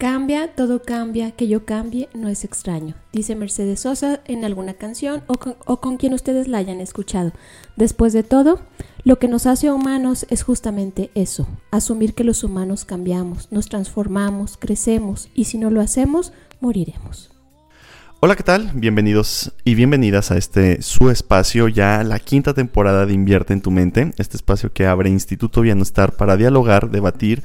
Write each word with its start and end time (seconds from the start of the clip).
Cambia, 0.00 0.54
todo 0.54 0.80
cambia, 0.80 1.32
que 1.32 1.46
yo 1.46 1.66
cambie 1.66 2.08
no 2.14 2.28
es 2.28 2.44
extraño, 2.44 2.94
dice 3.12 3.36
Mercedes 3.36 3.80
Sosa 3.80 4.20
en 4.24 4.46
alguna 4.46 4.72
canción 4.72 5.22
o 5.26 5.76
con, 5.80 5.98
quien 5.98 6.14
ustedes 6.14 6.48
la 6.48 6.56
hayan 6.56 6.80
escuchado. 6.80 7.32
Después 7.76 8.14
de 8.14 8.22
todo, 8.22 8.60
lo 9.04 9.18
que 9.18 9.28
nos 9.28 9.44
hace 9.44 9.70
humanos 9.70 10.24
es 10.30 10.42
justamente 10.42 11.10
eso, 11.14 11.46
asumir 11.70 12.14
que 12.14 12.24
los 12.24 12.44
humanos 12.44 12.86
cambiamos, 12.86 13.52
nos 13.52 13.68
transformamos, 13.68 14.56
crecemos 14.56 15.28
y 15.34 15.44
si 15.44 15.58
no 15.58 15.68
lo 15.68 15.82
hacemos, 15.82 16.32
moriremos. 16.62 17.39
Hola, 18.22 18.36
¿qué 18.36 18.42
tal? 18.42 18.70
Bienvenidos 18.74 19.54
y 19.64 19.74
bienvenidas 19.74 20.30
a 20.30 20.36
este 20.36 20.82
su 20.82 21.08
espacio, 21.08 21.68
ya 21.68 22.04
la 22.04 22.18
quinta 22.18 22.52
temporada 22.52 23.06
de 23.06 23.14
Invierte 23.14 23.54
en 23.54 23.62
tu 23.62 23.70
mente, 23.70 24.12
este 24.18 24.36
espacio 24.36 24.74
que 24.74 24.86
abre 24.86 25.08
Instituto 25.08 25.62
Bienestar 25.62 26.12
para 26.12 26.36
dialogar, 26.36 26.90
debatir 26.90 27.42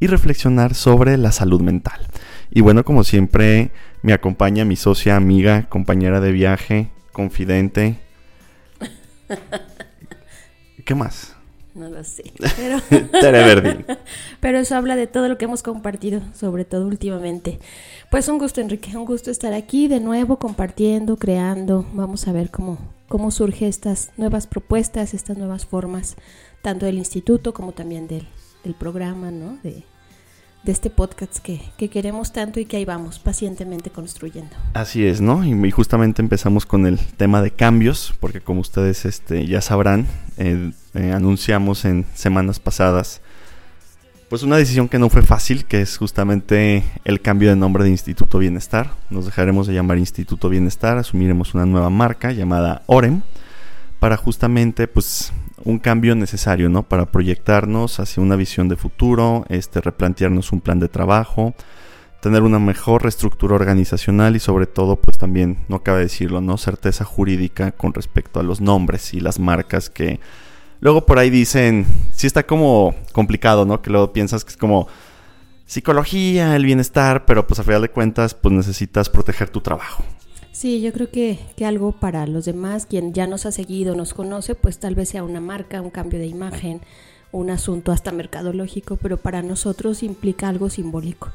y 0.00 0.06
reflexionar 0.06 0.74
sobre 0.74 1.16
la 1.16 1.32
salud 1.32 1.62
mental. 1.62 2.06
Y 2.50 2.60
bueno, 2.60 2.84
como 2.84 3.04
siempre, 3.04 3.70
me 4.02 4.12
acompaña 4.12 4.66
mi 4.66 4.76
socia, 4.76 5.16
amiga, 5.16 5.66
compañera 5.70 6.20
de 6.20 6.32
viaje, 6.32 6.90
confidente. 7.12 7.98
¿Qué 10.84 10.94
más? 10.94 11.37
No 11.78 11.88
lo 11.88 12.02
sé. 12.02 12.24
Pero, 12.56 13.62
pero 14.40 14.58
eso 14.58 14.74
habla 14.74 14.96
de 14.96 15.06
todo 15.06 15.28
lo 15.28 15.38
que 15.38 15.44
hemos 15.44 15.62
compartido, 15.62 16.20
sobre 16.34 16.64
todo 16.64 16.86
últimamente. 16.86 17.60
Pues 18.10 18.28
un 18.28 18.38
gusto, 18.38 18.60
Enrique, 18.60 18.96
un 18.96 19.04
gusto 19.04 19.30
estar 19.30 19.52
aquí 19.52 19.86
de 19.86 20.00
nuevo 20.00 20.38
compartiendo, 20.38 21.16
creando. 21.16 21.86
Vamos 21.92 22.26
a 22.26 22.32
ver 22.32 22.50
cómo, 22.50 22.78
cómo 23.06 23.30
surgen 23.30 23.68
estas 23.68 24.10
nuevas 24.16 24.48
propuestas, 24.48 25.14
estas 25.14 25.38
nuevas 25.38 25.66
formas, 25.66 26.16
tanto 26.62 26.86
del 26.86 26.98
instituto 26.98 27.54
como 27.54 27.72
también 27.72 28.08
del, 28.08 28.26
del 28.64 28.74
programa, 28.74 29.30
¿no? 29.30 29.58
De, 29.62 29.84
de 30.62 30.72
este 30.72 30.90
podcast 30.90 31.38
que, 31.38 31.60
que, 31.76 31.88
queremos 31.88 32.32
tanto 32.32 32.60
y 32.60 32.64
que 32.64 32.76
ahí 32.76 32.84
vamos 32.84 33.18
pacientemente 33.18 33.90
construyendo. 33.90 34.54
Así 34.74 35.06
es, 35.06 35.20
¿no? 35.20 35.44
Y, 35.44 35.70
justamente 35.70 36.20
empezamos 36.20 36.66
con 36.66 36.86
el 36.86 36.98
tema 36.98 37.42
de 37.42 37.50
cambios, 37.50 38.14
porque 38.20 38.40
como 38.40 38.60
ustedes 38.60 39.04
este, 39.04 39.46
ya 39.46 39.60
sabrán, 39.60 40.06
eh, 40.36 40.72
eh, 40.94 41.12
anunciamos 41.12 41.84
en 41.84 42.06
semanas 42.14 42.60
pasadas 42.60 43.20
pues 44.28 44.42
una 44.42 44.56
decisión 44.58 44.88
que 44.88 44.98
no 44.98 45.08
fue 45.08 45.22
fácil, 45.22 45.64
que 45.64 45.80
es 45.80 45.96
justamente 45.96 46.84
el 47.04 47.22
cambio 47.22 47.48
de 47.48 47.56
nombre 47.56 47.82
de 47.82 47.90
Instituto 47.90 48.38
Bienestar. 48.38 48.90
Nos 49.08 49.24
dejaremos 49.24 49.66
de 49.66 49.74
llamar 49.74 49.96
Instituto 49.96 50.50
Bienestar, 50.50 50.98
asumiremos 50.98 51.54
una 51.54 51.64
nueva 51.64 51.88
marca 51.88 52.32
llamada 52.32 52.82
Orem 52.86 53.22
para 54.00 54.16
justamente 54.16 54.86
pues 54.86 55.32
un 55.64 55.78
cambio 55.78 56.14
necesario, 56.14 56.68
¿no? 56.68 56.82
Para 56.82 57.06
proyectarnos 57.06 58.00
hacia 58.00 58.22
una 58.22 58.36
visión 58.36 58.68
de 58.68 58.76
futuro, 58.76 59.44
este 59.48 59.80
replantearnos 59.80 60.52
un 60.52 60.60
plan 60.60 60.78
de 60.80 60.88
trabajo, 60.88 61.54
tener 62.20 62.42
una 62.42 62.58
mejor 62.58 63.02
reestructura 63.02 63.54
organizacional 63.54 64.36
y 64.36 64.40
sobre 64.40 64.66
todo 64.66 64.96
pues 64.96 65.18
también 65.18 65.58
no 65.68 65.82
cabe 65.82 66.00
decirlo, 66.00 66.40
¿no? 66.40 66.58
certeza 66.58 67.04
jurídica 67.04 67.72
con 67.72 67.94
respecto 67.94 68.40
a 68.40 68.42
los 68.42 68.60
nombres 68.60 69.14
y 69.14 69.20
las 69.20 69.38
marcas 69.38 69.90
que 69.90 70.20
Luego 70.80 71.06
por 71.06 71.18
ahí 71.18 71.30
dicen, 71.30 71.86
sí 72.12 72.26
está 72.26 72.44
como 72.46 72.94
complicado, 73.12 73.64
¿no? 73.64 73.82
Que 73.82 73.90
luego 73.90 74.12
piensas 74.12 74.44
que 74.44 74.50
es 74.50 74.56
como 74.56 74.86
psicología, 75.66 76.54
el 76.54 76.64
bienestar, 76.64 77.24
pero 77.26 77.46
pues 77.46 77.58
a 77.58 77.64
final 77.64 77.82
de 77.82 77.90
cuentas 77.90 78.34
pues 78.34 78.54
necesitas 78.54 79.10
proteger 79.10 79.50
tu 79.50 79.60
trabajo. 79.60 80.04
Sí, 80.58 80.80
yo 80.80 80.92
creo 80.92 81.08
que, 81.08 81.38
que 81.54 81.64
algo 81.64 81.92
para 81.92 82.26
los 82.26 82.44
demás, 82.44 82.84
quien 82.84 83.14
ya 83.14 83.28
nos 83.28 83.46
ha 83.46 83.52
seguido, 83.52 83.94
nos 83.94 84.12
conoce, 84.12 84.56
pues 84.56 84.80
tal 84.80 84.96
vez 84.96 85.10
sea 85.10 85.22
una 85.22 85.40
marca, 85.40 85.80
un 85.80 85.90
cambio 85.90 86.18
de 86.18 86.26
imagen, 86.26 86.80
un 87.30 87.50
asunto 87.50 87.92
hasta 87.92 88.10
mercadológico, 88.10 88.96
pero 88.96 89.18
para 89.18 89.40
nosotros 89.40 90.02
implica 90.02 90.48
algo 90.48 90.68
simbólico, 90.68 91.28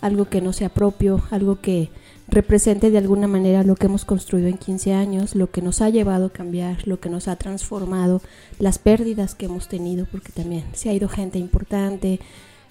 algo 0.00 0.30
que 0.30 0.40
no 0.40 0.54
sea 0.54 0.70
propio, 0.70 1.22
algo 1.30 1.60
que 1.60 1.90
represente 2.26 2.90
de 2.90 2.96
alguna 2.96 3.28
manera 3.28 3.64
lo 3.64 3.76
que 3.76 3.84
hemos 3.84 4.06
construido 4.06 4.48
en 4.48 4.56
15 4.56 4.94
años, 4.94 5.34
lo 5.34 5.50
que 5.50 5.60
nos 5.60 5.82
ha 5.82 5.90
llevado 5.90 6.24
a 6.24 6.32
cambiar, 6.32 6.88
lo 6.88 7.00
que 7.00 7.10
nos 7.10 7.28
ha 7.28 7.36
transformado, 7.36 8.22
las 8.58 8.78
pérdidas 8.78 9.34
que 9.34 9.44
hemos 9.44 9.68
tenido, 9.68 10.06
porque 10.10 10.32
también 10.32 10.64
se 10.72 10.88
ha 10.88 10.94
ido 10.94 11.10
gente 11.10 11.38
importante, 11.38 12.18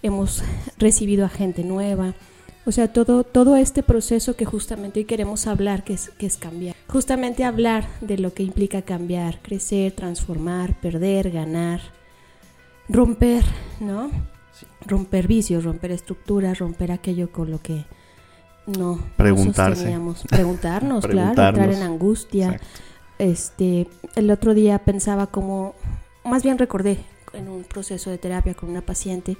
hemos 0.01 0.41
recibido 0.79 1.23
a 1.23 1.29
gente 1.29 1.63
nueva. 1.63 2.15
O 2.69 2.71
sea, 2.71 2.87
todo, 2.93 3.23
todo 3.23 3.55
este 3.55 3.81
proceso 3.81 4.35
que 4.35 4.45
justamente 4.45 4.99
hoy 4.99 5.05
queremos 5.05 5.47
hablar, 5.47 5.83
que 5.83 5.93
es, 5.93 6.11
que 6.19 6.27
es 6.27 6.37
cambiar. 6.37 6.75
Justamente 6.87 7.43
hablar 7.43 7.87
de 7.99 8.19
lo 8.19 8.35
que 8.35 8.43
implica 8.43 8.83
cambiar, 8.83 9.41
crecer, 9.41 9.91
transformar, 9.93 10.79
perder, 10.79 11.31
ganar, 11.31 11.81
romper, 12.87 13.43
¿no? 13.79 14.11
Romper 14.85 15.27
vicios, 15.27 15.63
romper 15.63 15.89
estructuras, 15.89 16.59
romper 16.59 16.91
aquello 16.91 17.31
con 17.31 17.49
lo 17.49 17.59
que 17.59 17.85
no, 18.67 19.03
preguntarse. 19.17 19.91
preguntarnos, 20.29 21.07
claro, 21.07 21.29
entrar 21.29 21.73
en 21.73 21.81
angustia. 21.81 22.61
Este, 23.17 23.87
el 24.15 24.29
otro 24.29 24.53
día 24.53 24.77
pensaba 24.77 25.25
como, 25.25 25.73
más 26.23 26.43
bien 26.43 26.59
recordé 26.59 26.99
en 27.33 27.49
un 27.49 27.63
proceso 27.63 28.11
de 28.11 28.19
terapia 28.19 28.53
con 28.53 28.69
una 28.69 28.81
paciente, 28.81 29.37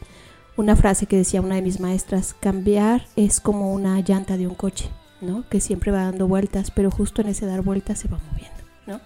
una 0.57 0.75
frase 0.75 1.05
que 1.05 1.17
decía 1.17 1.41
una 1.41 1.55
de 1.55 1.61
mis 1.61 1.79
maestras, 1.79 2.35
cambiar 2.39 3.05
es 3.15 3.39
como 3.39 3.73
una 3.73 3.99
llanta 4.01 4.37
de 4.37 4.47
un 4.47 4.55
coche, 4.55 4.89
¿no? 5.21 5.47
Que 5.49 5.59
siempre 5.59 5.91
va 5.91 6.03
dando 6.03 6.27
vueltas, 6.27 6.71
pero 6.71 6.91
justo 6.91 7.21
en 7.21 7.29
ese 7.29 7.45
dar 7.45 7.61
vueltas 7.61 7.99
se 7.99 8.07
va 8.07 8.19
moviendo, 8.29 8.63
¿no? 8.85 8.99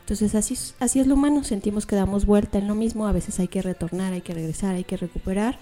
Entonces 0.00 0.34
así, 0.34 0.58
así 0.80 0.98
es 0.98 1.06
lo 1.06 1.14
humano, 1.14 1.44
sentimos 1.44 1.86
que 1.86 1.96
damos 1.96 2.26
vuelta 2.26 2.58
en 2.58 2.66
lo 2.66 2.74
mismo, 2.74 3.06
a 3.06 3.12
veces 3.12 3.38
hay 3.38 3.48
que 3.48 3.62
retornar, 3.62 4.12
hay 4.12 4.22
que 4.22 4.34
regresar, 4.34 4.74
hay 4.74 4.84
que 4.84 4.96
recuperar, 4.96 5.58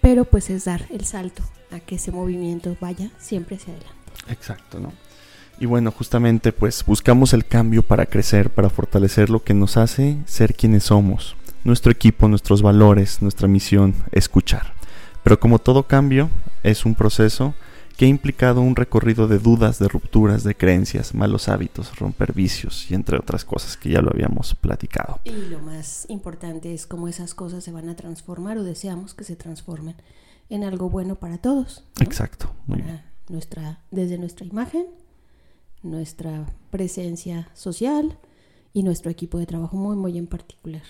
pero 0.00 0.24
pues 0.24 0.48
es 0.48 0.64
dar 0.64 0.86
el 0.90 1.04
salto 1.04 1.42
a 1.70 1.80
que 1.80 1.96
ese 1.96 2.10
movimiento 2.10 2.76
vaya 2.80 3.10
siempre 3.18 3.56
hacia 3.56 3.74
adelante. 3.74 4.00
Exacto, 4.28 4.80
¿no? 4.80 4.92
Y 5.58 5.66
bueno, 5.66 5.90
justamente 5.90 6.52
pues 6.52 6.82
buscamos 6.86 7.34
el 7.34 7.44
cambio 7.44 7.82
para 7.82 8.06
crecer, 8.06 8.48
para 8.48 8.70
fortalecer 8.70 9.28
lo 9.28 9.44
que 9.44 9.52
nos 9.52 9.76
hace 9.76 10.16
ser 10.24 10.54
quienes 10.54 10.84
somos, 10.84 11.36
nuestro 11.64 11.92
equipo, 11.92 12.28
nuestros 12.28 12.62
valores, 12.62 13.22
nuestra 13.22 13.48
misión, 13.48 13.94
escuchar. 14.12 14.74
Pero 15.22 15.38
como 15.38 15.58
todo 15.58 15.84
cambio, 15.84 16.30
es 16.62 16.84
un 16.84 16.94
proceso 16.94 17.54
que 18.00 18.06
ha 18.06 18.08
implicado 18.08 18.62
un 18.62 18.76
recorrido 18.76 19.28
de 19.28 19.38
dudas, 19.38 19.78
de 19.78 19.86
rupturas, 19.86 20.42
de 20.42 20.54
creencias, 20.54 21.14
malos 21.14 21.48
hábitos, 21.48 21.98
romper 21.98 22.32
vicios 22.32 22.90
y 22.90 22.94
entre 22.94 23.18
otras 23.18 23.44
cosas 23.44 23.76
que 23.76 23.90
ya 23.90 24.00
lo 24.00 24.10
habíamos 24.10 24.54
platicado. 24.54 25.20
Y 25.24 25.32
lo 25.50 25.58
más 25.58 26.06
importante 26.08 26.72
es 26.72 26.86
cómo 26.86 27.08
esas 27.08 27.34
cosas 27.34 27.62
se 27.62 27.72
van 27.72 27.90
a 27.90 27.96
transformar 27.96 28.56
o 28.56 28.64
deseamos 28.64 29.12
que 29.12 29.24
se 29.24 29.36
transformen 29.36 29.96
en 30.48 30.64
algo 30.64 30.88
bueno 30.88 31.16
para 31.16 31.36
todos. 31.36 31.84
Exacto. 32.00 32.50
Muy 32.66 32.82
Nuestra, 33.28 33.80
desde 33.90 34.16
nuestra 34.16 34.46
imagen, 34.46 34.86
nuestra 35.82 36.46
presencia 36.70 37.50
social 37.52 38.18
y 38.72 38.82
nuestro 38.82 39.10
equipo 39.10 39.38
de 39.38 39.44
trabajo 39.44 39.76
muy, 39.76 39.96
muy 39.96 40.16
en 40.16 40.26
particular. 40.26 40.82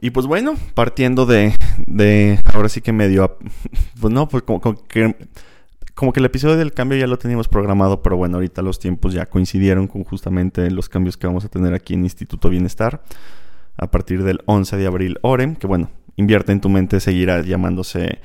Y 0.00 0.10
pues 0.10 0.26
bueno, 0.26 0.54
partiendo 0.74 1.26
de, 1.26 1.54
de 1.86 2.40
ahora 2.52 2.68
sí 2.68 2.80
que 2.80 2.92
medio, 2.92 3.38
pues 4.00 4.12
no, 4.12 4.28
pues 4.28 4.42
como, 4.42 4.60
como 4.60 4.82
que 4.84 5.16
como 5.94 6.12
que 6.12 6.20
el 6.20 6.26
episodio 6.26 6.56
del 6.56 6.72
cambio 6.72 6.98
ya 6.98 7.06
lo 7.06 7.18
teníamos 7.18 7.48
programado, 7.48 8.02
pero 8.02 8.16
bueno, 8.16 8.36
ahorita 8.36 8.62
los 8.62 8.78
tiempos 8.78 9.12
ya 9.12 9.26
coincidieron 9.26 9.86
con 9.86 10.04
justamente 10.04 10.70
los 10.70 10.88
cambios 10.88 11.16
que 11.16 11.26
vamos 11.26 11.44
a 11.44 11.48
tener 11.48 11.74
aquí 11.74 11.94
en 11.94 12.04
Instituto 12.04 12.48
Bienestar. 12.48 13.02
A 13.76 13.90
partir 13.90 14.22
del 14.22 14.40
11 14.46 14.76
de 14.76 14.86
abril, 14.86 15.18
OREM, 15.22 15.56
que 15.56 15.66
bueno, 15.66 15.90
invierte 16.16 16.52
en 16.52 16.60
tu 16.60 16.68
mente, 16.68 17.00
seguirá 17.00 17.42
llamándose 17.42 18.20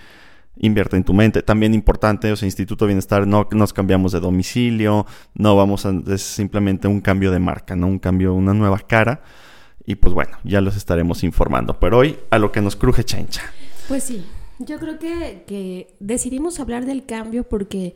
invierte 0.59 0.97
en 0.97 1.03
tu 1.03 1.13
mente. 1.13 1.41
También 1.41 1.73
importante, 1.73 2.31
o 2.31 2.35
sea, 2.35 2.47
Instituto 2.47 2.85
Bienestar, 2.85 3.27
no 3.27 3.47
nos 3.51 3.73
cambiamos 3.73 4.11
de 4.11 4.19
domicilio, 4.19 5.05
no 5.35 5.55
vamos 5.55 5.85
a, 5.85 5.93
es 6.07 6.21
simplemente 6.21 6.87
un 6.87 7.01
cambio 7.01 7.31
de 7.31 7.39
marca, 7.39 7.75
¿no? 7.75 7.87
Un 7.87 7.99
cambio, 7.99 8.33
una 8.33 8.53
nueva 8.53 8.79
cara. 8.79 9.21
Y 9.87 9.95
pues 9.95 10.13
bueno, 10.13 10.37
ya 10.43 10.59
los 10.59 10.75
estaremos 10.75 11.23
informando. 11.23 11.79
Pero 11.79 11.97
hoy 11.97 12.19
a 12.29 12.37
lo 12.37 12.51
que 12.51 12.61
nos 12.61 12.75
cruje 12.75 13.05
chencha. 13.05 13.41
Pues 13.87 14.03
sí, 14.03 14.23
yo 14.59 14.77
creo 14.79 14.99
que, 14.99 15.45
que 15.47 15.95
decidimos 15.99 16.59
hablar 16.59 16.85
del 16.85 17.05
cambio 17.05 17.45
porque 17.45 17.95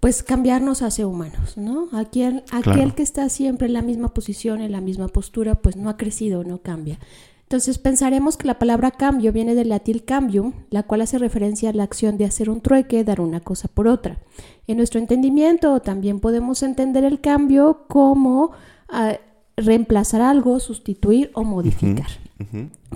pues 0.00 0.22
cambiarnos 0.22 0.82
hace 0.82 1.06
humanos, 1.06 1.56
¿no? 1.56 1.88
Aquel, 1.92 2.44
aquel 2.52 2.94
que 2.94 3.02
está 3.02 3.28
siempre 3.30 3.66
en 3.66 3.72
la 3.72 3.82
misma 3.82 4.12
posición, 4.14 4.60
en 4.60 4.70
la 4.70 4.82
misma 4.82 5.08
postura, 5.08 5.56
pues 5.56 5.76
no 5.76 5.88
ha 5.88 5.96
crecido, 5.96 6.44
no 6.44 6.58
cambia. 6.58 6.98
Entonces 7.42 7.78
pensaremos 7.78 8.36
que 8.36 8.46
la 8.46 8.58
palabra 8.58 8.90
cambio 8.90 9.32
viene 9.32 9.54
del 9.54 9.70
latín 9.70 10.00
cambium, 10.00 10.52
la 10.68 10.82
cual 10.82 11.00
hace 11.00 11.16
referencia 11.16 11.70
a 11.70 11.72
la 11.72 11.84
acción 11.84 12.18
de 12.18 12.26
hacer 12.26 12.50
un 12.50 12.60
trueque, 12.60 13.02
dar 13.02 13.22
una 13.22 13.40
cosa 13.40 13.68
por 13.68 13.88
otra. 13.88 14.18
En 14.66 14.76
nuestro 14.76 15.00
entendimiento 15.00 15.80
también 15.80 16.20
podemos 16.20 16.62
entender 16.62 17.04
el 17.04 17.22
cambio 17.22 17.86
como 17.88 18.50
ah, 18.90 19.16
reemplazar 19.58 20.20
algo, 20.20 20.60
sustituir 20.60 21.30
o 21.34 21.44
modificar. 21.44 22.08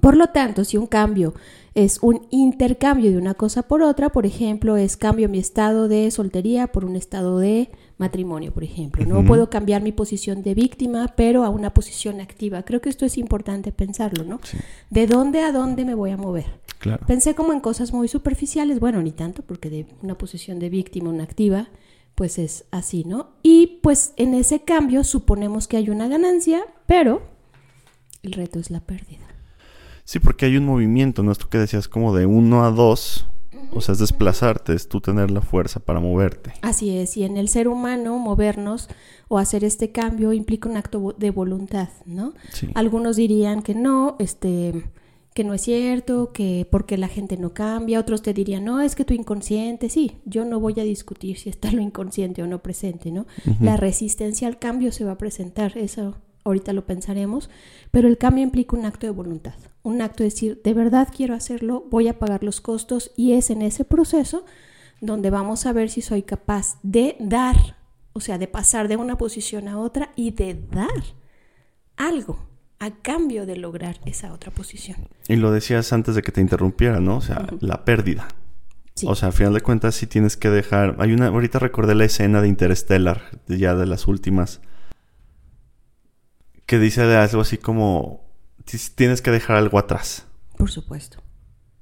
Por 0.01 0.17
lo 0.17 0.29
tanto, 0.29 0.65
si 0.65 0.77
un 0.77 0.87
cambio 0.87 1.35
es 1.75 1.99
un 2.03 2.27
intercambio 2.31 3.11
de 3.11 3.17
una 3.17 3.35
cosa 3.35 3.63
por 3.63 3.83
otra, 3.83 4.11
por 4.11 4.27
ejemplo, 4.27 4.77
es 4.77 4.97
cambio 4.97 5.29
mi 5.29 5.39
estado 5.39 5.89
de 5.89 6.11
soltería 6.11 6.69
por 6.69 6.85
un 6.85 6.97
estado 6.97 7.39
de 7.39 7.71
matrimonio, 7.99 8.53
por 8.53 8.63
ejemplo. 8.63 9.05
No 9.07 9.25
puedo 9.25 9.51
cambiar 9.51 9.83
mi 9.83 9.93
posición 9.93 10.43
de 10.43 10.55
víctima, 10.55 11.13
pero 11.17 11.45
a 11.45 11.49
una 11.49 11.73
posición 11.73 12.21
activa. 12.21 12.63
Creo 12.63 12.81
que 12.81 12.89
esto 12.89 13.07
es 13.07 13.19
importante 13.19 13.73
pensarlo, 13.73 14.25
¿no? 14.25 14.41
¿De 14.91 15.07
dónde 15.07 15.41
a 15.41 15.53
dónde 15.53 15.85
me 15.85 15.95
voy 15.95 16.11
a 16.11 16.17
mover? 16.17 16.47
Pensé 17.07 17.35
como 17.35 17.53
en 17.53 17.61
cosas 17.61 17.93
muy 17.93 18.09
superficiales, 18.09 18.81
bueno, 18.81 19.01
ni 19.03 19.13
tanto, 19.13 19.43
porque 19.43 19.71
de 19.71 19.87
una 20.03 20.17
posición 20.17 20.59
de 20.59 20.69
víctima 20.69 21.11
a 21.11 21.13
una 21.13 21.25
activa, 21.25 21.69
pues 22.15 22.39
es 22.39 22.65
así, 22.71 23.05
¿no? 23.05 23.31
Y 23.43 23.79
pues 23.83 24.13
en 24.17 24.35
ese 24.35 24.63
cambio 24.63 25.05
suponemos 25.05 25.67
que 25.69 25.77
hay 25.77 25.91
una 25.91 26.09
ganancia, 26.09 26.63
pero 26.87 27.23
el 28.23 28.33
reto 28.33 28.59
es 28.59 28.71
la 28.71 28.81
pérdida. 28.81 29.27
Sí, 30.05 30.19
porque 30.19 30.47
hay 30.47 30.57
un 30.57 30.67
movimiento, 30.67 31.23
¿no? 31.23 31.33
Esto 31.33 31.49
que 31.49 31.59
decías 31.59 31.89
como 31.89 32.15
de 32.15 32.27
uno 32.27 32.65
a 32.65 32.71
dos, 32.71 33.27
o 33.73 33.81
sea, 33.81 33.93
es 33.93 33.99
desplazarte, 33.99 34.75
es 34.75 34.89
tú 34.89 35.01
tener 35.01 35.31
la 35.31 35.41
fuerza 35.41 35.81
para 35.81 36.01
moverte. 36.01 36.53
Así 36.63 36.97
es, 36.97 37.17
y 37.17 37.25
en 37.25 37.37
el 37.37 37.49
ser 37.49 37.69
humano 37.69 38.19
movernos 38.19 38.89
o 39.29 39.39
hacer 39.39 39.65
este 39.65 39.93
cambio 39.93 40.33
implica 40.33 40.69
un 40.69 40.77
acto 40.77 41.15
de 41.17 41.31
voluntad, 41.31 41.89
¿no? 42.05 42.35
Algunos 42.75 43.17
dirían 43.17 43.63
que 43.63 43.75
no, 43.75 44.17
este 44.19 44.85
que 45.35 45.45
no 45.45 45.55
es 45.55 45.63
cierto, 45.63 46.33
que 46.33 46.67
porque 46.71 46.99
la 46.99 47.09
gente 47.09 47.37
no 47.37 47.55
cambia, 47.55 48.01
otros 48.01 48.23
te 48.23 48.35
dirían, 48.35 48.65
no, 48.65 48.81
es 48.81 48.95
que 48.95 49.05
tu 49.05 49.15
inconsciente, 49.15 49.89
sí, 49.89 50.19
yo 50.25 50.45
no 50.45 50.61
voy 50.61 50.79
a 50.79 50.85
discutir 50.85 51.39
si 51.39 51.49
está 51.49 51.73
lo 51.73 51.81
inconsciente 51.81 52.43
o 52.43 52.47
no 52.47 52.63
presente, 52.63 53.11
¿no? 53.11 53.27
La 53.61 53.77
resistencia 53.77 54.47
al 54.47 54.59
cambio 54.59 54.93
se 54.93 55.05
va 55.05 55.13
a 55.13 55.19
presentar, 55.19 55.79
eso 55.79 56.17
ahorita 56.45 56.73
lo 56.73 56.85
pensaremos, 56.85 57.49
pero 57.91 58.09
el 58.09 58.19
cambio 58.19 58.45
implica 58.45 58.77
un 58.77 58.85
acto 58.85 59.07
de 59.07 59.13
voluntad, 59.13 59.55
un 59.83 60.03
acto 60.03 60.23
de 60.23 60.31
decir, 60.31 60.61
de 60.63 60.75
verdad 60.75 61.09
quiero 61.15 61.35
hacerlo, 61.35 61.87
voy 61.91 62.09
a 62.09 62.19
pagar 62.19 62.43
los 62.45 62.61
costos 62.61 63.13
y 63.17 63.33
es 63.33 63.51
en 63.51 63.63
ese 63.63 63.85
proceso 63.85 64.45
donde 65.01 65.31
vamos 65.31 65.67
a 65.67 65.73
ver 65.73 65.89
si 65.89 66.03
soy 66.03 66.23
capaz 66.23 66.79
de 66.83 67.17
dar, 67.21 67.77
o 68.13 68.21
sea, 68.21 68.39
de 68.39 68.49
pasar 68.49 68.89
de 68.89 68.97
una 68.97 69.17
posición 69.17 69.67
a 69.69 69.79
otra 69.79 70.11
y 70.15 70.33
de 70.33 70.55
dar 70.55 71.03
algo 71.97 72.52
a 72.83 72.91
cambio 72.91 73.47
de 73.47 73.57
lograr 73.57 74.01
esa 74.07 74.33
otra 74.33 74.51
posición. 74.51 74.97
Y 75.29 75.37
lo 75.37 75.53
decías 75.53 75.93
antes 75.93 76.17
de 76.17 76.23
que 76.23 76.33
te 76.33 76.41
interrumpiera, 76.41 76.99
¿no? 76.99 77.19
O 77.19 77.21
sea, 77.21 77.47
la 77.61 77.85
pérdida. 77.85 78.27
O 79.05 79.15
sea, 79.15 79.29
al 79.29 79.35
final 79.35 79.55
de 79.55 79.61
cuentas 79.61 79.95
sí 79.95 80.09
tienes 80.09 80.37
que 80.37 80.51
dejar... 80.51 80.97
Hay 80.99 81.13
una... 81.13 81.29
Ahorita 81.29 81.61
recordé 81.61 81.95
la 81.95 82.07
escena 82.07 82.43
de 82.43 82.49
Interstellar, 82.49 83.23
ya 83.47 83.77
de 83.77 83.87
las 83.87 84.09
últimas, 84.09 84.63
que 86.67 86.81
dice 86.81 87.03
algo 87.03 87.43
así 87.43 87.57
como, 87.57 88.25
tienes 88.97 89.23
que 89.23 89.31
dejar 89.31 89.59
algo 89.59 89.79
atrás. 89.79 90.27
Por 90.59 90.69
supuesto, 90.69 91.23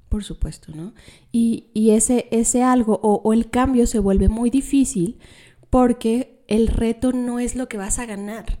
por 0.07 0.23
supuesto, 0.23 0.71
¿no? 0.75 0.93
Y, 1.31 1.71
ese, 1.73 2.27
ese 2.29 2.61
algo 2.61 2.99
o, 3.01 3.33
el 3.33 3.49
cambio 3.49 3.87
se 3.87 3.97
vuelve 3.97 4.29
muy 4.29 4.51
difícil 4.51 5.17
porque 5.71 6.43
el 6.47 6.67
reto 6.67 7.11
no 7.11 7.39
es 7.39 7.55
lo 7.55 7.67
que 7.67 7.77
vas 7.77 7.97
a 7.97 8.05
ganar. 8.05 8.59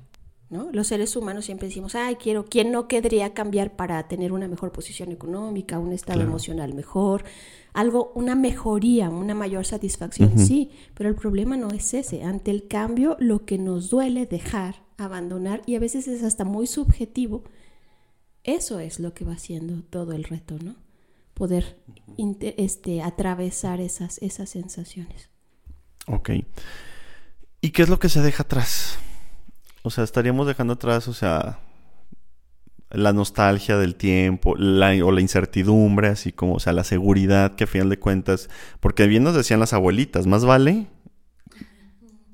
¿No? 0.51 0.69
Los 0.73 0.87
seres 0.87 1.15
humanos 1.15 1.45
siempre 1.45 1.69
decimos, 1.69 1.95
ay, 1.95 2.17
quiero, 2.17 2.43
¿quién 2.43 2.73
no 2.73 2.89
querría 2.89 3.33
cambiar 3.33 3.77
para 3.77 4.05
tener 4.09 4.33
una 4.33 4.49
mejor 4.49 4.73
posición 4.73 5.09
económica, 5.13 5.79
un 5.79 5.93
estado 5.93 6.19
emocional 6.19 6.73
mejor, 6.73 7.23
algo, 7.71 8.11
una 8.15 8.35
mejoría, 8.35 9.09
una 9.09 9.33
mayor 9.33 9.65
satisfacción? 9.65 10.37
Sí, 10.37 10.69
pero 10.93 11.07
el 11.07 11.15
problema 11.15 11.55
no 11.55 11.69
es 11.69 11.93
ese. 11.93 12.23
Ante 12.23 12.51
el 12.51 12.67
cambio, 12.67 13.15
lo 13.17 13.45
que 13.45 13.57
nos 13.57 13.89
duele 13.89 14.25
dejar 14.25 14.83
abandonar 14.97 15.61
y 15.65 15.75
a 15.75 15.79
veces 15.79 16.09
es 16.09 16.21
hasta 16.21 16.43
muy 16.43 16.67
subjetivo. 16.67 17.45
Eso 18.43 18.81
es 18.81 18.99
lo 18.99 19.13
que 19.13 19.23
va 19.23 19.33
haciendo 19.33 19.81
todo 19.83 20.11
el 20.11 20.25
reto, 20.25 20.57
¿no? 20.61 20.75
Poder 21.33 21.77
este, 22.57 23.01
atravesar 23.01 23.79
esas, 23.79 24.17
esas 24.17 24.49
sensaciones. 24.49 25.29
Ok. 26.07 26.31
¿Y 27.61 27.69
qué 27.69 27.83
es 27.83 27.89
lo 27.89 27.99
que 27.99 28.09
se 28.09 28.21
deja 28.21 28.43
atrás? 28.43 28.97
O 29.83 29.89
sea, 29.89 30.03
estaríamos 30.03 30.47
dejando 30.47 30.73
atrás, 30.73 31.07
o 31.07 31.13
sea, 31.13 31.59
la 32.89 33.13
nostalgia 33.13 33.77
del 33.77 33.95
tiempo, 33.95 34.55
la, 34.57 34.91
o 35.03 35.11
la 35.11 35.21
incertidumbre, 35.21 36.09
así 36.09 36.31
como, 36.31 36.55
o 36.55 36.59
sea, 36.59 36.73
la 36.73 36.83
seguridad 36.83 37.55
que 37.55 37.63
a 37.63 37.67
final 37.67 37.89
de 37.89 37.99
cuentas, 37.99 38.49
porque 38.79 39.07
bien 39.07 39.23
nos 39.23 39.35
decían 39.35 39.59
las 39.59 39.73
abuelitas, 39.73 40.27
más 40.27 40.45
vale 40.45 40.87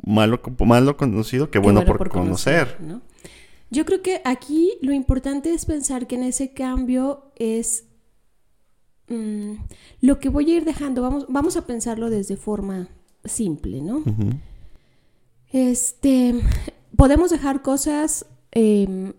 malo, 0.07 0.41
malo 0.65 0.97
conocido 0.97 1.51
que 1.51 1.59
bueno, 1.59 1.83
por, 1.85 2.09
conocer. 2.09 2.77
Yo 3.69 3.85
creo 3.85 4.01
que 4.01 4.21
aquí 4.23 4.73
lo 4.81 4.93
importante 4.93 5.53
es 5.53 5.65
pensar 5.65 6.07
que 6.07 6.15
en 6.15 6.23
ese 6.23 6.53
cambio 6.53 7.31
es 7.35 7.85
mm, 9.09 9.53
lo 10.01 10.19
que 10.19 10.29
voy 10.29 10.51
a 10.51 10.57
ir 10.57 10.65
dejando. 10.65 11.01
Vamos, 11.01 11.25
vamos 11.27 11.57
a 11.57 11.65
pensarlo 11.67 12.09
desde 12.09 12.37
forma 12.37 12.87
simple, 13.25 13.81
¿no? 13.81 14.03
Este, 15.51 16.35
podemos 16.97 17.29
dejar 17.29 17.61
cosas 17.61 18.25
em, 18.51 19.13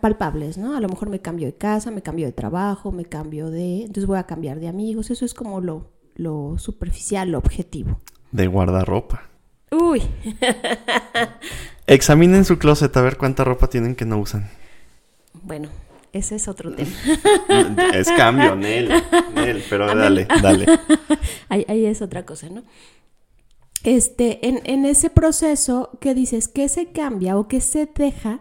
palpables, 0.00 0.58
¿no? 0.58 0.76
A 0.76 0.80
lo 0.80 0.88
mejor 0.88 1.08
me 1.08 1.20
cambio 1.20 1.46
de 1.46 1.54
casa, 1.54 1.90
me 1.90 2.02
cambio 2.02 2.26
de 2.26 2.32
trabajo, 2.32 2.92
me 2.92 3.06
cambio 3.06 3.50
de... 3.50 3.82
Entonces 3.82 4.06
voy 4.06 4.18
a 4.18 4.24
cambiar 4.24 4.60
de 4.60 4.68
amigos. 4.68 5.10
Eso 5.10 5.24
es 5.24 5.32
como 5.32 5.60
lo, 5.60 5.90
lo 6.16 6.58
superficial, 6.58 7.30
lo 7.30 7.38
objetivo. 7.38 7.98
De 8.32 8.46
guardarropa. 8.46 9.22
Uy. 9.70 10.02
Examinen 11.86 12.44
su 12.44 12.58
closet 12.58 12.96
a 12.96 13.02
ver 13.02 13.16
cuánta 13.16 13.44
ropa 13.44 13.68
tienen 13.68 13.94
que 13.94 14.04
no 14.04 14.18
usan. 14.18 14.50
Bueno, 15.42 15.68
ese 16.12 16.36
es 16.36 16.48
otro 16.48 16.72
tema. 16.72 16.90
es 17.94 18.08
cambio, 18.12 18.56
Nel. 18.56 18.90
Nel, 19.34 19.62
pero 19.68 19.94
dale, 19.94 20.26
dale. 20.42 20.66
Ahí, 21.48 21.86
es 21.86 22.02
otra 22.02 22.24
cosa, 22.24 22.48
¿no? 22.48 22.62
Este, 23.84 24.46
en, 24.46 24.60
en 24.64 24.84
ese 24.84 25.10
proceso 25.10 25.90
que 26.00 26.14
dices 26.14 26.48
que 26.48 26.68
se 26.68 26.86
cambia 26.86 27.38
o 27.38 27.48
que 27.48 27.60
se 27.60 27.86
deja, 27.86 28.40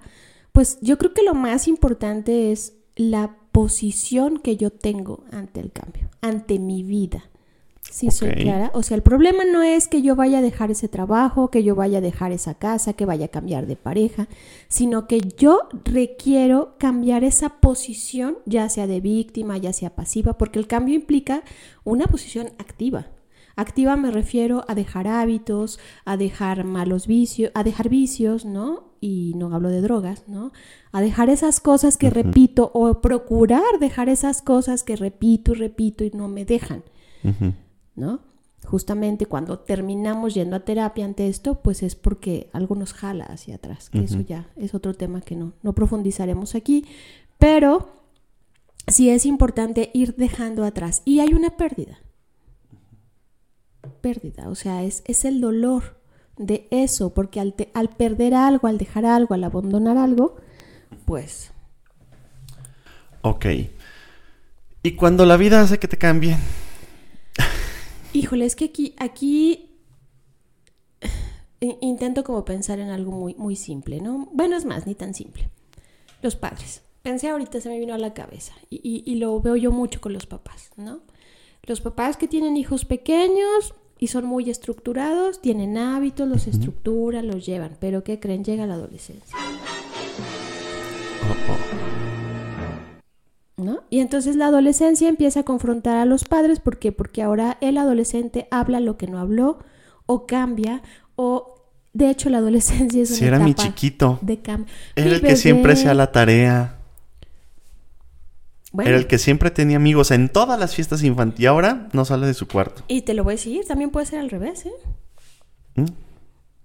pues 0.52 0.78
yo 0.82 0.98
creo 0.98 1.14
que 1.14 1.24
lo 1.24 1.34
más 1.34 1.68
importante 1.68 2.52
es 2.52 2.74
la 2.96 3.38
posición 3.52 4.40
que 4.40 4.58
yo 4.58 4.72
tengo 4.72 5.24
ante 5.32 5.60
el 5.60 5.72
cambio, 5.72 6.10
ante 6.22 6.60
mi 6.60 6.84
vida. 6.84 7.24
Sí, 7.90 8.12
soy 8.12 8.32
clara. 8.34 8.70
O 8.76 8.84
sea, 8.84 8.96
el 8.96 9.02
problema 9.02 9.44
no 9.46 9.64
es 9.64 9.88
que 9.88 10.02
yo 10.02 10.16
vaya 10.16 10.40
a 10.40 10.42
dejar 10.42 10.70
ese 10.70 10.88
trabajo, 10.88 11.50
que 11.50 11.64
yo 11.64 11.76
vaya 11.76 11.98
a 11.98 12.02
dejar 12.02 12.32
esa 12.32 12.54
casa, 12.54 12.94
que 12.94 13.06
vaya 13.06 13.26
a 13.26 13.30
cambiar 13.30 13.66
de 13.66 13.76
pareja, 13.76 14.28
sino 14.68 15.08
que 15.08 15.22
yo 15.38 15.62
requiero 15.86 16.76
cambiar 16.78 17.24
esa 17.24 17.50
posición, 17.60 18.38
ya 18.46 18.70
sea 18.70 18.86
de 18.86 19.02
víctima, 19.02 19.58
ya 19.58 19.74
sea 19.74 19.96
pasiva, 19.96 20.38
porque 20.38 20.60
el 20.60 20.68
cambio 20.68 20.94
implica 20.94 21.44
una 21.84 22.06
posición 22.06 22.52
activa. 22.60 23.08
Activa 23.60 23.98
me 23.98 24.10
refiero 24.10 24.64
a 24.70 24.74
dejar 24.74 25.06
hábitos, 25.06 25.80
a 26.06 26.16
dejar 26.16 26.64
malos 26.64 27.08
vicios, 27.08 27.52
a 27.56 27.66
dejar 27.66 27.90
vicios, 27.90 28.46
¿no? 28.46 28.94
Y 29.02 29.34
no 29.36 29.54
hablo 29.54 29.68
de 29.68 29.82
drogas, 29.82 30.24
¿no? 30.28 30.54
A 30.94 31.02
dejar 31.02 31.30
esas 31.30 31.60
cosas 31.60 31.98
que 31.98 32.10
repito 32.10 32.72
o 32.74 33.02
procurar 33.02 33.80
dejar 33.82 34.08
esas 34.08 34.42
cosas 34.42 34.84
que 34.84 34.96
repito 34.96 35.52
y 35.52 35.56
repito 35.56 36.06
y 36.06 36.12
no 36.12 36.30
me 36.30 36.46
dejan. 36.46 36.84
¿no? 37.96 38.22
Justamente 38.64 39.26
cuando 39.26 39.60
terminamos 39.60 40.36
yendo 40.36 40.56
a 40.56 40.62
terapia 40.62 41.04
ante 41.04 41.28
esto, 41.28 41.56
pues 41.56 41.84
es 41.84 41.96
porque 41.96 42.50
algo 42.54 42.76
nos 42.76 42.94
jala 42.94 43.26
hacia 43.26 43.56
atrás, 43.56 43.90
que 43.90 44.00
eso 44.00 44.22
ya 44.22 44.48
es 44.56 44.74
otro 44.74 44.94
tema 44.94 45.20
que 45.20 45.36
no, 45.36 45.52
no 45.64 45.74
profundizaremos 45.74 46.56
aquí, 46.56 46.86
pero 47.38 47.90
sí 48.88 49.10
es 49.10 49.26
importante 49.26 49.92
ir 49.94 50.16
dejando 50.16 50.64
atrás. 50.64 51.02
Y 51.04 51.20
hay 51.20 51.34
una 51.34 51.58
pérdida. 51.58 52.00
Pérdida, 54.02 54.50
o 54.50 54.56
sea, 54.56 54.84
es, 54.84 55.04
es 55.06 55.26
el 55.26 55.42
dolor 55.42 56.00
de 56.38 56.68
eso, 56.72 57.14
porque 57.14 57.40
al, 57.40 57.54
al 57.74 57.90
perder 57.90 58.34
algo, 58.34 58.68
al 58.68 58.78
dejar 58.78 59.06
algo, 59.06 59.36
al 59.36 59.44
abandonar 59.44 59.98
algo, 59.98 60.38
pues... 61.06 61.52
Ok. 63.22 63.46
¿Y 64.82 64.96
cuando 64.96 65.26
la 65.26 65.36
vida 65.36 65.62
hace 65.62 65.78
que 65.78 65.90
te 65.90 65.98
cambien? 65.98 66.38
Híjole, 68.14 68.46
es 68.46 68.56
que 68.56 68.66
aquí, 68.66 68.96
aquí 68.98 69.82
intento 71.60 72.24
como 72.24 72.46
pensar 72.46 72.80
en 72.80 72.90
algo 72.90 73.12
muy, 73.12 73.36
muy 73.36 73.56
simple, 73.58 74.00
¿no? 74.00 74.30
Bueno, 74.32 74.56
es 74.56 74.66
más, 74.66 74.88
ni 74.88 74.96
tan 74.96 75.14
simple. 75.14 75.50
Los 76.22 76.36
padres. 76.38 76.82
Pensé 77.02 77.30
ahorita, 77.30 77.60
se 77.60 77.70
me 77.70 77.80
vino 77.80 77.94
a 77.94 77.98
la 77.98 78.14
cabeza. 78.14 78.54
Y, 78.70 79.04
y 79.06 79.16
lo 79.16 79.40
veo 79.42 79.58
yo 79.58 79.72
mucho 79.72 80.00
con 80.00 80.14
los 80.14 80.26
papás, 80.26 80.72
¿no? 80.78 81.02
Los 81.64 81.82
papás 81.82 82.18
que 82.18 82.28
tienen 82.28 82.58
hijos 82.58 82.86
pequeños 82.86 83.76
y 84.00 84.08
son 84.08 84.26
muy 84.26 84.50
estructurados, 84.50 85.42
tienen 85.42 85.78
hábitos, 85.78 86.28
los 86.28 86.48
estructuran, 86.48 87.28
los 87.28 87.46
llevan. 87.46 87.76
Pero 87.80 88.04
¿qué 88.04 88.20
creen? 88.20 88.44
Llega 88.44 88.66
la 88.66 88.76
adolescencia. 88.76 89.38
¿No? 93.58 93.82
Y 93.90 94.00
entonces 94.00 94.38
la 94.38 94.48
adolescencia 94.48 95.10
empieza 95.10 95.42
a 95.42 95.44
confrontar 95.44 95.98
a 95.98 96.06
los 96.06 96.24
padres. 96.24 96.62
¿Por 96.62 96.80
qué? 96.80 96.94
Porque 96.94 97.22
ahora 97.22 97.58
el 97.60 97.78
adolescente 97.78 98.48
habla 98.52 98.80
lo 98.80 98.98
que 98.98 99.08
no 99.08 99.20
habló, 99.20 99.60
o 100.06 100.26
cambia, 100.26 100.82
o 101.18 101.56
de 101.92 102.10
hecho 102.10 102.30
la 102.30 102.38
adolescencia 102.38 103.04
es 103.04 103.10
una 103.10 103.20
si 103.20 103.26
era 103.26 103.40
mi 103.40 103.54
chiquito. 103.54 104.18
De 104.22 104.40
cambio. 104.40 104.74
Era 104.96 105.16
el 105.16 105.22
que 105.22 105.36
siempre 105.36 105.74
hacía 105.74 105.94
la 105.94 106.12
tarea. 106.14 106.79
Era 108.78 108.98
el 108.98 109.08
que 109.08 109.18
siempre 109.18 109.50
tenía 109.50 109.78
amigos 109.78 110.12
en 110.12 110.30
todas 110.30 110.60
las 110.60 110.76
fiestas 110.76 111.04
infantiles 111.04 111.40
y 111.42 111.46
ahora 111.48 111.90
no 111.92 112.06
sale 112.06 112.28
de 112.28 112.34
su 112.34 112.48
cuarto. 112.48 112.84
Y 112.88 113.02
te 113.02 113.14
lo 113.14 113.24
voy 113.24 113.34
a 113.34 113.36
decir, 113.36 113.66
también 113.66 113.90
puede 113.90 114.06
ser 114.06 114.20
al 114.20 114.30
revés, 114.30 114.66
¿eh? 114.66 114.74
¿Mm? 115.76 115.86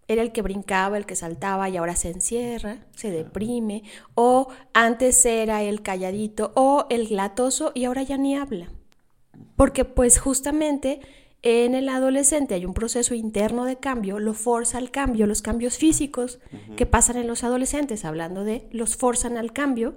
Era 0.06 0.20
el 0.20 0.32
que 0.32 0.42
brincaba, 0.42 0.98
el 0.98 1.06
que 1.06 1.16
saltaba 1.16 1.70
y 1.70 1.78
ahora 1.78 1.96
se 1.96 2.10
encierra, 2.10 2.76
se 2.94 3.10
deprime. 3.10 3.84
O 4.14 4.48
antes 4.74 5.24
era 5.24 5.62
el 5.62 5.80
calladito 5.80 6.52
o 6.56 6.86
el 6.90 7.08
glatoso 7.08 7.72
y 7.74 7.84
ahora 7.84 8.02
ya 8.02 8.18
ni 8.18 8.36
habla. 8.36 8.68
Porque 9.56 9.86
pues 9.86 10.18
justamente 10.18 11.00
en 11.40 11.74
el 11.74 11.88
adolescente 11.88 12.54
hay 12.54 12.66
un 12.66 12.74
proceso 12.74 13.14
interno 13.14 13.64
de 13.64 13.76
cambio, 13.76 14.18
lo 14.18 14.34
forza 14.34 14.76
al 14.76 14.90
cambio, 14.90 15.26
los 15.26 15.40
cambios 15.40 15.78
físicos 15.78 16.38
que 16.76 16.84
pasan 16.84 17.16
en 17.16 17.26
los 17.26 17.42
adolescentes, 17.42 18.04
hablando 18.04 18.44
de 18.44 18.68
los 18.72 18.96
forzan 18.96 19.38
al 19.38 19.52
cambio 19.52 19.96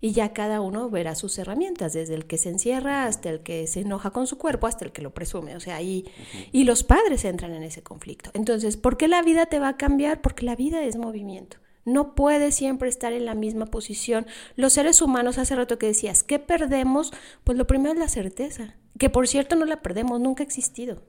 y 0.00 0.12
ya 0.12 0.32
cada 0.32 0.60
uno 0.60 0.90
verá 0.90 1.14
sus 1.14 1.38
herramientas, 1.38 1.92
desde 1.92 2.14
el 2.14 2.26
que 2.26 2.38
se 2.38 2.50
encierra 2.50 3.06
hasta 3.06 3.30
el 3.30 3.40
que 3.40 3.66
se 3.66 3.80
enoja 3.80 4.10
con 4.10 4.26
su 4.26 4.38
cuerpo, 4.38 4.66
hasta 4.66 4.84
el 4.84 4.92
que 4.92 5.02
lo 5.02 5.14
presume, 5.14 5.56
o 5.56 5.60
sea, 5.60 5.80
y, 5.82 6.06
y 6.52 6.64
los 6.64 6.84
padres 6.84 7.24
entran 7.24 7.54
en 7.54 7.62
ese 7.62 7.82
conflicto. 7.82 8.30
Entonces, 8.34 8.76
¿por 8.76 8.96
qué 8.96 9.08
la 9.08 9.22
vida 9.22 9.46
te 9.46 9.58
va 9.58 9.68
a 9.68 9.76
cambiar? 9.76 10.20
Porque 10.20 10.44
la 10.44 10.56
vida 10.56 10.82
es 10.82 10.96
movimiento. 10.96 11.56
No 11.84 12.14
puedes 12.14 12.56
siempre 12.56 12.88
estar 12.88 13.12
en 13.12 13.24
la 13.24 13.34
misma 13.34 13.66
posición. 13.66 14.26
Los 14.56 14.72
seres 14.72 15.00
humanos, 15.00 15.38
hace 15.38 15.54
rato 15.54 15.78
que 15.78 15.86
decías, 15.86 16.24
¿qué 16.24 16.40
perdemos? 16.40 17.12
Pues 17.44 17.56
lo 17.56 17.66
primero 17.66 17.92
es 17.92 17.98
la 17.98 18.08
certeza, 18.08 18.74
que 18.98 19.08
por 19.08 19.28
cierto 19.28 19.54
no 19.54 19.64
la 19.64 19.82
perdemos, 19.82 20.20
nunca 20.20 20.42
ha 20.42 20.46
existido. 20.46 21.04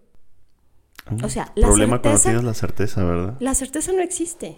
Mm, 1.10 1.24
o 1.24 1.30
sea, 1.30 1.52
la 1.56 1.68
problema 1.68 1.96
certeza, 1.98 2.24
cuando 2.32 2.42
la 2.44 2.54
certeza, 2.54 3.04
¿verdad? 3.04 3.38
La 3.40 3.56
certeza 3.56 3.92
no 3.92 4.02
existe 4.02 4.58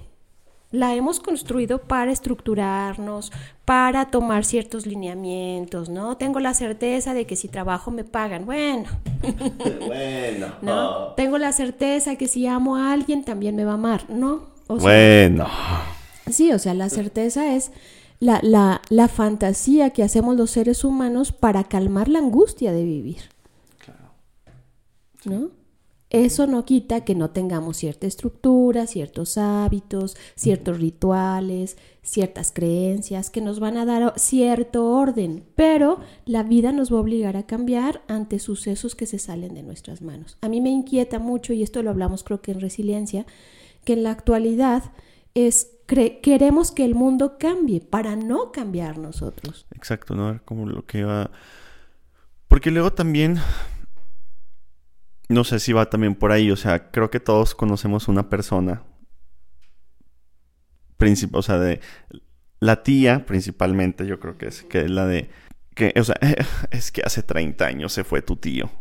la 0.72 0.94
hemos 0.96 1.20
construido 1.20 1.80
para 1.82 2.12
estructurarnos, 2.12 3.32
para 3.66 4.06
tomar 4.06 4.46
ciertos 4.46 4.86
lineamientos, 4.86 5.90
¿no? 5.90 6.18
Tengo 6.18 6.40
la 6.40 6.54
certeza 6.54 7.14
de 7.14 7.26
que 7.26 7.36
si 7.36 7.48
trabajo 7.48 7.92
me 7.92 8.04
pagan. 8.04 8.46
Bueno. 8.46 8.86
bueno. 9.88 10.54
¿No? 10.62 11.14
Tengo 11.16 11.38
la 11.38 11.52
certeza 11.52 12.16
que 12.16 12.28
si 12.28 12.46
amo 12.46 12.76
a 12.76 12.92
alguien 12.92 13.24
también 13.24 13.56
me 13.56 13.66
va 13.66 13.72
a 13.72 13.76
amar, 13.76 14.10
¿no? 14.10 14.50
bueno. 14.68 15.48
Sí, 16.30 16.52
o 16.52 16.60
sea, 16.60 16.76
la 16.76 16.90
certeza 16.90 17.56
es 17.56 17.72
la, 18.20 18.40
la, 18.44 18.82
la 18.90 19.08
fantasía 19.08 19.90
que 19.90 20.04
hacemos 20.04 20.36
los 20.38 20.52
seres 20.52 20.84
humanos 20.84 21.32
para 21.32 21.64
calmar 21.64 22.08
la 22.08 22.20
angustia 22.20 22.72
de 22.72 22.84
vivir. 22.84 23.22
Claro. 23.80 24.12
¿No? 25.26 25.59
Eso 26.10 26.48
no 26.48 26.66
quita 26.66 27.06
que 27.06 27.14
no 27.14 27.30
tengamos 27.30 27.78
cierta 27.78 28.08
estructura, 28.08 28.88
ciertos 28.88 29.38
hábitos, 29.38 30.18
ciertos 30.36 30.80
rituales, 30.80 31.78
ciertas 32.02 32.52
creencias 32.52 33.30
que 33.30 33.42
nos 33.42 33.60
van 33.60 33.78
a 33.78 33.86
dar 33.86 34.14
cierto 34.18 34.90
orden, 34.90 35.46
pero 35.56 36.00
la 36.26 36.42
vida 36.42 36.72
nos 36.72 36.92
va 36.92 36.98
a 36.98 37.02
obligar 37.02 37.38
a 37.38 37.46
cambiar 37.46 38.02
ante 38.08 38.40
sucesos 38.40 38.96
que 38.96 39.06
se 39.06 39.20
salen 39.20 39.54
de 39.54 39.62
nuestras 39.62 40.02
manos. 40.02 40.38
A 40.42 40.50
mí 40.50 40.62
me 40.62 40.72
inquieta 40.72 41.20
mucho, 41.20 41.54
y 41.54 41.62
esto 41.62 41.84
lo 41.84 41.92
hablamos 41.92 42.24
creo 42.24 42.42
que 42.42 42.54
en 42.54 42.62
resiliencia, 42.62 43.28
que 43.84 43.94
en 43.94 44.02
la 44.02 44.12
actualidad 44.12 44.92
es 45.36 45.76
queremos 46.22 46.72
que 46.72 46.86
el 46.86 46.94
mundo 46.94 47.38
cambie 47.40 47.82
para 47.82 48.16
no 48.16 48.52
cambiar 48.52 48.98
nosotros. 48.98 49.66
Exacto, 49.76 50.16
¿no? 50.16 50.40
Como 50.46 50.68
lo 50.68 50.86
que 50.86 51.04
va... 51.04 51.32
Porque 52.48 52.70
luego 52.70 52.94
también 52.94 53.38
no 55.30 55.44
sé 55.44 55.60
si 55.60 55.74
va 55.74 55.90
también 55.90 56.16
por 56.16 56.32
ahí, 56.32 56.52
o 56.52 56.56
sea, 56.56 56.92
creo 56.92 57.10
que 57.12 57.20
todos 57.20 57.56
conocemos 57.56 58.08
una 58.08 58.30
persona, 58.30 58.84
o 61.32 61.42
sea, 61.42 61.60
de 61.60 61.80
la 62.60 62.84
tía 62.84 63.26
principalmente, 63.26 64.06
yo 64.06 64.20
creo 64.20 64.38
que 64.38 64.48
es, 64.48 64.64
que 64.64 64.82
es 64.82 64.90
la 64.90 65.06
de, 65.06 65.30
que, 65.76 65.94
o 65.98 66.04
sea, 66.04 66.16
es 66.72 66.92
que 66.92 67.02
hace 67.06 67.24
30 67.24 67.66
años 67.66 67.94
se 67.94 68.04
fue 68.04 68.22
tu 68.22 68.36
tío, 68.36 68.72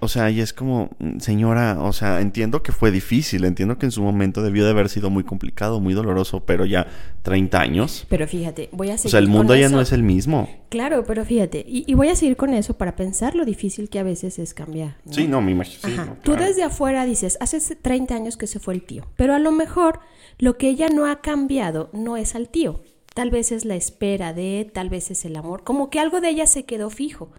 o 0.00 0.08
sea, 0.08 0.30
y 0.30 0.40
es 0.40 0.52
como, 0.52 0.90
mm, 0.98 1.18
señora, 1.18 1.78
o 1.80 1.92
sea, 1.92 2.20
entiendo 2.20 2.62
que 2.62 2.72
fue 2.72 2.90
difícil, 2.90 3.44
entiendo 3.44 3.78
que 3.78 3.86
en 3.86 3.92
su 3.92 4.02
momento 4.02 4.42
debió 4.42 4.64
de 4.64 4.70
haber 4.70 4.88
sido 4.88 5.10
muy 5.10 5.24
complicado, 5.24 5.80
muy 5.80 5.94
doloroso, 5.94 6.40
pero 6.40 6.64
ya 6.66 6.86
30 7.22 7.60
años. 7.60 8.06
Pero 8.08 8.26
fíjate, 8.26 8.68
voy 8.72 8.90
a 8.90 8.98
seguir. 8.98 9.08
O 9.08 9.10
sea, 9.10 9.20
el 9.20 9.28
mundo 9.28 9.56
ya 9.56 9.68
no 9.68 9.80
es 9.80 9.92
el 9.92 10.02
mismo. 10.02 10.48
Claro, 10.68 11.04
pero 11.06 11.24
fíjate, 11.24 11.64
y, 11.66 11.92
voy 11.94 12.08
a 12.08 12.16
seguir 12.16 12.36
con 12.36 12.54
eso 12.54 12.74
para 12.74 12.94
pensar 12.94 13.34
lo 13.34 13.44
difícil 13.44 13.88
que 13.88 13.98
a 13.98 14.02
veces 14.02 14.38
es 14.38 14.54
cambiar. 14.54 14.96
Sí, 15.10 15.26
no, 15.26 15.40
me 15.40 15.52
imagino. 15.52 16.16
Tú 16.22 16.36
desde 16.36 16.62
afuera 16.62 17.04
dices, 17.04 17.36
hace 17.40 17.58
30 17.74 18.14
años 18.14 18.36
que 18.36 18.46
se 18.46 18.60
fue 18.60 18.74
el 18.74 18.82
tío, 18.82 19.06
pero 19.16 19.34
a 19.34 19.38
lo 19.38 19.50
mejor 19.52 20.00
lo 20.38 20.56
que 20.56 20.68
ella 20.68 20.88
no 20.88 21.06
ha 21.06 21.20
cambiado 21.20 21.90
no 21.92 22.16
es 22.16 22.34
al 22.34 22.48
tío. 22.48 22.80
Tal 23.14 23.30
vez 23.30 23.50
es 23.50 23.64
la 23.64 23.74
espera 23.74 24.32
de, 24.32 24.70
tal 24.72 24.90
vez 24.90 25.10
es 25.10 25.24
el 25.24 25.34
amor, 25.36 25.64
como 25.64 25.90
que 25.90 25.98
algo 25.98 26.20
de 26.20 26.28
ella 26.28 26.46
se 26.46 26.64
quedó 26.64 26.88
fijo. 26.90 27.32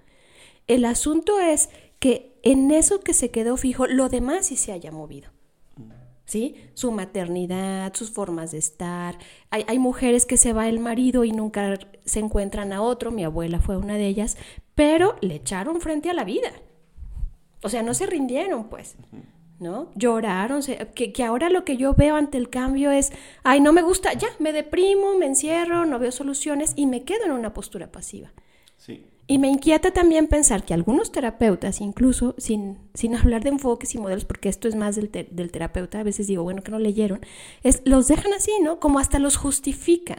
El 0.68 0.84
asunto 0.86 1.40
es 1.40 1.70
que 2.00 2.29
en 2.44 2.72
eso 2.72 3.00
que 3.02 3.14
se 3.14 3.32
quedó 3.32 3.58
fijo, 3.58 3.88
lo 3.88 4.10
demás 4.10 4.48
sí 4.48 4.56
se 4.56 4.72
haya 4.72 4.92
movido. 4.92 5.30
¿Sí? 6.26 6.56
Su 6.76 6.92
maternidad, 6.92 7.92
sus 7.96 8.12
formas 8.12 8.52
de 8.52 8.60
estar. 8.60 9.18
Hay, 9.50 9.66
hay, 9.68 9.80
mujeres 9.80 10.28
que 10.28 10.38
se 10.38 10.54
va 10.54 10.70
el 10.70 10.80
marido 10.80 11.24
y 11.24 11.32
nunca 11.32 11.80
se 12.06 12.20
encuentran 12.20 12.72
a 12.72 12.84
otro, 12.84 13.10
mi 13.10 13.24
abuela 13.24 13.60
fue 13.60 13.78
una 13.78 13.96
de 13.96 14.06
ellas, 14.06 14.38
pero 14.76 15.16
le 15.22 15.36
echaron 15.36 15.82
frente 15.82 16.08
a 16.08 16.14
la 16.14 16.24
vida. 16.24 16.52
O 17.64 17.70
sea, 17.70 17.82
no 17.82 17.96
se 17.96 18.06
rindieron, 18.06 18.70
pues. 18.70 18.96
¿No? 19.60 19.92
Lloraron, 19.96 20.62
que, 20.94 21.12
que 21.12 21.24
ahora 21.24 21.50
lo 21.50 21.66
que 21.66 21.76
yo 21.78 21.94
veo 21.94 22.16
ante 22.16 22.38
el 22.38 22.50
cambio 22.50 22.92
es, 22.92 23.12
ay, 23.44 23.60
no 23.60 23.74
me 23.74 23.82
gusta, 23.82 24.14
ya, 24.14 24.30
me 24.38 24.54
deprimo, 24.54 25.16
me 25.16 25.26
encierro, 25.26 25.86
no 25.86 26.00
veo 26.00 26.12
soluciones 26.12 26.74
y 26.78 26.86
me 26.86 27.04
quedo 27.04 27.26
en 27.26 27.32
una 27.32 27.54
postura 27.54 27.92
pasiva. 27.92 28.32
Y 29.30 29.38
me 29.38 29.48
inquieta 29.48 29.92
también 29.92 30.26
pensar 30.26 30.66
que 30.66 30.74
algunos 30.74 31.12
terapeutas, 31.12 31.82
incluso 31.82 32.34
sin, 32.40 32.80
sin 32.96 33.16
hablar 33.16 33.44
de 33.44 33.50
enfoques 33.50 33.94
y 33.94 34.00
modelos, 34.00 34.26
porque 34.26 34.50
esto 34.50 34.68
es 34.68 34.74
más 34.74 34.96
del, 34.96 35.12
del, 35.12 35.52
terapeuta, 35.52 36.00
a 36.00 36.04
veces 36.04 36.26
digo, 36.26 36.42
bueno, 36.42 36.64
que 36.64 36.72
no 36.72 36.80
leyeron, 36.80 37.20
es, 37.62 37.84
los 37.86 38.08
dejan 38.08 38.34
así, 38.34 38.52
¿no? 38.64 38.80
Como 38.80 38.98
hasta 38.98 39.20
los 39.20 39.38
justifican. 39.38 40.18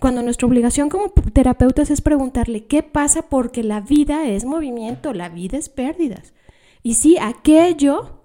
Cuando 0.00 0.24
nuestra 0.24 0.48
obligación 0.48 0.88
como 0.88 1.10
terapeutas 1.10 1.88
es 1.92 2.00
preguntarle 2.00 2.66
qué 2.66 2.82
pasa 2.82 3.28
porque 3.28 3.62
la 3.62 3.80
vida 3.80 4.26
es 4.26 4.44
movimiento, 4.44 5.12
la 5.12 5.28
vida 5.28 5.56
es 5.56 5.68
pérdidas. 5.68 6.32
Y 6.82 6.94
sí, 6.94 7.16
aquello, 7.16 8.22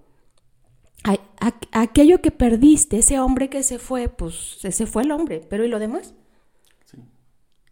aquello 1.71 2.21
que 2.21 2.31
perdiste, 2.31 2.97
ese 2.97 3.19
hombre 3.19 3.51
que 3.51 3.61
se 3.61 3.77
fue, 3.77 4.09
pues 4.09 4.65
ese 4.65 4.87
fue 4.87 5.03
el 5.03 5.11
hombre, 5.11 5.45
pero 5.47 5.63
¿y 5.63 5.67
lo 5.67 5.77
demás? 5.77 6.15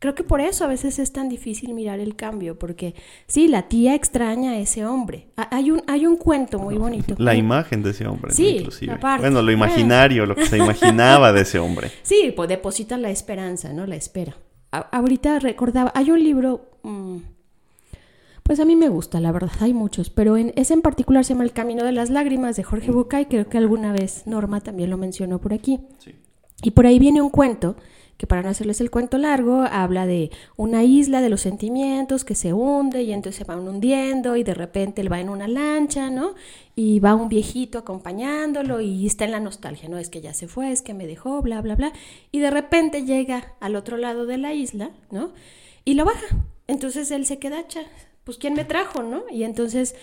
Creo 0.04 0.16
que 0.16 0.26
por 0.26 0.42
eso 0.42 0.66
a 0.66 0.68
veces 0.68 1.00
es 1.00 1.14
tan 1.14 1.30
difícil 1.30 1.74
mirar 1.74 2.02
el 2.02 2.18
cambio, 2.18 2.60
porque 2.60 2.94
sí, 3.26 3.48
la 3.48 3.70
tía 3.70 3.96
extraña 3.96 4.52
a 4.52 4.58
ese 4.58 4.86
hombre. 4.86 5.30
Hay 5.38 5.72
un, 5.72 5.82
hay 5.88 6.06
un 6.06 6.18
cuento 6.18 6.60
muy 6.60 6.76
bonito. 6.76 7.16
La 7.20 7.36
imagen 7.36 7.82
de 7.84 7.92
ese 7.92 8.06
hombre, 8.06 8.34
sí, 8.34 8.58
inclusive. 8.58 8.98
Bueno, 9.00 9.42
lo 9.42 9.50
imaginario, 9.50 10.26
lo 10.26 10.36
que 10.36 10.46
se 10.46 10.58
imaginaba 10.58 11.32
de 11.32 11.44
ese 11.44 11.58
hombre. 11.58 11.90
Sí, 12.04 12.34
pues 12.36 12.50
depositan 12.50 13.02
la 13.02 13.12
esperanza, 13.12 13.72
¿no? 13.72 13.86
La 13.88 13.96
espera. 13.96 14.36
ahorita 14.72 15.40
recordaba, 15.40 15.94
hay 15.96 16.12
un 16.12 16.22
libro, 16.22 16.70
mm, 16.84 17.18
pues 18.44 18.60
a 18.60 18.66
mí 18.66 18.76
me 18.76 18.90
gusta, 18.90 19.22
la 19.22 19.32
verdad, 19.32 19.54
hay 19.62 19.74
muchos, 19.74 20.10
pero 20.10 20.36
en, 20.36 20.52
ese 20.58 20.74
en 20.74 20.82
particular 20.82 21.24
se 21.24 21.34
llama 21.34 21.46
El 21.46 21.54
Camino 21.54 21.86
de 21.86 21.94
las 21.94 22.10
Lágrimas 22.10 22.58
de 22.58 22.64
Jorge 22.64 22.92
Bucay, 22.92 23.28
creo 23.28 23.48
que 23.48 23.58
alguna 23.58 23.94
vez 23.94 24.28
Norma 24.28 24.60
también 24.60 24.90
lo 24.90 24.98
mencionó 24.98 25.40
por 25.40 25.54
aquí. 25.54 25.80
Sí. 26.00 26.14
Y 26.62 26.72
por 26.72 26.88
ahí 26.88 27.00
viene 27.00 27.22
un 27.22 27.30
cuento 27.30 27.78
que 28.18 28.28
para 28.28 28.42
no 28.42 28.50
hacerles 28.50 28.80
el 28.82 28.92
cuento 28.92 29.18
largo, 29.18 29.64
habla 29.70 30.06
de 30.06 30.32
una 30.56 30.84
isla 30.84 31.22
de 31.22 31.30
los 31.30 31.42
sentimientos 31.42 32.24
que 32.24 32.36
se 32.36 32.54
hunde 32.54 33.04
y 33.04 33.12
entonces 33.12 33.38
se 33.38 33.44
van 33.44 33.68
hundiendo 33.68 34.36
y 34.36 34.44
de 34.44 34.54
repente 34.54 35.02
él 35.02 35.12
va 35.12 35.20
en 35.20 35.30
una 35.30 35.48
lancha, 35.48 36.10
¿no? 36.10 36.36
Y 36.76 37.00
va 37.00 37.16
un 37.16 37.30
viejito 37.30 37.78
acompañándolo 37.78 38.82
y 38.82 39.06
está 39.06 39.26
en 39.26 39.32
la 39.32 39.40
nostalgia, 39.40 39.90
¿no? 39.90 39.98
Es 39.98 40.10
que 40.10 40.22
ya 40.22 40.34
se 40.34 40.48
fue, 40.48 40.72
es 40.72 40.82
que 40.82 40.94
me 40.94 41.08
dejó, 41.08 41.42
bla, 41.42 41.62
bla, 41.62 41.76
bla. 41.76 41.94
Y 42.32 42.40
de 42.40 42.52
repente 42.52 43.04
llega 43.04 43.54
al 43.60 43.76
otro 43.76 43.98
lado 43.98 44.26
de 44.26 44.38
la 44.38 44.54
isla, 44.54 44.92
¿no? 45.12 45.34
Y 45.86 45.96
lo 45.96 46.06
baja. 46.06 46.46
Entonces 46.68 47.12
él 47.12 47.26
se 47.26 47.40
queda, 47.40 47.66
pues 48.24 48.38
¿quién 48.38 48.54
me 48.54 48.64
trajo, 48.64 49.04
no? 49.04 49.24
Y 49.30 49.44
entonces 49.44 49.96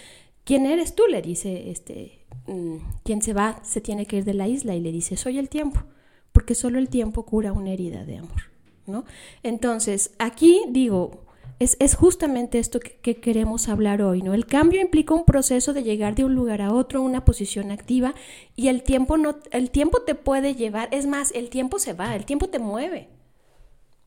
¿Quién 0.45 0.67
eres 0.67 0.95
tú? 0.95 1.05
Le 1.09 1.23
dice, 1.23 1.71
este, 1.71 2.25
mm, 2.47 2.77
¿quién 3.05 3.23
se 3.23 3.33
va? 3.33 3.61
Se 3.63 3.81
tiene 3.81 4.07
que 4.07 4.17
ir 4.17 4.25
de 4.25 4.35
la 4.35 4.49
isla 4.49 4.75
y 4.75 4.81
le 4.81 4.93
dice, 4.93 5.17
soy 5.17 5.39
el 5.39 5.49
tiempo, 5.49 5.83
porque 6.33 6.55
solo 6.55 6.79
el 6.79 6.89
tiempo 6.89 7.25
cura 7.25 7.53
una 7.53 7.71
herida 7.71 8.05
de 8.05 8.19
amor, 8.19 8.43
¿no? 8.87 9.05
Entonces, 9.43 10.13
aquí 10.19 10.63
digo, 10.69 11.25
es, 11.61 11.95
justamente 11.95 12.59
esto 12.59 12.81
que, 12.81 12.93
que, 12.97 13.17
queremos 13.17 13.69
hablar 13.69 14.01
hoy, 14.01 14.23
¿no? 14.23 14.33
El 14.33 14.47
cambio 14.47 14.81
implica 14.81 15.13
un 15.13 15.27
proceso 15.27 15.75
de 15.75 15.83
llegar 15.83 16.15
de 16.15 16.25
un 16.25 16.35
lugar 16.35 16.63
a 16.63 16.73
otro, 16.73 17.03
una 17.03 17.27
posición 17.27 17.71
activa, 17.71 18.15
y 18.57 18.69
el 18.69 18.83
tiempo, 18.83 19.19
no, 19.19 19.37
el 19.51 19.71
tiempo 19.71 20.01
te 20.01 20.15
puede 20.15 20.55
llevar, 20.55 20.89
es 20.91 21.07
más, 21.07 21.33
el 21.33 21.51
tiempo 21.51 21.79
se 21.79 21.93
va, 21.93 22.17
el 22.17 22.25
tiempo 22.25 22.49
te 22.49 22.59
mueve. 22.59 23.09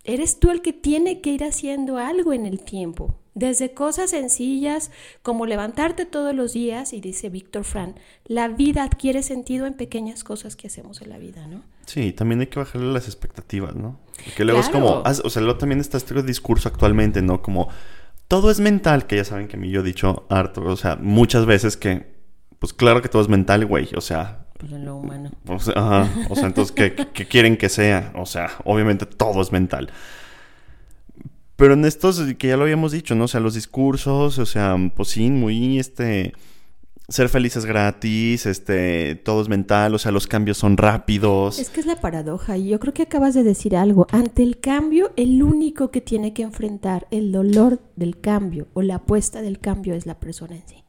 Eres 0.03 0.39
tú 0.39 0.49
el 0.49 0.63
que 0.63 0.73
tiene 0.73 1.21
que 1.21 1.29
ir 1.29 1.43
haciendo 1.43 1.97
algo 1.97 2.33
en 2.33 2.47
el 2.47 2.59
tiempo. 2.59 3.15
Desde 3.35 3.73
cosas 3.73 4.09
sencillas 4.09 4.91
como 5.21 5.45
levantarte 5.45 6.05
todos 6.05 6.33
los 6.33 6.53
días, 6.53 6.91
y 6.91 7.01
dice 7.01 7.29
Víctor 7.29 7.65
Fran, 7.65 7.95
la 8.25 8.47
vida 8.47 8.81
adquiere 8.81 9.21
sentido 9.21 9.67
en 9.67 9.75
pequeñas 9.75 10.23
cosas 10.23 10.55
que 10.55 10.67
hacemos 10.67 11.03
en 11.03 11.09
la 11.09 11.19
vida, 11.19 11.45
¿no? 11.45 11.61
Sí, 11.85 12.11
también 12.13 12.41
hay 12.41 12.47
que 12.47 12.59
bajarle 12.59 12.91
las 12.91 13.07
expectativas, 13.07 13.75
¿no? 13.75 13.99
Que 14.35 14.45
luego 14.45 14.59
es 14.59 14.69
como, 14.69 15.03
o 15.03 15.29
sea, 15.29 15.41
luego 15.41 15.57
también 15.57 15.81
está 15.81 15.97
este 15.97 16.21
discurso 16.23 16.69
actualmente, 16.69 17.21
¿no? 17.21 17.41
Como 17.41 17.69
todo 18.27 18.49
es 18.51 18.59
mental, 18.59 19.05
que 19.05 19.17
ya 19.17 19.25
saben 19.25 19.47
que 19.47 19.57
a 19.57 19.59
mí 19.59 19.69
yo 19.69 19.81
he 19.81 19.83
dicho 19.83 20.25
harto, 20.29 20.63
o 20.63 20.77
sea, 20.77 20.95
muchas 20.95 21.45
veces 21.45 21.77
que, 21.77 22.13
pues 22.59 22.73
claro 22.73 23.01
que 23.01 23.09
todo 23.09 23.21
es 23.21 23.29
mental, 23.29 23.65
güey, 23.65 23.89
o 23.95 24.01
sea, 24.01 24.45
pues 24.57 24.71
en 24.71 24.85
lo 24.85 24.95
humano. 24.95 25.31
Pues, 25.43 25.67
ajá, 25.67 26.09
o 26.29 26.35
sea, 26.35 26.45
entonces, 26.45 26.73
¿qué, 26.73 26.95
¿qué, 27.13 27.27
quieren 27.27 27.57
que 27.57 27.67
sea? 27.67 28.13
O 28.15 28.25
sea, 28.25 28.49
obviamente 28.63 29.05
todo 29.05 29.41
es 29.41 29.51
mental. 29.51 29.91
Pero 31.57 31.73
en 31.73 31.85
estos, 31.85 32.21
que 32.37 32.47
ya 32.47 32.57
lo 32.57 32.63
habíamos 32.63 32.91
dicho, 32.91 33.13
¿no? 33.13 33.25
O 33.25 33.27
sea, 33.27 33.39
los 33.39 33.55
discursos, 33.55 34.39
o 34.39 34.45
sea, 34.45 34.77
pues 34.95 35.09
sí, 35.09 35.29
muy, 35.29 35.79
este, 35.79 36.33
ser 37.09 37.29
felices 37.29 37.65
gratis, 37.65 38.45
este, 38.45 39.15
todo 39.15 39.41
es 39.41 39.49
mental, 39.49 39.93
o 39.93 39.99
sea, 39.99 40.11
los 40.11 40.27
cambios 40.27 40.57
son 40.57 40.77
rápidos. 40.77 41.59
Es 41.59 41.69
que 41.69 41.81
es 41.81 41.85
la 41.85 41.99
paradoja, 41.99 42.57
y 42.57 42.69
yo 42.69 42.79
creo 42.79 42.93
que 42.93 43.03
acabas 43.03 43.33
de 43.33 43.43
decir 43.43 43.75
algo. 43.75 44.07
Ante 44.11 44.43
el 44.43 44.59
cambio, 44.59 45.11
el 45.15 45.43
único 45.43 45.91
que 45.91 46.01
tiene 46.01 46.33
que 46.33 46.43
enfrentar 46.43 47.07
el 47.11 47.31
dolor 47.31 47.81
del 47.95 48.19
cambio 48.19 48.67
o 48.73 48.81
la 48.81 48.95
apuesta 48.95 49.41
del 49.41 49.59
cambio 49.59 49.93
es 49.93 50.05
la 50.05 50.19
persona 50.19 50.55
en 50.55 50.67
sí. 50.67 50.83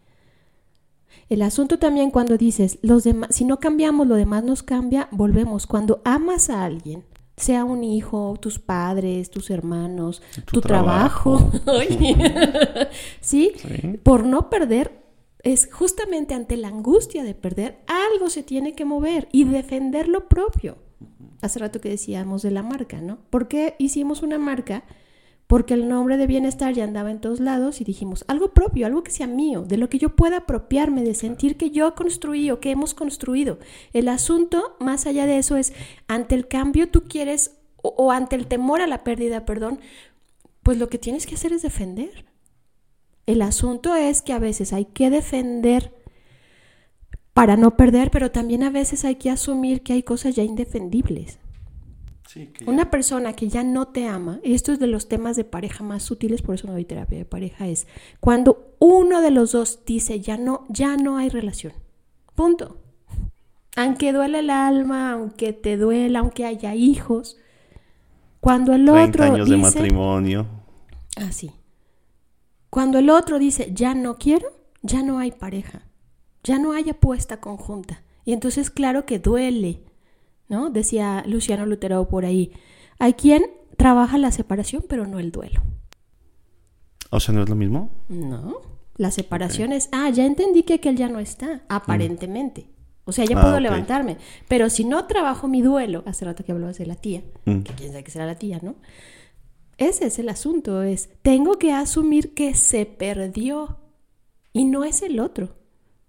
El 1.28 1.42
asunto 1.42 1.78
también 1.78 2.11
cuando 2.11 2.37
dices, 2.37 2.78
los 2.83 3.04
demás, 3.04 3.35
si 3.35 3.44
no 3.44 3.59
cambiamos, 3.59 4.06
lo 4.06 4.14
demás 4.14 4.44
nos 4.44 4.62
cambia, 4.62 5.09
volvemos. 5.11 5.66
Cuando 5.66 6.00
amas 6.04 6.50
a 6.50 6.64
alguien, 6.64 7.04
sea 7.37 7.64
un 7.64 7.83
hijo, 7.83 8.37
tus 8.40 8.59
padres, 8.59 9.30
tus 9.30 9.50
hermanos, 9.50 10.23
tu, 10.35 10.42
tu 10.42 10.61
trabajo, 10.61 11.50
trabajo. 11.64 11.80
¿Sí? 13.21 13.52
¿Sí? 13.56 13.99
Por 14.02 14.26
no 14.26 14.50
perder, 14.50 15.03
es 15.44 15.68
justamente 15.70 16.34
ante 16.34 16.56
la 16.56 16.68
angustia 16.68 17.22
de 17.22 17.34
perder, 17.34 17.78
algo 17.86 18.30
se 18.30 18.42
tiene 18.42 18.74
que 18.74 18.86
mover 18.86 19.28
y 19.30 19.44
defender 19.44 20.08
lo 20.08 20.26
propio. 20.28 20.78
Hace 21.42 21.58
rato 21.58 21.80
que 21.80 21.90
decíamos 21.90 22.42
de 22.42 22.50
la 22.50 22.62
marca, 22.62 23.02
¿no? 23.02 23.18
¿Por 23.28 23.46
qué 23.46 23.76
hicimos 23.78 24.22
una 24.22 24.38
marca? 24.38 24.84
Porque 25.46 25.74
el 25.74 25.86
nombre 25.86 26.16
de 26.16 26.26
bienestar 26.26 26.72
ya 26.72 26.84
andaba 26.84 27.10
en 27.10 27.20
todos 27.20 27.40
lados 27.40 27.82
y 27.82 27.84
dijimos 27.84 28.24
algo 28.28 28.54
propio, 28.54 28.86
algo 28.86 29.04
que 29.04 29.10
sea 29.10 29.26
mío, 29.26 29.60
de 29.62 29.76
lo 29.76 29.90
que 29.90 29.98
yo 29.98 30.16
pueda 30.16 30.38
apropiarme, 30.38 31.04
de 31.04 31.14
sentir 31.14 31.58
que 31.58 31.70
yo 31.70 31.94
construí 31.94 32.50
o 32.50 32.60
que 32.60 32.70
hemos 32.70 32.94
construido. 32.94 33.58
El 33.92 34.08
asunto, 34.08 34.76
más 34.80 35.06
allá 35.06 35.26
de 35.26 35.36
eso, 35.36 35.56
es 35.56 35.74
ante 36.08 36.34
el 36.34 36.48
cambio 36.48 36.88
tú 36.88 37.02
quieres, 37.02 37.58
o, 37.82 37.90
o 37.90 38.10
ante 38.10 38.36
el 38.36 38.46
temor 38.46 38.80
a 38.80 38.86
la 38.86 39.04
pérdida, 39.04 39.44
perdón, 39.44 39.80
pues 40.62 40.78
lo 40.78 40.88
que 40.88 40.98
tienes 40.98 41.26
que 41.26 41.34
hacer 41.34 41.52
es 41.52 41.60
defender. 41.60 42.24
El 43.26 43.43
asunto 43.43 43.95
es 43.95 44.23
que 44.23 44.33
a 44.33 44.38
veces 44.38 44.73
hay 44.73 44.85
que 44.85 45.11
defender 45.11 45.93
para 47.33 47.57
no 47.57 47.76
perder, 47.76 48.11
pero 48.11 48.31
también 48.31 48.62
a 48.62 48.71
veces 48.71 49.04
hay 49.04 49.16
que 49.16 49.31
asumir 49.31 49.83
que 49.83 49.93
hay 49.93 50.02
cosas 50.02 50.37
ya 50.37 50.43
indefendibles. 50.43 51.38
Sí, 52.28 52.47
que 52.47 52.65
Una 52.65 52.91
persona 52.91 53.34
que 53.34 53.49
ya 53.49 53.63
no 53.63 53.89
te 53.89 54.06
ama, 54.06 54.41
y 54.43 54.54
esto 54.54 54.73
es 54.73 54.78
de 54.78 54.87
los 54.87 55.08
temas 55.08 55.37
de 55.37 55.45
pareja 55.45 55.84
más 55.84 56.02
sutiles, 56.02 56.43
por 56.43 56.54
eso 56.54 56.67
no 56.67 56.73
doy 56.73 56.84
terapia 56.84 57.19
de 57.19 57.25
pareja, 57.25 57.67
es 57.67 57.87
cuando 58.21 58.75
uno 58.78 59.21
de 59.21 59.30
los 59.30 59.52
dos 59.52 59.80
dice 59.84 60.21
ya 60.21 60.37
no, 60.37 60.65
ya 60.69 60.97
no 60.97 61.17
hay 61.17 61.28
relación. 61.28 61.73
Punto. 62.34 62.78
Aunque 63.76 64.13
duele 64.13 64.41
el 64.41 64.50
alma, 64.50 65.13
aunque 65.13 65.52
te 65.52 65.76
duela, 65.76 66.21
aunque 66.21 66.45
haya 66.45 66.75
hijos, 66.75 67.37
cuando 68.41 68.75
el 68.75 68.84
30 68.84 69.02
otro 69.04 69.25
años 69.25 69.49
de 69.49 69.56
matrimonio. 69.56 70.47
así. 71.17 71.50
Cuando 72.75 72.99
el 72.99 73.08
otro 73.08 73.39
dice 73.39 73.71
ya 73.73 73.95
no 73.95 74.19
quiero, 74.19 74.49
ya 74.82 75.04
no 75.04 75.21
hay 75.21 75.30
pareja, 75.30 75.82
ya 76.43 76.58
no 76.58 76.73
hay 76.73 76.91
apuesta 76.91 77.41
conjunta. 77.41 78.02
Y 78.25 78.32
entonces 78.32 78.69
claro 78.69 79.06
que 79.06 79.21
duele, 79.21 79.84
¿no? 80.49 80.71
Decía 80.71 81.23
Luciano 81.25 81.67
Lutero 81.67 82.08
por 82.08 82.25
ahí. 82.25 82.50
Hay 82.99 83.13
quien 83.13 83.45
trabaja 83.76 84.19
la 84.19 84.32
separación, 84.32 84.84
pero 84.89 85.06
no 85.06 85.21
el 85.21 85.30
duelo. 85.30 85.63
O 87.10 87.21
sea, 87.21 87.32
¿no 87.32 87.45
es 87.45 87.49
lo 87.49 87.54
mismo? 87.54 87.91
No. 88.08 88.56
La 88.97 89.13
separación 89.13 89.73
es, 89.73 89.89
ah, 89.93 90.10
ya 90.10 90.26
entendí 90.26 90.65
que 90.65 90.75
aquel 90.75 90.97
ya 90.97 91.08
no 91.08 91.21
está, 91.21 91.63
aparentemente. 91.69 92.67
O 93.04 93.13
sea, 93.13 93.25
ya 93.25 93.39
Ah, 93.39 93.43
puedo 93.43 93.60
levantarme. 93.60 94.17
Pero 94.49 94.69
si 94.69 94.84
no 94.84 95.04
trabajo 95.06 95.47
mi 95.47 95.63
duelo, 95.63 96.02
hace 96.06 96.25
rato 96.25 96.43
que 96.43 96.50
hablabas 96.50 96.78
de 96.78 96.87
la 96.87 96.97
tía, 96.97 97.23
Mm. 97.45 97.60
que 97.60 97.73
quién 97.75 97.91
sabe 97.93 98.02
que 98.02 98.10
será 98.10 98.26
la 98.26 98.34
tía, 98.37 98.58
¿no? 98.63 98.75
Ese 99.78 100.06
es 100.06 100.19
el 100.19 100.28
asunto, 100.28 100.82
es, 100.82 101.08
tengo 101.23 101.58
que 101.58 101.73
asumir 101.73 102.34
que 102.34 102.54
se 102.54 102.87
perdió. 102.87 103.78
Y 104.52 104.67
no 104.67 104.84
es 104.84 105.02
el 105.02 105.19
otro, 105.19 105.56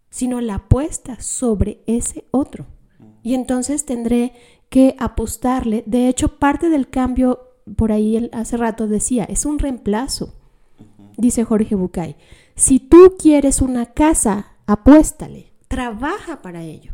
sino 0.09 0.39
la 0.39 0.55
apuesta 0.55 1.19
sobre 1.19 1.83
ese 1.87 2.25
otro. 2.31 2.67
Y 3.23 3.33
entonces 3.33 3.85
tendré 3.85 4.33
que 4.69 4.95
apostarle. 4.99 5.83
De 5.87 6.07
hecho, 6.07 6.37
parte 6.37 6.69
del 6.69 6.89
cambio, 6.89 7.39
por 7.75 7.91
ahí 7.91 8.15
él 8.15 8.29
hace 8.33 8.55
rato 8.55 8.87
decía, 8.87 9.23
es 9.23 9.45
un 9.45 9.57
reemplazo. 9.57 10.35
Dice 11.17 11.43
Jorge 11.43 11.73
Bucay, 11.73 12.17
si 12.55 12.79
tú 12.79 13.15
quieres 13.17 13.61
una 13.61 13.87
casa, 13.87 14.53
apuéstale, 14.67 15.53
trabaja 15.67 16.43
para 16.43 16.61
ello. 16.63 16.93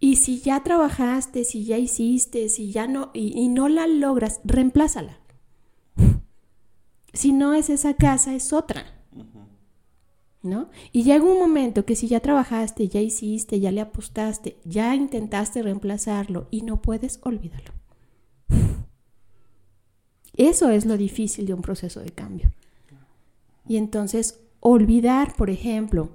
Y 0.00 0.16
si 0.16 0.40
ya 0.40 0.62
trabajaste, 0.62 1.44
si 1.44 1.64
ya 1.64 1.78
hiciste, 1.78 2.48
si 2.48 2.70
ya 2.70 2.86
no, 2.86 3.10
y, 3.12 3.38
y 3.38 3.48
no 3.48 3.68
la 3.68 3.86
logras, 3.86 4.40
reemplázala. 4.44 5.18
Si 7.16 7.32
no 7.32 7.54
es 7.54 7.70
esa 7.70 7.94
casa, 7.94 8.34
es 8.34 8.52
otra. 8.52 8.84
¿No? 10.42 10.68
Y 10.92 11.02
llega 11.02 11.24
un 11.24 11.40
momento 11.40 11.84
que 11.84 11.96
si 11.96 12.06
ya 12.06 12.20
trabajaste, 12.20 12.86
ya 12.86 13.00
hiciste, 13.00 13.58
ya 13.58 13.72
le 13.72 13.80
apostaste, 13.80 14.58
ya 14.64 14.94
intentaste 14.94 15.62
reemplazarlo 15.62 16.46
y 16.52 16.62
no 16.62 16.80
puedes, 16.80 17.18
olvídalo. 17.22 17.72
Eso 20.36 20.70
es 20.70 20.84
lo 20.84 20.96
difícil 20.96 21.46
de 21.46 21.54
un 21.54 21.62
proceso 21.62 22.00
de 22.00 22.10
cambio. 22.10 22.52
Y 23.66 23.76
entonces, 23.76 24.38
olvidar, 24.60 25.34
por 25.34 25.50
ejemplo, 25.50 26.10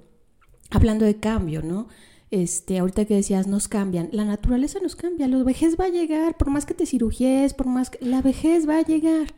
hablando 0.70 1.04
de 1.04 1.16
cambio, 1.16 1.62
¿no? 1.62 1.88
Este, 2.30 2.78
ahorita 2.78 3.04
que 3.04 3.16
decías, 3.16 3.46
nos 3.46 3.68
cambian, 3.68 4.08
la 4.12 4.24
naturaleza 4.24 4.78
nos 4.80 4.96
cambia, 4.96 5.28
la 5.28 5.42
vejez 5.42 5.76
va 5.78 5.86
a 5.86 5.90
llegar, 5.90 6.38
por 6.38 6.48
más 6.48 6.64
que 6.64 6.72
te 6.72 6.86
cirugies, 6.86 7.52
por 7.52 7.66
más 7.66 7.90
que 7.90 8.02
la 8.02 8.22
vejez 8.22 8.66
va 8.66 8.78
a 8.78 8.82
llegar. 8.82 9.34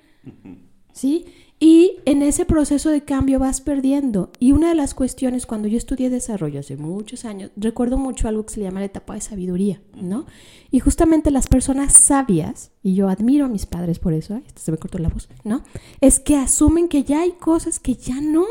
¿Sí? 0.92 1.27
Y 1.61 1.99
en 2.05 2.23
ese 2.23 2.45
proceso 2.45 2.90
de 2.90 3.05
cambio 3.05 3.38
vas 3.38 3.61
perdiendo. 3.61 4.33
Y 4.38 4.53
una 4.53 4.69
de 4.69 4.75
las 4.75 4.93
cuestiones, 4.95 5.47
cuando 5.47 5.69
yo 5.69 5.79
estudié 5.79 6.11
desarrollo 6.11 6.61
hace 6.61 6.77
muchos 6.77 7.25
años, 7.25 7.51
recuerdo 7.57 7.97
mucho 7.97 8.29
algo 8.29 8.45
que 8.45 8.55
se 8.55 8.61
le 8.61 8.67
llama 8.67 8.81
la 8.81 8.87
etapa 8.87 9.14
de 9.14 9.21
sabiduría, 9.21 9.81
¿no? 9.95 10.27
Y 10.71 10.81
justamente 10.81 11.31
las 11.31 11.47
personas 11.47 11.95
sabias, 11.95 12.73
y 12.83 12.95
yo 12.95 13.09
admiro 13.09 13.47
a 13.47 13.49
mis 13.49 13.67
padres 13.67 13.99
por 13.99 14.12
eso, 14.12 14.35
ay, 14.35 14.45
se 14.57 14.73
me 14.73 14.79
cortó 14.79 14.99
la 14.99 15.09
voz, 15.09 15.29
¿no? 15.45 15.62
Es 16.01 16.19
que 16.19 16.37
asumen 16.37 16.88
que 16.88 17.05
ya 17.05 17.21
hay 17.21 17.33
cosas 17.33 17.79
que 17.79 17.95
ya 17.95 18.21
no. 18.21 18.45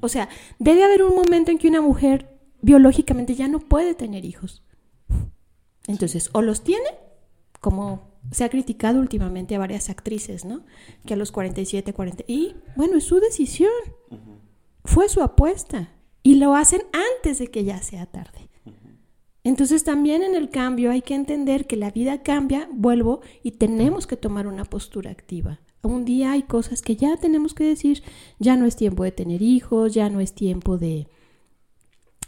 O 0.00 0.08
sea, 0.08 0.28
debe 0.58 0.84
haber 0.84 1.02
un 1.02 1.16
momento 1.16 1.50
en 1.50 1.58
que 1.58 1.68
una 1.68 1.80
mujer 1.80 2.38
biológicamente 2.60 3.34
ya 3.34 3.48
no 3.48 3.58
puede 3.58 3.94
tener 3.94 4.24
hijos. 4.24 4.62
Entonces, 5.86 6.30
o 6.32 6.42
los 6.42 6.62
tiene, 6.62 6.88
como 7.60 8.13
se 8.30 8.44
ha 8.44 8.48
criticado 8.48 9.00
últimamente 9.00 9.54
a 9.54 9.58
varias 9.58 9.90
actrices, 9.90 10.44
¿no? 10.44 10.64
Que 11.06 11.14
a 11.14 11.16
los 11.16 11.32
47, 11.32 11.92
40... 11.92 12.24
Y 12.26 12.56
bueno, 12.76 12.96
es 12.96 13.04
su 13.04 13.20
decisión. 13.20 13.70
Fue 14.84 15.08
su 15.08 15.22
apuesta. 15.22 15.90
Y 16.22 16.36
lo 16.36 16.54
hacen 16.54 16.82
antes 16.92 17.38
de 17.38 17.48
que 17.48 17.64
ya 17.64 17.82
sea 17.82 18.06
tarde. 18.06 18.48
Entonces 19.44 19.84
también 19.84 20.22
en 20.22 20.34
el 20.34 20.48
cambio 20.48 20.90
hay 20.90 21.02
que 21.02 21.14
entender 21.14 21.66
que 21.66 21.76
la 21.76 21.90
vida 21.90 22.22
cambia, 22.22 22.68
vuelvo, 22.72 23.20
y 23.42 23.52
tenemos 23.52 24.06
que 24.06 24.16
tomar 24.16 24.46
una 24.46 24.64
postura 24.64 25.10
activa. 25.10 25.60
Un 25.82 26.06
día 26.06 26.32
hay 26.32 26.44
cosas 26.44 26.80
que 26.80 26.96
ya 26.96 27.18
tenemos 27.18 27.52
que 27.52 27.64
decir, 27.64 28.02
ya 28.38 28.56
no 28.56 28.64
es 28.64 28.74
tiempo 28.74 29.04
de 29.04 29.12
tener 29.12 29.42
hijos, 29.42 29.92
ya 29.92 30.08
no 30.08 30.20
es 30.20 30.32
tiempo 30.32 30.78
de, 30.78 31.08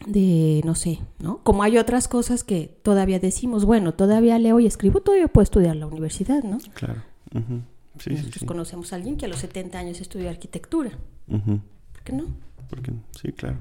de, 0.04 0.60
no 0.64 0.74
sé, 0.74 0.98
¿no? 1.18 1.38
Como 1.42 1.62
hay 1.62 1.78
otras 1.78 2.08
cosas 2.08 2.44
que 2.44 2.78
todavía 2.82 3.18
decimos, 3.18 3.64
bueno, 3.64 3.94
todavía 3.94 4.38
leo 4.38 4.60
y 4.60 4.66
escribo, 4.66 5.00
todavía 5.00 5.28
puedo 5.28 5.42
estudiar 5.42 5.74
en 5.74 5.80
la 5.80 5.86
universidad, 5.86 6.42
¿no? 6.42 6.58
Claro. 6.74 7.02
Ujú. 7.34 7.60
Sí, 7.98 8.10
sí, 8.10 8.16
Nosotros 8.16 8.40
sí. 8.40 8.46
conocemos 8.46 8.92
a 8.92 8.96
alguien 8.96 9.16
que 9.16 9.24
a 9.24 9.28
los 9.28 9.38
70 9.38 9.78
años 9.78 10.00
estudió 10.00 10.28
arquitectura. 10.28 10.90
Ujú. 11.28 11.60
¿Por 11.92 12.02
qué 12.04 12.12
no? 12.12 12.24
Porque, 12.68 12.92
sí, 13.20 13.32
claro. 13.32 13.56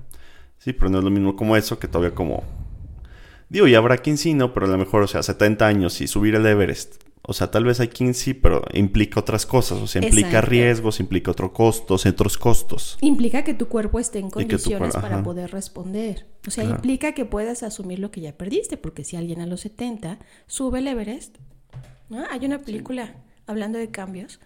Sí, 0.57 0.73
pero 0.73 0.89
no 0.89 0.97
es 0.97 1.03
lo 1.03 1.09
mismo 1.11 1.35
como 1.35 1.55
eso 1.55 1.79
que 1.79 1.87
todavía 1.87 2.13
como... 2.13 2.43
Digo, 3.47 3.67
y 3.67 3.75
habrá 3.75 3.97
quien 3.99 4.17
sí, 4.17 4.33
¿no? 4.33 4.53
Pero 4.53 4.65
a 4.65 4.69
lo 4.69 4.77
mejor, 4.77 5.03
o 5.03 5.07
sea, 5.07 5.23
70 5.23 5.67
años 5.67 6.01
y 6.01 6.07
subir 6.07 6.35
el 6.35 6.45
Everest. 6.45 6.95
O 7.27 7.33
sea, 7.33 7.49
tal 7.49 7.63
vez 7.63 7.79
hay 7.79 7.87
quien 7.87 8.13
sí, 8.13 8.33
pero 8.33 8.63
implica 8.73 9.19
otras 9.19 9.45
cosas. 9.45 9.79
O 9.79 9.87
sea, 9.87 10.03
implica 10.03 10.27
Exacto. 10.29 10.49
riesgos, 10.49 10.99
implica 10.99 11.31
otros 11.31 11.51
costos, 11.51 12.05
otros 12.05 12.37
costos. 12.37 12.97
Implica 13.01 13.43
que 13.43 13.53
tu 13.53 13.67
cuerpo 13.67 13.99
esté 13.99 14.19
en 14.19 14.25
tu 14.29 14.31
condiciones 14.31 14.93
para 14.95 15.23
poder 15.23 15.51
responder. 15.51 16.27
O 16.47 16.51
sea, 16.51 16.63
Claro. 16.63 16.77
implica 16.77 17.13
que 17.13 17.25
puedas 17.25 17.63
asumir 17.63 17.99
lo 17.99 18.11
que 18.11 18.21
ya 18.21 18.33
perdiste, 18.33 18.77
porque 18.77 19.03
si 19.03 19.15
alguien 19.15 19.41
a 19.41 19.47
los 19.47 19.61
70 19.61 20.19
sube 20.45 20.79
el 20.79 20.87
Everest, 20.87 21.37
¿no? 22.09 22.23
Hay 22.29 22.45
una 22.45 22.59
película 22.61 23.15
hablando 23.47 23.79
de 23.79 23.89
cambios. 23.89 24.39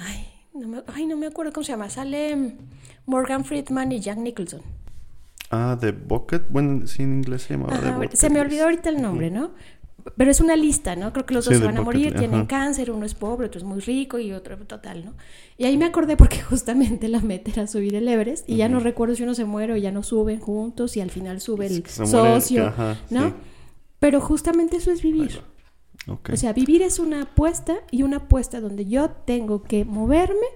Ay, 0.00 0.28
no 0.54 0.68
me, 0.68 0.82
ay, 0.86 1.06
no 1.06 1.16
me 1.16 1.26
acuerdo 1.26 1.52
cómo 1.52 1.64
se 1.64 1.72
llama. 1.72 1.90
Sale 1.90 2.56
Morgan 3.04 3.44
Friedman 3.44 3.90
y 3.90 4.00
Jack 4.00 4.18
Nicholson. 4.18 4.62
Ah, 5.50 5.76
The 5.80 5.92
Bucket. 5.92 6.48
Bueno, 6.48 6.86
sí, 6.88 7.02
en 7.04 7.18
inglés 7.18 7.42
se 7.42 7.54
llamaba 7.54 7.78
The 7.80 7.90
Bucket 7.92 8.14
se 8.16 8.30
me 8.30 8.40
olvidó 8.40 8.64
ahorita 8.64 8.88
el 8.88 9.00
nombre, 9.00 9.30
¿no? 9.30 9.52
Pero 10.16 10.30
es 10.30 10.40
una 10.40 10.56
lista, 10.56 10.94
¿no? 10.96 11.12
Creo 11.12 11.26
que 11.26 11.34
los 11.34 11.44
Sí, 11.44 11.50
dos 11.52 11.60
se 11.60 11.66
van 11.66 11.78
a 11.78 11.82
morir, 11.82 12.14
tienen 12.14 12.40
ajá. 12.40 12.48
cáncer, 12.48 12.90
uno 12.90 13.04
es 13.06 13.14
pobre, 13.14 13.46
otro 13.46 13.58
es 13.58 13.64
muy 13.64 13.80
rico 13.80 14.18
y 14.18 14.32
otro 14.32 14.56
total, 14.58 15.04
¿no? 15.04 15.14
Y 15.58 15.64
ahí 15.64 15.76
me 15.76 15.84
acordé 15.84 16.16
porque 16.16 16.40
justamente 16.42 17.08
la 17.08 17.20
meta 17.20 17.50
era 17.50 17.66
subir 17.66 17.94
el 17.94 18.06
Everest 18.08 18.48
y 18.48 18.56
ya 18.56 18.68
no 18.68 18.80
recuerdo 18.80 19.14
si 19.14 19.22
uno 19.24 19.34
se 19.34 19.44
muere 19.44 19.72
o 19.72 19.76
ya 19.76 19.90
no 19.92 20.02
suben 20.02 20.38
juntos 20.40 20.96
y 20.96 21.00
al 21.00 21.10
final 21.10 21.40
sube 21.40 21.66
el 21.66 21.82
muere, 21.98 22.06
socio, 22.06 22.66
ajá, 22.66 22.98
¿no? 23.10 23.28
sí. 23.28 23.34
Pero 23.98 24.20
justamente 24.20 24.76
eso 24.76 24.90
es 24.92 25.02
vivir. 25.02 25.40
Ok. 26.06 26.30
O 26.32 26.36
sea, 26.36 26.52
vivir 26.52 26.82
es 26.82 26.98
una 27.00 27.22
apuesta 27.22 27.74
y 27.90 28.02
una 28.04 28.18
apuesta 28.18 28.60
donde 28.60 28.86
yo 28.86 29.10
tengo 29.10 29.62
que 29.64 29.84
moverme, 29.84 30.46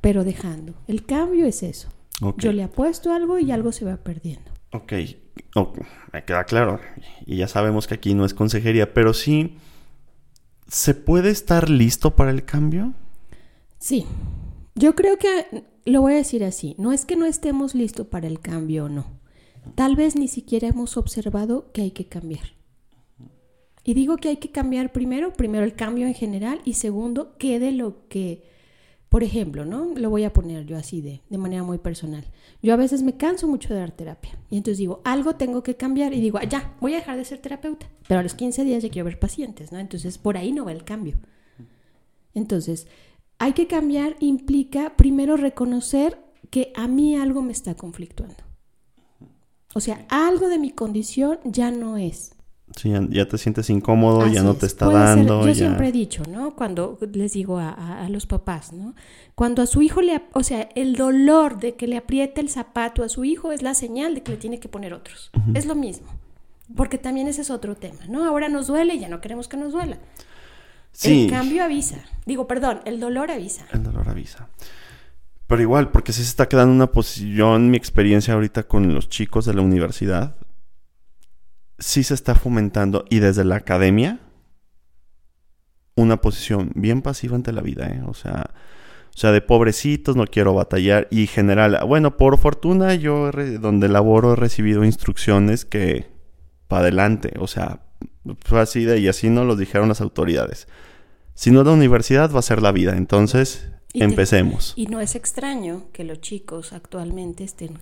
pero 0.00 0.24
dejando. 0.24 0.74
El 0.88 1.06
cambio 1.06 1.46
es 1.46 1.62
eso. 1.62 1.88
Ok. 2.20 2.38
Yo 2.40 2.52
le 2.52 2.62
apuesto 2.64 3.12
algo 3.12 3.38
y 3.38 3.50
algo 3.50 3.72
se 3.72 3.84
va 3.84 3.96
perdiendo. 3.96 4.51
Ok, 4.72 4.92
ok, 5.54 5.78
me 6.12 6.24
queda 6.24 6.44
claro. 6.44 6.80
Y 7.26 7.36
ya 7.36 7.48
sabemos 7.48 7.86
que 7.86 7.94
aquí 7.94 8.14
no 8.14 8.24
es 8.24 8.34
consejería, 8.34 8.94
pero 8.94 9.12
sí, 9.12 9.56
¿se 10.66 10.94
puede 10.94 11.30
estar 11.30 11.68
listo 11.68 12.16
para 12.16 12.30
el 12.30 12.44
cambio? 12.44 12.94
Sí, 13.78 14.06
yo 14.74 14.94
creo 14.94 15.18
que 15.18 15.64
lo 15.84 16.00
voy 16.00 16.14
a 16.14 16.16
decir 16.16 16.44
así, 16.44 16.74
no 16.78 16.92
es 16.92 17.04
que 17.04 17.16
no 17.16 17.26
estemos 17.26 17.74
listos 17.74 18.06
para 18.06 18.26
el 18.26 18.40
cambio 18.40 18.84
o 18.84 18.88
no, 18.88 19.20
tal 19.74 19.96
vez 19.96 20.16
ni 20.16 20.28
siquiera 20.28 20.68
hemos 20.68 20.96
observado 20.96 21.70
que 21.72 21.82
hay 21.82 21.90
que 21.90 22.06
cambiar. 22.06 22.54
Y 23.84 23.94
digo 23.94 24.16
que 24.16 24.28
hay 24.28 24.36
que 24.36 24.52
cambiar 24.52 24.92
primero, 24.92 25.32
primero 25.32 25.64
el 25.64 25.74
cambio 25.74 26.06
en 26.06 26.14
general 26.14 26.60
y 26.64 26.74
segundo, 26.74 27.36
qué 27.36 27.58
de 27.58 27.72
lo 27.72 28.08
que, 28.08 28.44
por 29.12 29.22
ejemplo, 29.22 29.66
¿no? 29.66 29.90
Lo 29.94 30.08
voy 30.08 30.24
a 30.24 30.32
poner 30.32 30.64
yo 30.64 30.78
así 30.78 31.02
de, 31.02 31.20
de 31.28 31.36
manera 31.36 31.62
muy 31.62 31.76
personal. 31.76 32.24
Yo 32.62 32.72
a 32.72 32.78
veces 32.78 33.02
me 33.02 33.18
canso 33.18 33.46
mucho 33.46 33.68
de 33.68 33.78
dar 33.78 33.90
terapia 33.90 34.38
y 34.48 34.56
entonces 34.56 34.78
digo, 34.78 35.02
algo 35.04 35.36
tengo 35.36 35.62
que 35.62 35.76
cambiar 35.76 36.14
y 36.14 36.20
digo, 36.22 36.38
"Ah, 36.38 36.44
ya, 36.44 36.74
voy 36.80 36.94
a 36.94 36.96
dejar 36.96 37.18
de 37.18 37.26
ser 37.26 37.38
terapeuta, 37.38 37.86
pero 38.08 38.20
a 38.20 38.22
los 38.22 38.32
15 38.32 38.64
días 38.64 38.82
ya 38.82 38.88
quiero 38.88 39.04
ver 39.04 39.18
pacientes, 39.18 39.70
¿no? 39.70 39.78
Entonces 39.78 40.16
por 40.16 40.38
ahí 40.38 40.50
no 40.50 40.64
va 40.64 40.72
el 40.72 40.84
cambio. 40.84 41.18
Entonces, 42.32 42.86
hay 43.36 43.52
que 43.52 43.66
cambiar 43.66 44.16
implica 44.20 44.96
primero 44.96 45.36
reconocer 45.36 46.18
que 46.48 46.72
a 46.74 46.88
mí 46.88 47.14
algo 47.14 47.42
me 47.42 47.52
está 47.52 47.74
conflictuando. 47.74 48.42
O 49.74 49.80
sea, 49.80 50.06
algo 50.08 50.48
de 50.48 50.58
mi 50.58 50.70
condición 50.70 51.38
ya 51.44 51.70
no 51.70 51.98
es. 51.98 52.32
Sí, 52.76 52.90
ya, 52.90 53.02
ya 53.10 53.26
te 53.28 53.38
sientes 53.38 53.68
incómodo, 53.70 54.20
ya 54.26 54.38
Así 54.40 54.44
no 54.46 54.52
es. 54.52 54.58
te 54.58 54.66
está 54.66 54.86
ser- 54.86 54.94
dando. 54.94 55.40
yo 55.42 55.48
ya... 55.48 55.54
siempre 55.54 55.88
he 55.88 55.92
dicho, 55.92 56.22
¿no? 56.28 56.54
Cuando 56.56 56.98
les 57.12 57.32
digo 57.32 57.58
a, 57.58 57.70
a- 57.70 58.04
a 58.04 58.08
los 58.08 58.26
papás, 58.26 58.72
¿no? 58.72 58.94
Cuando 59.34 59.62
a 59.62 59.66
su 59.66 59.82
hijo 59.82 60.00
le, 60.02 60.22
o 60.32 60.42
sea, 60.42 60.68
el 60.74 60.94
dolor 60.96 61.58
de 61.58 61.74
que 61.74 61.86
le 61.86 61.96
apriete 61.96 62.40
el 62.40 62.48
zapato 62.48 63.02
a 63.04 63.08
su 63.08 63.24
hijo 63.24 63.52
es 63.52 63.62
la 63.62 63.74
señal 63.74 64.14
de 64.14 64.22
que 64.22 64.32
le 64.32 64.38
tiene 64.38 64.60
que 64.60 64.68
poner 64.68 64.92
otros. 64.94 65.30
Es 65.54 65.66
lo 65.66 65.74
mismo. 65.74 66.06
Porque 66.76 66.96
también 66.98 67.28
ese 67.28 67.42
es 67.42 67.50
otro 67.50 67.74
tema, 67.76 68.00
¿no? 68.08 68.24
Ahora 68.24 68.48
nos 68.48 68.66
duele 68.66 68.94
y 68.94 69.00
ya 69.00 69.08
no 69.08 69.20
queremos 69.20 69.48
que 69.48 69.56
nos 69.58 69.72
duela. 69.72 69.98
Sí, 70.92 71.24
El 71.24 71.30
cambio 71.30 71.64
avisa. 71.64 71.96
Digo, 72.26 72.46
perdón, 72.46 72.80
el 72.84 73.00
dolor 73.00 73.30
avisa. 73.30 73.64
el 73.72 73.82
dolor 73.82 74.08
avisa. 74.08 74.48
Pero 75.46 75.60
igual, 75.62 75.90
porque 75.90 76.12
sí 76.12 76.22
se 76.22 76.28
está 76.28 76.48
quedando 76.48 76.72
una 76.74 76.90
posición, 76.92 77.70
mi 77.70 77.76
experiencia 77.76 78.32
ahorita 78.34 78.62
con 78.62 78.94
los 78.94 79.08
chicos 79.10 79.44
de 79.44 79.54
la 79.54 79.60
universidad, 79.62 80.34
sí 81.82 82.02
se 82.04 82.14
está 82.14 82.34
fomentando, 82.34 83.04
y 83.10 83.18
desde 83.18 83.44
la 83.44 83.56
academia, 83.56 84.20
una 85.94 86.20
posición 86.20 86.72
bien 86.74 87.02
pasiva 87.02 87.36
ante 87.36 87.52
la 87.52 87.60
vida, 87.60 87.88
¿eh? 87.88 88.02
O 88.06 88.14
sea, 88.14 88.50
o 89.14 89.18
sea, 89.18 89.30
de 89.30 89.42
pobrecitos, 89.42 90.16
no 90.16 90.26
quiero 90.26 90.54
batallar, 90.54 91.06
y 91.10 91.26
general, 91.26 91.78
bueno, 91.86 92.16
por 92.16 92.38
fortuna 92.38 92.94
yo 92.94 93.30
donde 93.60 93.88
laboro 93.88 94.32
he 94.32 94.36
recibido 94.36 94.84
instrucciones 94.84 95.66
que, 95.66 96.06
para 96.66 96.82
adelante, 96.82 97.34
o 97.38 97.46
sea, 97.46 97.82
fue 98.40 98.60
así 98.60 98.84
de, 98.84 99.00
y 99.00 99.08
así 99.08 99.28
nos 99.28 99.46
lo 99.46 99.56
dijeron 99.56 99.88
las 99.88 100.00
autoridades. 100.00 100.68
Si 101.34 101.50
no 101.50 101.60
es 101.60 101.66
la 101.66 101.72
universidad, 101.72 102.32
va 102.32 102.38
a 102.38 102.42
ser 102.42 102.62
la 102.62 102.72
vida, 102.72 102.96
entonces... 102.96 103.68
Y 103.94 103.98
te- 103.98 104.06
Empecemos. 104.06 104.72
Y 104.74 104.86
no 104.86 105.00
es 105.00 105.14
extraño 105.14 105.88
que 105.92 106.04
los 106.04 106.22
chicos 106.22 106.72
actualmente 106.72 107.44
estén... 107.44 107.78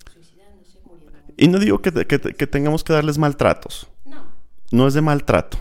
Y 1.40 1.48
no 1.48 1.58
digo 1.58 1.80
que, 1.80 1.90
que- 1.92 2.20
que 2.20 2.46
tengamos 2.46 2.84
que 2.84 2.92
darles 2.92 3.16
maltratos. 3.18 3.88
No. 4.04 4.24
No 4.70 4.86
es 4.86 4.94
de 4.94 5.00
maltrato, 5.00 5.58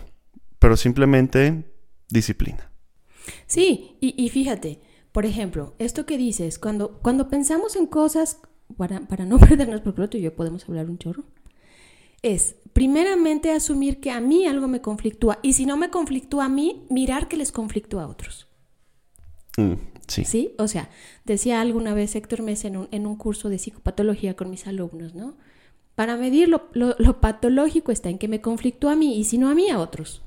pero 0.58 0.76
simplemente 0.76 1.64
disciplina. 2.10 2.70
Sí, 3.46 3.96
y, 4.00 4.14
y 4.22 4.28
fíjate, 4.28 4.80
por 5.12 5.24
ejemplo, 5.24 5.74
esto 5.78 6.04
que 6.06 6.18
dices, 6.18 6.58
cuando, 6.58 6.98
cuando 7.02 7.28
pensamos 7.28 7.76
en 7.76 7.86
cosas, 7.86 8.40
para, 8.76 9.00
para 9.00 9.24
no 9.24 9.38
perdernos, 9.40 9.80
porque 9.80 10.06
tú 10.08 10.18
y 10.18 10.20
yo 10.22 10.34
podemos 10.36 10.68
hablar 10.68 10.88
un 10.90 10.98
chorro, 10.98 11.24
es 12.22 12.56
primeramente 12.74 13.50
asumir 13.50 14.00
que 14.00 14.10
a 14.10 14.20
mí 14.20 14.46
algo 14.46 14.68
me 14.68 14.82
conflictúa, 14.82 15.38
y 15.42 15.54
si 15.54 15.64
no 15.64 15.76
me 15.78 15.88
conflictúa 15.90 16.44
a 16.44 16.48
mí, 16.50 16.84
mirar 16.90 17.26
que 17.26 17.36
les 17.38 17.52
conflictúa 17.52 18.02
a 18.04 18.08
otros. 18.08 18.46
Mm, 19.56 19.74
sí. 20.06 20.24
¿Sí? 20.24 20.54
O 20.58 20.68
sea, 20.68 20.90
decía 21.24 21.60
alguna 21.62 21.94
vez 21.94 22.14
Héctor 22.14 22.42
Mesa 22.42 22.68
en 22.68 22.76
un, 22.76 22.88
en 22.90 23.06
un 23.06 23.16
curso 23.16 23.48
de 23.48 23.58
psicopatología 23.58 24.36
con 24.36 24.50
mis 24.50 24.66
alumnos, 24.66 25.14
¿no? 25.14 25.36
Para 26.00 26.16
medir 26.16 26.48
lo, 26.48 26.62
lo- 26.72 26.94
lo 26.98 27.20
patológico 27.20 27.92
está 27.92 28.08
en 28.08 28.16
que 28.16 28.26
me 28.26 28.40
conflictúa 28.40 28.92
a 28.92 28.96
mí 28.96 29.18
y 29.18 29.24
si 29.24 29.36
no 29.36 29.50
a 29.50 29.54
mí, 29.54 29.68
a 29.68 29.78
otros. 29.78 30.22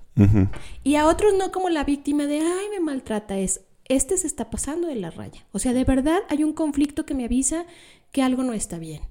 Y 0.84 0.94
a 0.98 1.08
otros 1.08 1.34
no 1.36 1.52
como 1.52 1.70
la 1.70 1.84
víctima 1.84 2.28
de, 2.28 2.42
ay, 2.42 2.66
me 2.70 2.80
maltrata, 2.80 3.40
es, 3.40 3.62
este 3.86 4.16
se 4.18 4.28
está 4.28 4.52
pasando 4.52 4.88
de 4.88 4.96
la 4.98 5.10
raya. 5.10 5.48
O 5.52 5.58
sea, 5.58 5.74
de 5.74 5.84
verdad 5.84 6.20
hay 6.30 6.44
un 6.44 6.54
conflicto 6.54 7.08
que 7.08 7.16
me 7.16 7.26
avisa 7.26 7.66
que 8.12 8.22
algo 8.22 8.44
no 8.44 8.54
está 8.54 8.78
bien. 8.78 9.02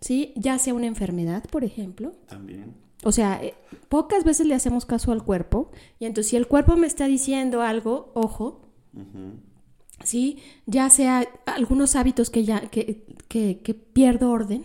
¿Sí? 0.00 0.32
Ya 0.34 0.58
sea 0.58 0.74
una 0.74 0.86
enfermedad, 0.88 1.44
por 1.48 1.62
ejemplo. 1.62 2.10
También. 2.26 2.74
O 3.04 3.12
sea, 3.12 3.40
eh, 3.44 3.54
pocas 3.88 4.24
veces 4.24 4.48
le 4.48 4.54
hacemos 4.56 4.86
caso 4.86 5.12
al 5.12 5.22
cuerpo. 5.22 5.70
Y 6.00 6.06
entonces, 6.06 6.30
si 6.30 6.36
el 6.36 6.48
cuerpo 6.48 6.74
me 6.74 6.88
está 6.88 7.06
diciendo 7.06 7.62
algo, 7.62 8.10
ojo, 8.14 8.62
¿sí? 10.02 10.38
Ya 10.66 10.90
sea 10.90 11.24
algunos 11.46 11.94
hábitos 11.94 12.30
que 12.30 12.42
ya 12.42 12.62
que, 12.68 13.06
que- 13.28 13.60
que 13.62 13.74
pierdo 13.74 14.32
orden, 14.32 14.64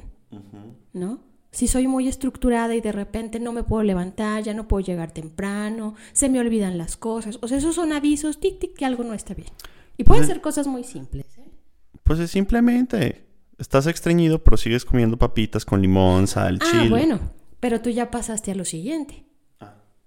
¿no? 0.94 1.20
Si 1.52 1.68
soy 1.68 1.88
muy 1.88 2.08
estructurada 2.08 2.76
y 2.76 2.82
de 2.82 2.92
repente 2.92 3.40
no 3.40 3.52
me 3.54 3.64
puedo 3.64 3.82
levantar, 3.84 4.44
ya 4.44 4.54
no 4.54 4.68
puedo 4.68 4.86
llegar 4.86 5.12
temprano, 5.12 5.96
se 6.14 6.30
me 6.30 6.40
olvidan 6.40 6.78
las 6.78 6.96
cosas. 6.96 7.40
O 7.42 7.48
sea, 7.48 7.58
esos 7.58 7.74
son 7.76 7.92
avisos, 7.92 8.40
tic, 8.40 8.60
tic, 8.60 8.76
que 8.76 8.86
algo 8.86 9.04
no 9.04 9.14
está 9.16 9.34
bien. 9.34 9.50
Y 9.98 10.04
pueden 10.04 10.22
Pues, 10.22 10.28
ser 10.28 10.42
cosas 10.42 10.68
muy 10.68 10.84
simples. 10.84 11.26
¿eh? 11.40 11.50
Pues 12.04 12.20
es 12.20 12.30
simplemente 12.32 13.26
estás 13.58 13.88
estreñido, 13.88 14.44
pero 14.44 14.58
sigues 14.58 14.86
comiendo 14.86 15.18
papitas 15.18 15.66
con 15.66 15.82
limón, 15.82 16.28
sal, 16.28 16.60
Ah, 16.62 16.66
chile. 16.72 16.90
bueno, 16.90 17.20
pero 17.60 17.82
tú 17.82 17.90
ya 17.90 18.12
pasaste 18.12 18.52
a 18.52 18.56
lo 18.56 18.64
siguiente. 18.64 19.26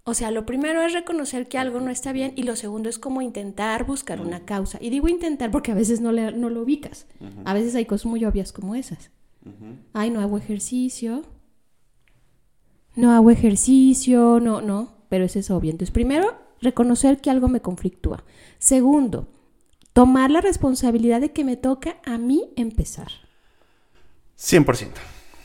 O 0.04 0.14
sea, 0.14 0.30
lo 0.32 0.46
primero 0.46 0.82
es 0.82 0.92
reconocer 0.92 1.46
que 1.48 1.58
algo 1.58 1.80
no 1.80 1.90
está 1.90 2.12
bien 2.12 2.32
y 2.34 2.42
lo 2.44 2.56
segundo 2.56 2.88
es 2.88 2.98
como 2.98 3.22
intentar 3.22 3.84
buscar 3.84 4.20
una 4.20 4.44
causa. 4.44 4.78
Y 4.80 4.90
digo 4.90 5.06
intentar 5.08 5.50
porque 5.52 5.70
a 5.70 5.74
veces 5.76 6.00
no, 6.00 6.10
le- 6.12 6.32
no 6.32 6.50
lo 6.50 6.62
ubicas. 6.62 7.06
A 7.44 7.54
veces 7.54 7.74
hay 7.76 7.84
cosas 7.86 8.06
muy 8.06 8.24
obvias 8.24 8.52
como 8.52 8.74
esas. 8.74 9.10
Ay, 9.92 10.10
no 10.10 10.20
hago 10.20 10.38
ejercicio. 10.38 11.22
No 12.94 13.10
hago 13.12 13.30
ejercicio, 13.30 14.38
no, 14.40 14.60
no, 14.60 14.92
pero 15.08 15.24
eso 15.24 15.38
es 15.38 15.50
obvio. 15.50 15.70
Entonces, 15.70 15.92
primero, 15.92 16.34
reconocer 16.60 17.20
que 17.20 17.30
algo 17.30 17.48
me 17.48 17.60
conflictúa. 17.60 18.22
Segundo, 18.58 19.28
tomar 19.94 20.30
la 20.30 20.40
responsabilidad 20.42 21.20
de 21.20 21.32
que 21.32 21.44
me 21.44 21.56
toca 21.56 21.96
a 22.04 22.18
mí 22.18 22.50
empezar. 22.56 23.08
100%. 24.38 24.88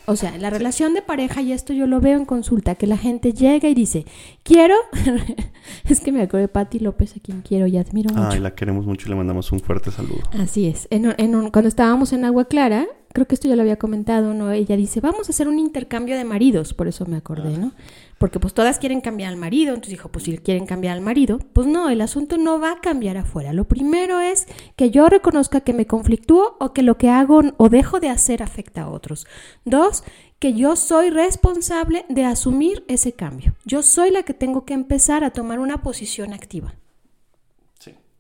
O 0.10 0.16
sea, 0.16 0.34
en 0.36 0.42
la 0.42 0.50
relación 0.50 0.94
de 0.94 1.02
pareja, 1.02 1.42
y 1.42 1.52
esto 1.52 1.74
yo 1.74 1.86
lo 1.86 2.00
veo 2.00 2.18
en 2.18 2.24
consulta, 2.26 2.76
que 2.76 2.88
la 2.88 2.98
gente 2.98 3.34
llega 3.34 3.68
y 3.68 3.74
dice, 3.74 4.06
quiero, 4.44 4.76
es 5.90 6.00
que 6.00 6.14
me 6.14 6.22
acuerdo 6.22 6.44
de 6.44 6.48
Patti 6.48 6.80
López, 6.80 7.16
a 7.18 7.20
quien 7.20 7.42
quiero 7.42 7.68
y 7.68 7.76
admiro 7.78 8.10
mucho. 8.14 8.30
Ay, 8.30 8.40
la 8.40 8.56
queremos 8.56 8.86
mucho 8.86 9.08
y 9.08 9.10
le 9.10 9.16
mandamos 9.18 9.52
un 9.52 9.60
fuerte 9.60 9.92
saludo. 9.92 10.22
Así 10.40 10.66
es. 10.68 10.88
En 10.92 11.08
un- 11.08 11.16
en 11.18 11.36
un- 11.36 11.50
cuando 11.52 11.68
estábamos 11.68 12.14
en 12.14 12.24
Agua 12.24 12.46
Clara, 12.46 12.88
creo 13.18 13.26
que 13.26 13.34
esto 13.34 13.48
ya 13.48 13.56
lo 13.56 13.64
había 13.64 13.78
comentado, 13.78 14.36
¿no? 14.36 14.52
Ella 14.52 14.78
dice, 14.78 15.02
vamos 15.02 15.28
a 15.28 15.32
hacer 15.32 15.48
un 15.48 15.58
intercambio 15.58 16.16
de 16.16 16.24
maridos, 16.24 16.76
por 16.76 16.88
eso 16.88 17.08
me 17.08 17.18
acordé, 17.18 17.58
¿no? 17.58 17.72
Porque 18.20 18.40
pues 18.40 18.54
todas 18.54 18.78
quieren 18.78 19.02
cambiar 19.02 19.32
al 19.32 19.40
marido, 19.40 19.70
entonces 19.70 19.90
dijo, 19.90 20.10
pues 20.10 20.26
si 20.26 20.38
quieren 20.38 20.68
cambiar 20.68 20.96
al 20.96 21.02
marido, 21.02 21.40
pues 21.52 21.66
no, 21.66 21.90
el 21.90 22.02
asunto 22.02 22.38
no 22.38 22.60
va 22.60 22.74
a 22.74 22.80
cambiar 22.80 23.18
afuera. 23.18 23.54
Lo 23.54 23.64
primero 23.64 24.20
es 24.20 24.46
que 24.76 24.92
yo 24.92 25.10
reconozca 25.10 25.62
que 25.62 25.74
me 25.74 25.88
conflictúo 25.88 26.58
o 26.60 26.74
que 26.74 26.84
lo 26.84 27.00
que 27.00 27.10
hago 27.10 27.42
o 27.58 27.70
dejo 27.70 28.00
de 28.00 28.10
hacer 28.10 28.44
afecta 28.44 28.84
a 28.84 28.90
otros. 28.90 29.26
Dos, 29.66 30.04
que 30.38 30.54
yo 30.54 30.76
soy 30.76 31.10
responsable 31.10 32.06
de 32.10 32.24
asumir 32.24 32.86
ese 32.88 33.14
cambio. 33.14 33.56
Yo 33.66 33.82
soy 33.82 34.12
la 34.12 34.22
que 34.22 34.36
tengo 34.36 34.64
que 34.64 34.76
empezar 34.76 35.24
a 35.24 35.32
tomar 35.32 35.58
una 35.58 35.82
posición 35.82 36.34
activa. 36.34 36.76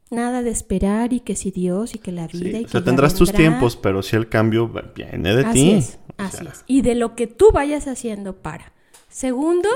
Nada 0.09 0.41
de 0.41 0.51
esperar 0.51 1.11
y 1.11 1.19
que 1.19 1.35
si 1.35 1.51
Dios 1.51 1.93
y 1.93 1.99
que 1.99 2.11
la 2.11 2.27
vida 2.27 2.61
y 2.61 2.65
o 2.65 2.67
sea, 2.67 2.83
tendrás 2.83 3.13
tus 3.13 3.33
tiempos, 3.33 3.75
pero 3.75 4.01
si 4.01 4.15
el 4.15 4.29
cambio 4.29 4.71
viene 4.95 5.35
de 5.35 5.45
así 5.45 5.53
ti. 5.53 5.71
Es, 5.71 5.99
así 6.17 6.47
es. 6.47 6.63
Y 6.65 6.81
de 6.81 6.95
lo 6.95 7.15
que 7.15 7.27
tú 7.27 7.51
vayas 7.51 7.87
haciendo 7.87 8.37
para. 8.37 8.71
Segundo, 9.09 9.67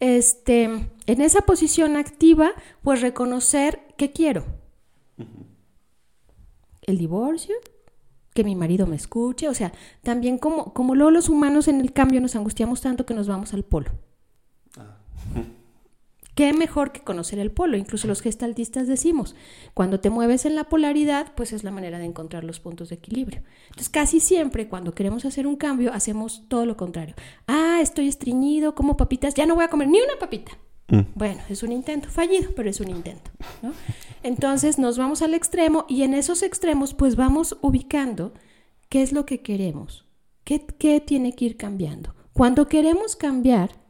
este, 0.00 0.64
en 0.64 1.20
esa 1.20 1.42
posición 1.42 1.96
activa, 1.96 2.52
pues 2.82 3.02
reconocer 3.02 3.80
que 3.98 4.12
quiero. 4.12 4.44
El 6.82 6.98
divorcio, 6.98 7.54
que 8.32 8.44
mi 8.44 8.54
marido 8.54 8.86
me 8.86 8.96
escuche, 8.96 9.48
o 9.48 9.54
sea, 9.54 9.72
también 10.02 10.38
como, 10.38 10.72
como 10.72 10.94
luego 10.94 11.10
los 11.10 11.28
humanos 11.28 11.68
en 11.68 11.80
el 11.80 11.92
cambio 11.92 12.20
nos 12.20 12.36
angustiamos 12.36 12.80
tanto 12.80 13.04
que 13.04 13.14
nos 13.14 13.26
vamos 13.28 13.52
al 13.52 13.64
polo. 13.64 13.90
¿Qué 16.36 16.52
mejor 16.52 16.92
que 16.92 17.00
conocer 17.00 17.38
el 17.38 17.50
polo? 17.50 17.78
Incluso 17.78 18.06
los 18.06 18.20
gestaltistas 18.20 18.86
decimos, 18.86 19.34
cuando 19.72 20.00
te 20.00 20.10
mueves 20.10 20.44
en 20.44 20.54
la 20.54 20.64
polaridad, 20.64 21.32
pues 21.34 21.54
es 21.54 21.64
la 21.64 21.70
manera 21.70 21.98
de 21.98 22.04
encontrar 22.04 22.44
los 22.44 22.60
puntos 22.60 22.90
de 22.90 22.96
equilibrio. 22.96 23.42
Entonces, 23.68 23.88
casi 23.88 24.20
siempre 24.20 24.68
cuando 24.68 24.94
queremos 24.94 25.24
hacer 25.24 25.46
un 25.46 25.56
cambio, 25.56 25.94
hacemos 25.94 26.44
todo 26.48 26.66
lo 26.66 26.76
contrario. 26.76 27.14
Ah, 27.46 27.78
estoy 27.80 28.06
estreñido, 28.06 28.74
como 28.74 28.98
papitas, 28.98 29.32
ya 29.32 29.46
no 29.46 29.54
voy 29.54 29.64
a 29.64 29.70
comer 29.70 29.88
ni 29.88 29.98
una 29.98 30.18
papita. 30.20 30.52
Mm. 30.88 31.00
Bueno, 31.14 31.40
es 31.48 31.62
un 31.62 31.72
intento 31.72 32.10
fallido, 32.10 32.50
pero 32.54 32.68
es 32.68 32.80
un 32.80 32.90
intento. 32.90 33.30
Entonces 34.22 34.78
nos 34.78 34.98
vamos 34.98 35.22
al 35.22 35.32
extremo 35.32 35.86
y 35.88 36.02
en 36.02 36.12
esos 36.12 36.42
extremos 36.42 36.92
pues 36.92 37.16
vamos 37.16 37.56
ubicando 37.62 38.34
qué 38.90 39.00
es 39.00 39.12
lo 39.12 39.24
que 39.24 39.40
queremos, 39.40 40.04
qué, 40.44 40.66
qué 40.66 41.00
tiene 41.00 41.34
que 41.34 41.46
ir 41.46 41.56
cambiando. 41.56 42.14
Cuando 42.34 42.68
queremos 42.68 43.16
cambiar, 43.16 43.85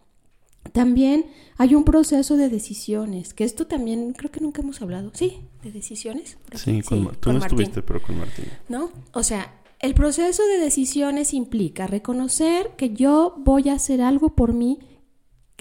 también 0.77 1.25
hay 1.57 1.75
un 1.75 1.85
proceso 1.85 2.37
de 2.37 2.51
decisiones, 2.51 3.33
que 3.33 3.45
esto 3.45 3.67
también 3.67 4.13
creo 4.13 4.31
que 4.31 4.41
nunca 4.41 4.61
hemos 4.61 4.83
hablado. 4.83 5.11
Sí, 5.15 5.41
de 5.63 5.73
decisiones. 5.73 6.37
Sí, 6.55 6.83
con, 6.83 7.17
tú 7.17 7.33
no 7.33 7.39
estuviste, 7.39 7.81
pero 7.81 8.03
con 8.03 8.19
Martín. 8.19 8.45
¿No? 8.69 8.91
O 9.15 9.23
sea, 9.23 9.55
el 9.79 9.95
proceso 9.95 10.47
de 10.47 10.59
decisiones 10.59 11.33
implica 11.33 11.87
reconocer 11.87 12.73
que 12.77 12.91
yo 12.91 13.37
voy 13.39 13.71
a 13.71 13.73
hacer 13.73 14.03
algo 14.03 14.37
por 14.37 14.53
mí, 14.53 14.79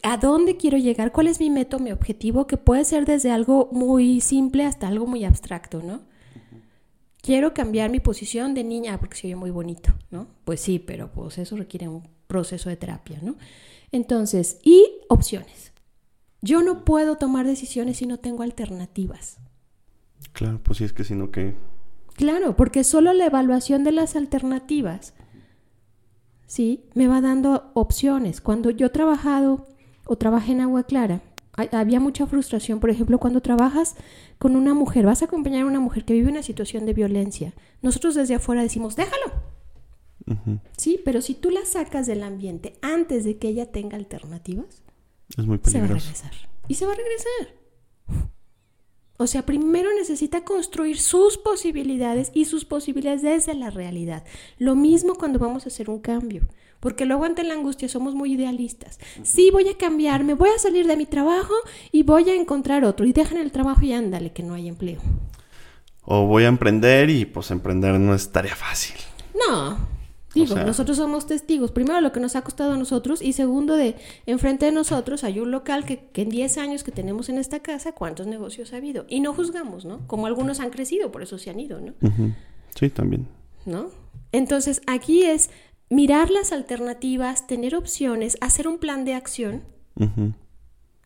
a 0.04 0.18
dónde 0.18 0.58
quiero 0.58 0.78
llegar, 0.78 1.14
cuál 1.14 1.30
es 1.30 1.40
mi 1.40 1.50
método, 1.50 1.82
mi 1.82 1.94
objetivo, 1.94 2.46
que 2.46 2.58
puede 2.58 2.84
ser 2.84 3.06
desde 3.06 3.32
algo 3.32 3.70
muy 3.72 4.20
simple 4.20 4.66
hasta 4.66 4.90
algo 4.90 5.08
muy 5.08 5.24
abstracto, 5.24 5.82
¿no? 5.82 6.02
Quiero 7.22 7.54
cambiar 7.54 7.90
mi 7.90 8.02
posición 8.02 8.54
de 8.54 8.66
niña 8.66 9.00
porque 9.00 9.16
se 9.16 9.28
oye 9.28 9.38
muy 9.38 9.50
bonito, 9.50 9.94
¿no? 10.12 10.28
Pues 10.44 10.60
sí, 10.60 10.78
pero 10.78 11.10
pues 11.10 11.38
eso 11.38 11.56
requiere 11.56 11.88
un 11.88 12.04
proceso 12.28 12.68
de 12.68 12.76
terapia, 12.76 13.20
¿no? 13.22 13.38
Entonces, 13.94 14.60
y 14.62 14.95
opciones. 15.10 15.74
Yo 16.42 16.62
no 16.62 16.86
puedo 16.86 17.18
tomar 17.18 17.46
decisiones 17.46 17.98
si 17.98 18.06
no 18.06 18.20
tengo 18.20 18.44
alternativas. 18.44 19.38
Claro, 20.34 20.60
pues 20.62 20.78
sí, 20.78 20.84
es 20.84 20.94
que 20.94 21.04
si 21.04 21.16
no, 21.16 21.32
¿qué? 21.32 21.56
Claro, 22.16 22.56
porque 22.56 22.84
solo 22.84 23.14
la 23.14 23.26
evaluación 23.26 23.84
de 23.84 23.92
las 23.92 24.16
alternativas, 24.16 25.14
¿sí? 26.46 26.86
Me 26.94 27.08
va 27.08 27.22
dando 27.22 27.72
opciones. 27.74 28.42
Cuando 28.42 28.70
yo 28.70 28.88
he 28.88 28.92
trabajado 28.92 29.68
o 30.06 30.18
trabajé 30.18 30.54
en 30.54 30.62
Agua 30.62 30.84
Clara, 30.84 31.22
había 31.72 32.00
mucha 32.00 32.28
frustración. 32.28 32.80
Por 32.80 32.90
ejemplo, 32.90 33.20
cuando 33.20 33.42
trabajas 33.42 33.96
con 34.38 34.56
una 34.56 34.74
mujer, 34.74 35.06
vas 35.06 35.22
a 35.22 35.26
acompañar 35.26 35.64
a 35.64 35.68
una 35.68 35.80
mujer 35.80 36.06
que 36.06 36.14
vive 36.14 36.30
una 36.30 36.44
situación 36.44 36.86
de 36.86 36.94
violencia. 36.94 37.54
Nosotros 37.82 38.16
desde 38.16 38.36
afuera 38.36 38.62
decimos, 38.62 38.96
déjalo. 38.96 39.56
Sí, 40.76 41.00
pero 41.06 41.22
si 41.22 41.36
tú 41.36 41.52
la 41.52 41.66
sacas 41.66 42.08
del 42.08 42.24
ambiente 42.24 42.78
antes 42.82 43.24
de 43.24 43.38
que 43.38 43.48
ella 43.48 43.72
tenga 43.72 43.96
alternativas, 43.96 44.82
es 45.38 45.46
muy 45.46 45.60
Se 45.64 45.80
va 45.80 45.86
a 45.86 45.88
regresar. 45.88 46.32
Y 46.68 46.76
se 46.76 46.86
va 46.86 46.94
a 46.94 46.96
regresar. 46.96 47.56
O 49.18 49.28
sea, 49.28 49.46
primero 49.46 49.90
necesita 49.98 50.44
construir 50.44 51.00
sus 51.00 51.38
posibilidades 51.38 52.32
y 52.34 52.46
sus 52.46 52.66
posibilidades 52.66 53.22
desde 53.22 53.54
la 53.54 53.70
realidad. 53.70 54.26
Lo 54.58 54.76
mismo 54.76 55.16
cuando 55.16 55.40
vamos 55.40 55.66
a 55.66 55.70
hacer 55.70 55.90
un 55.90 56.00
cambio. 56.00 56.44
Porque 56.82 57.06
luego 57.06 57.24
ante 57.24 57.44
la 57.44 57.54
angustia 57.54 57.88
somos 57.88 58.14
muy 58.14 58.34
idealistas. 58.34 59.00
Sí, 59.24 59.50
voy 59.52 59.70
a 59.70 59.78
cambiar, 59.78 60.24
me 60.24 60.34
voy 60.34 60.50
a 60.50 60.60
salir 60.60 60.86
de 60.86 60.98
mi 60.98 61.06
trabajo 61.06 61.54
y 61.92 62.04
voy 62.04 62.30
a 62.30 62.36
encontrar 62.36 62.84
otro. 62.84 63.06
Y 63.06 63.14
dejan 63.14 63.38
el 63.38 63.52
trabajo 63.52 63.84
y 63.84 63.94
ándale, 63.94 64.34
que 64.34 64.44
no 64.44 64.54
hay 64.54 64.68
empleo. 64.68 65.00
O 66.04 66.28
voy 66.28 66.44
a 66.44 66.48
emprender 66.48 67.10
y 67.10 67.26
pues 67.26 67.50
emprender 67.52 68.00
no 68.00 68.14
es 68.14 68.32
tarea 68.32 68.56
fácil. 68.56 68.98
No, 69.34 69.95
Digo, 70.36 70.56
nosotros 70.56 70.98
somos 70.98 71.26
testigos, 71.26 71.72
primero 71.72 72.02
lo 72.02 72.12
que 72.12 72.20
nos 72.20 72.36
ha 72.36 72.42
costado 72.42 72.74
a 72.74 72.78
nosotros 72.78 73.22
y 73.22 73.32
segundo 73.32 73.76
de 73.78 73.96
enfrente 74.26 74.66
de 74.66 74.74
nosotros 74.74 75.24
hay 75.24 75.40
un 75.40 75.50
local 75.50 75.86
que, 75.86 76.10
en 76.14 76.30
10 76.30 76.58
años 76.58 76.84
que 76.84 76.92
tenemos 76.92 77.30
en 77.30 77.38
esta 77.38 77.62
casa, 77.62 77.94
¿cuántos 77.94 78.28
negocios 78.28 78.74
ha 78.74 78.78
habido? 78.78 79.06
Y 79.08 79.22
no 79.22 79.34
juzgamos, 79.34 79.86
¿no? 79.86 80.06
Como 80.08 80.28
algunos 80.28 80.60
han 80.60 80.72
crecido, 80.72 81.12
por 81.12 81.24
eso 81.24 81.38
se 81.38 81.50
han 81.50 81.60
ido, 81.60 81.80
¿no? 81.80 81.94
Sí, 82.78 82.90
también. 82.90 83.28
¿No? 83.66 83.88
Entonces, 84.34 84.82
aquí 84.88 85.24
es 85.24 85.50
mirar 85.90 86.30
las 86.30 86.52
alternativas, 86.52 87.48
tener 87.48 87.74
opciones, 87.74 88.38
hacer 88.42 88.68
un 88.68 88.78
plan 88.78 89.06
de 89.06 89.14
acción. 89.14 89.64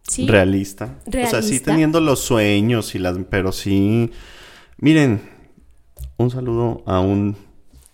¿Sí? 0.02 0.28
Realista. 0.28 1.00
Realista. 1.06 1.38
O 1.38 1.42
sea, 1.42 1.48
sí 1.48 1.60
teniendo 1.60 2.02
los 2.02 2.20
sueños 2.20 2.96
y 2.96 3.00
las... 3.00 3.16
Pero 3.30 3.52
sí... 3.52 4.12
Miren, 4.78 5.22
un 6.18 6.32
saludo 6.32 6.82
a 6.88 7.00
un 7.00 7.36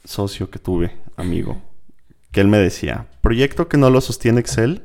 socio 0.06 0.50
que 0.50 0.60
tuve 0.60 0.92
amigo, 1.16 1.62
que 2.32 2.42
él 2.42 2.48
me 2.48 2.58
decía, 2.58 3.08
proyecto 3.22 3.68
que 3.68 3.78
no 3.78 3.90
lo 3.90 4.02
sostiene 4.02 4.40
Excel, 4.40 4.84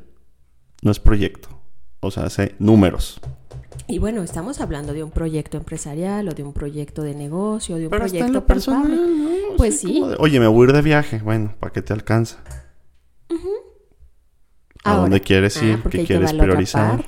no 0.81 0.91
es 0.91 0.99
proyecto. 0.99 1.49
O 1.99 2.09
sea, 2.09 2.23
hace 2.23 2.55
números. 2.57 3.21
Y 3.87 3.99
bueno, 3.99 4.23
estamos 4.23 4.61
hablando 4.61 4.93
de 4.93 5.03
un 5.03 5.11
proyecto 5.11 5.57
empresarial 5.57 6.27
o 6.29 6.33
de 6.33 6.43
un 6.43 6.53
proyecto 6.53 7.03
de 7.03 7.13
negocio, 7.13 7.75
de 7.75 7.85
un 7.85 7.91
proyecto 7.91 8.45
personal. 8.45 8.99
Pues 9.57 9.79
sí. 9.79 10.01
Oye, 10.17 10.39
me 10.39 10.47
voy 10.47 10.65
a 10.65 10.69
ir 10.69 10.75
de 10.75 10.81
viaje. 10.81 11.19
Bueno, 11.19 11.55
¿para 11.59 11.73
qué 11.73 11.81
te 11.81 11.93
alcanza? 11.93 12.37
¿A 14.83 14.95
dónde 14.95 15.21
quieres 15.21 15.57
ah, 15.57 15.65
ir? 15.65 15.83
¿Qué 15.83 16.05
quieres 16.05 16.33
priorizar? 16.33 17.05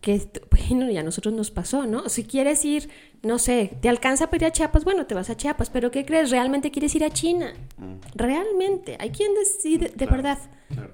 Que, 0.00 0.28
bueno, 0.50 0.90
ya 0.90 1.00
a 1.00 1.02
nosotros 1.04 1.34
nos 1.34 1.50
pasó, 1.50 1.86
¿no? 1.86 2.08
Si 2.08 2.24
quieres 2.24 2.64
ir, 2.64 2.88
no 3.22 3.38
sé, 3.38 3.72
te 3.80 3.88
alcanza 3.88 4.26
para 4.26 4.36
ir 4.36 4.44
a 4.46 4.52
Chiapas, 4.52 4.84
bueno, 4.84 5.06
te 5.06 5.14
vas 5.14 5.30
a 5.30 5.36
Chiapas, 5.36 5.70
pero 5.70 5.90
¿qué 5.90 6.04
crees? 6.04 6.30
¿Realmente 6.30 6.70
quieres 6.70 6.94
ir 6.94 7.04
a 7.04 7.10
China? 7.10 7.52
Mm. 7.78 7.94
Realmente. 8.14 8.96
Hay 9.00 9.10
quien 9.10 9.34
decide, 9.34 9.92
de 9.94 10.06
verdad, 10.06 10.38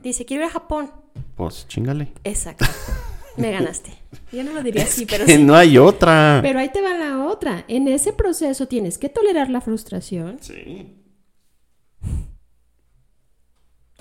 dice, 0.03 0.25
quiero 0.25 0.45
ir 0.45 0.49
a 0.49 0.53
Japón. 0.53 0.90
Pues 1.37 1.66
chingale. 1.68 2.12
Exacto. 2.25 2.66
Me 3.37 3.51
ganaste. 3.51 3.92
Yo 4.33 4.45
no 4.45 4.53
lo 4.53 4.62
diría 4.62 4.85
así, 4.85 5.07
pero 5.07 5.25
que 5.25 5.38
no 5.38 5.55
hay 5.55 5.79
otra. 5.79 6.40
Pero 6.42 6.59
ahí 6.59 6.68
te 6.68 6.81
va 6.83 6.95
la 6.95 7.27
otra. 7.27 7.64
En 7.68 7.88
ese 7.88 8.12
proceso 8.12 8.68
tienes 8.68 8.99
que 8.99 9.09
tolerar 9.09 9.51
la 9.51 9.61
frustración. 9.61 10.38
Sí. 10.40 11.02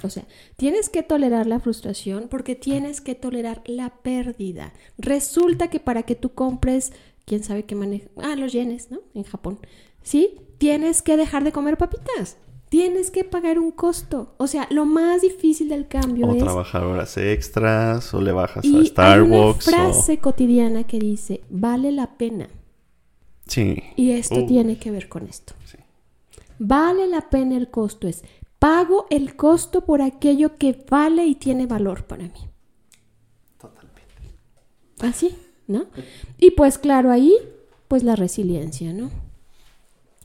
O 0.03 0.09
sea, 0.09 0.25
tienes 0.55 0.89
que 0.89 1.03
tolerar 1.03 1.47
la 1.47 1.59
frustración 1.59 2.27
porque 2.29 2.55
tienes 2.55 3.01
que 3.01 3.15
tolerar 3.15 3.61
la 3.65 3.89
pérdida. 3.89 4.73
Resulta 4.97 5.69
que 5.69 5.79
para 5.79 6.03
que 6.03 6.15
tú 6.15 6.33
compres, 6.33 6.91
quién 7.25 7.43
sabe 7.43 7.63
qué 7.63 7.75
maneja, 7.75 8.07
ah, 8.17 8.35
los 8.35 8.53
yenes, 8.53 8.91
¿no? 8.91 8.99
En 9.13 9.23
Japón, 9.23 9.59
¿sí? 10.01 10.35
Tienes 10.57 11.01
que 11.01 11.17
dejar 11.17 11.43
de 11.43 11.51
comer 11.51 11.77
papitas. 11.77 12.37
Tienes 12.69 13.11
que 13.11 13.25
pagar 13.25 13.59
un 13.59 13.71
costo. 13.71 14.33
O 14.37 14.47
sea, 14.47 14.65
lo 14.71 14.85
más 14.85 15.21
difícil 15.21 15.67
del 15.67 15.89
cambio 15.89 16.31
es... 16.31 16.41
O 16.41 16.45
trabajar 16.45 16.85
horas 16.85 17.17
extras, 17.17 18.13
o 18.13 18.21
le 18.21 18.31
bajas 18.31 18.63
a 18.63 18.85
Starbucks. 18.85 19.67
Hay 19.67 19.73
una 19.73 19.91
frase 19.91 20.19
cotidiana 20.19 20.85
que 20.85 20.97
dice, 20.97 21.41
vale 21.49 21.91
la 21.91 22.15
pena. 22.15 22.47
Sí. 23.45 23.83
Y 23.97 24.11
esto 24.11 24.45
tiene 24.45 24.77
que 24.77 24.89
ver 24.89 25.09
con 25.09 25.27
esto. 25.27 25.53
Sí. 25.65 25.77
Vale 26.59 27.07
la 27.07 27.29
pena 27.29 27.57
el 27.57 27.69
costo. 27.69 28.07
Es, 28.07 28.23
Pago 28.61 29.07
el 29.09 29.35
costo 29.35 29.81
por 29.85 30.03
aquello 30.03 30.59
que 30.59 30.85
vale 30.87 31.25
y 31.25 31.33
tiene 31.33 31.65
valor 31.65 32.05
para 32.05 32.25
mí. 32.25 32.47
Totalmente. 33.59 34.03
Así, 34.99 35.35
¿no? 35.65 35.87
Y 36.37 36.51
pues 36.51 36.77
claro, 36.77 37.09
ahí, 37.09 37.33
pues 37.87 38.03
la 38.03 38.15
resiliencia, 38.15 38.93
¿no? 38.93 39.09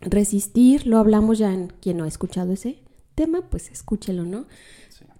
Resistir, 0.02 0.86
lo 0.86 0.98
hablamos 0.98 1.38
ya 1.38 1.50
en 1.50 1.68
quien 1.80 1.96
no 1.96 2.04
ha 2.04 2.08
escuchado 2.08 2.52
ese 2.52 2.82
tema, 3.14 3.40
pues 3.40 3.70
escúchelo, 3.70 4.26
¿no? 4.26 4.44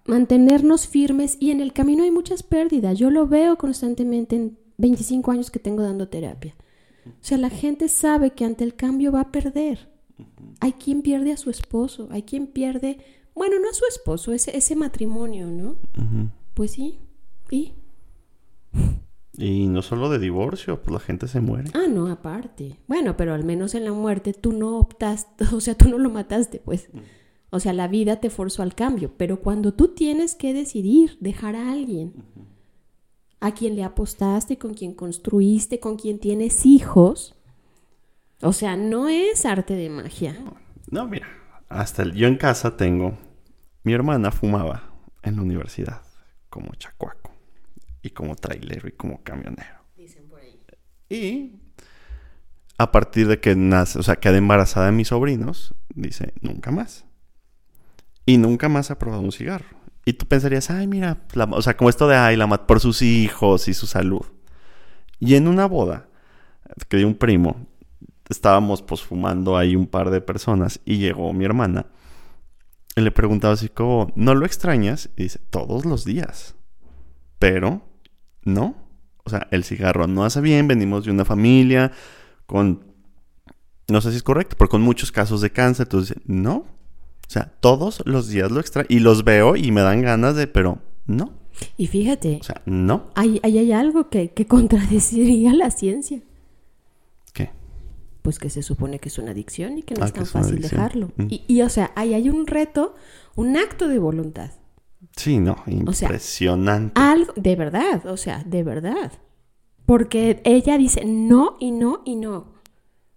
Mantenernos 0.04 0.86
firmes 0.86 1.38
y 1.40 1.52
en 1.52 1.62
el 1.62 1.72
camino 1.72 2.02
hay 2.02 2.10
muchas 2.10 2.42
pérdidas. 2.42 2.98
Yo 2.98 3.10
lo 3.10 3.26
veo 3.26 3.56
constantemente 3.56 4.36
en 4.36 4.58
25 4.76 5.30
años 5.30 5.50
que 5.50 5.58
tengo 5.58 5.82
dando 5.82 6.08
terapia. 6.08 6.54
O 7.06 7.24
sea, 7.24 7.38
la 7.38 7.48
gente 7.48 7.88
sabe 7.88 8.32
que 8.32 8.44
ante 8.44 8.62
el 8.62 8.76
cambio 8.76 9.10
va 9.10 9.22
a 9.22 9.32
perder 9.32 9.95
Hay 10.60 10.72
quien 10.72 11.02
pierde 11.02 11.32
a 11.32 11.36
su 11.36 11.50
esposo, 11.50 12.08
hay 12.10 12.22
quien 12.22 12.46
pierde, 12.46 12.98
bueno, 13.34 13.58
no 13.58 13.68
a 13.68 13.74
su 13.74 13.84
esposo, 13.88 14.32
ese, 14.32 14.56
ese 14.56 14.76
matrimonio, 14.76 15.46
¿no? 15.46 15.76
Pues 16.54 16.72
sí, 16.72 16.98
¿y? 17.50 17.74
Y 19.38 19.66
no 19.66 19.82
solo 19.82 20.08
de 20.08 20.18
divorcio, 20.18 20.80
pues 20.80 20.92
la 20.92 21.00
gente 21.00 21.28
se 21.28 21.40
muere. 21.40 21.70
Ah, 21.74 21.86
no, 21.88 22.06
aparte. 22.06 22.78
Bueno, 22.86 23.16
pero 23.16 23.34
al 23.34 23.44
menos 23.44 23.74
en 23.74 23.84
la 23.84 23.92
muerte 23.92 24.32
tú 24.32 24.52
no 24.52 24.78
optaste, 24.78 25.44
o 25.54 25.60
sea, 25.60 25.74
tú 25.74 25.88
no 25.88 25.98
lo 25.98 26.10
mataste, 26.10 26.58
pues. 26.58 26.88
O 27.50 27.60
sea, 27.60 27.72
la 27.72 27.88
vida 27.88 28.16
te 28.16 28.30
forzó 28.30 28.62
al 28.62 28.74
cambio, 28.74 29.12
pero 29.16 29.40
cuando 29.40 29.72
tú 29.74 29.88
tienes 29.88 30.34
que 30.34 30.52
decidir 30.52 31.16
dejar 31.20 31.54
a 31.54 31.70
alguien, 31.70 32.14
a 33.40 33.52
quien 33.52 33.76
le 33.76 33.84
apostaste, 33.84 34.58
con 34.58 34.74
quien 34.74 34.94
construiste, 34.94 35.78
con 35.78 35.96
quien 35.96 36.18
tienes 36.18 36.66
hijos, 36.66 37.35
o 38.42 38.52
sea, 38.52 38.76
no 38.76 39.08
es 39.08 39.44
arte 39.46 39.74
de 39.74 39.88
magia. 39.90 40.36
No, 40.90 41.06
mira, 41.06 41.26
hasta 41.68 42.02
el- 42.02 42.14
yo 42.14 42.26
en 42.28 42.36
casa 42.36 42.76
tengo. 42.76 43.18
Mi 43.82 43.92
hermana 43.92 44.30
fumaba 44.30 44.90
en 45.22 45.36
la 45.36 45.42
universidad 45.42 46.02
como 46.50 46.74
chacuaco 46.74 47.32
y 48.02 48.10
como 48.10 48.36
trailero 48.36 48.88
y 48.88 48.92
como 48.92 49.22
camionero. 49.22 49.76
Y 51.08 51.52
a 52.78 52.90
partir 52.92 53.28
de 53.28 53.40
que 53.40 53.54
nace, 53.56 53.98
o 53.98 54.02
sea, 54.02 54.16
queda 54.16 54.36
embarazada 54.36 54.86
de 54.86 54.92
mis 54.92 55.08
sobrinos, 55.08 55.74
dice, 55.94 56.32
nunca 56.40 56.70
más. 56.70 57.04
Y 58.26 58.38
nunca 58.38 58.68
más 58.68 58.90
ha 58.90 58.98
probado 58.98 59.22
un 59.22 59.32
cigarro. 59.32 59.76
Y 60.04 60.14
tú 60.14 60.26
pensarías, 60.26 60.70
ay, 60.70 60.86
mira, 60.86 61.18
la- 61.34 61.44
o 61.44 61.62
sea, 61.62 61.76
como 61.76 61.90
esto 61.90 62.06
de, 62.08 62.16
ay, 62.16 62.36
la 62.36 62.46
mat 62.46 62.62
por 62.66 62.80
sus 62.80 63.02
hijos 63.02 63.68
y 63.68 63.74
su 63.74 63.86
salud. 63.86 64.22
Y 65.18 65.36
en 65.36 65.48
una 65.48 65.66
boda, 65.66 66.08
que 66.88 66.96
de 66.98 67.04
un 67.04 67.14
primo, 67.14 67.66
estábamos 68.28 68.82
pues 68.82 69.02
fumando 69.02 69.56
ahí 69.56 69.76
un 69.76 69.86
par 69.86 70.10
de 70.10 70.20
personas 70.20 70.80
y 70.84 70.98
llegó 70.98 71.32
mi 71.32 71.44
hermana. 71.44 71.86
Y 72.96 73.02
le 73.02 73.10
preguntaba 73.10 73.54
así 73.54 73.68
como, 73.68 74.10
¿no 74.16 74.34
lo 74.34 74.46
extrañas? 74.46 75.10
Y 75.16 75.24
dice, 75.24 75.38
todos 75.50 75.84
los 75.84 76.04
días. 76.04 76.54
Pero, 77.38 77.82
no. 78.42 78.74
O 79.24 79.30
sea, 79.30 79.48
el 79.50 79.64
cigarro 79.64 80.06
no 80.06 80.24
hace 80.24 80.40
bien, 80.40 80.66
venimos 80.66 81.04
de 81.04 81.10
una 81.10 81.24
familia 81.24 81.92
con, 82.46 82.84
no 83.88 84.00
sé 84.00 84.10
si 84.10 84.16
es 84.16 84.22
correcto, 84.22 84.56
pero 84.58 84.70
con 84.70 84.82
muchos 84.82 85.12
casos 85.12 85.42
de 85.42 85.50
cáncer. 85.50 85.86
Entonces, 85.86 86.16
no. 86.24 86.54
O 86.54 87.28
sea, 87.28 87.52
todos 87.60 88.02
los 88.06 88.28
días 88.28 88.50
lo 88.50 88.60
extraño. 88.60 88.86
Y 88.88 89.00
los 89.00 89.24
veo 89.24 89.56
y 89.56 89.72
me 89.72 89.82
dan 89.82 90.00
ganas 90.00 90.36
de, 90.36 90.46
pero 90.46 90.78
no. 91.06 91.32
Y 91.76 91.88
fíjate, 91.88 92.38
O 92.40 92.44
sea, 92.44 92.62
no. 92.66 93.10
ahí, 93.14 93.40
ahí 93.42 93.58
hay 93.58 93.72
algo 93.72 94.08
que, 94.08 94.30
que 94.30 94.46
contradeciría 94.48 95.52
la 95.52 95.70
ciencia. 95.70 96.22
Pues 98.26 98.40
que 98.40 98.50
se 98.50 98.64
supone 98.64 98.98
que 98.98 99.08
es 99.08 99.18
una 99.18 99.30
adicción 99.30 99.78
y 99.78 99.84
que 99.84 99.94
no 99.94 100.02
Ah, 100.02 100.06
es 100.08 100.12
tan 100.12 100.24
es 100.24 100.30
fácil 100.30 100.60
dejarlo. 100.60 101.12
Mm. 101.14 101.26
Y, 101.30 101.44
y, 101.46 101.62
o 101.62 101.68
sea, 101.68 101.92
ahí 101.94 102.12
hay 102.12 102.28
un 102.28 102.48
reto, 102.48 102.96
un 103.36 103.56
acto 103.56 103.86
de 103.86 104.00
voluntad. 104.00 104.50
Sí, 105.14 105.38
no. 105.38 105.52
O 105.86 105.92
sea, 105.92 106.08
Impresionante. 106.08 107.00
Algo, 107.00 107.32
de 107.36 107.54
verdad, 107.54 108.04
o 108.06 108.16
sea, 108.16 108.42
de 108.44 108.64
verdad. 108.64 109.12
Porque 109.86 110.40
ella 110.42 110.76
dice 110.76 111.04
no 111.04 111.56
y 111.60 111.70
no 111.70 112.02
y 112.04 112.16
no. 112.16 112.48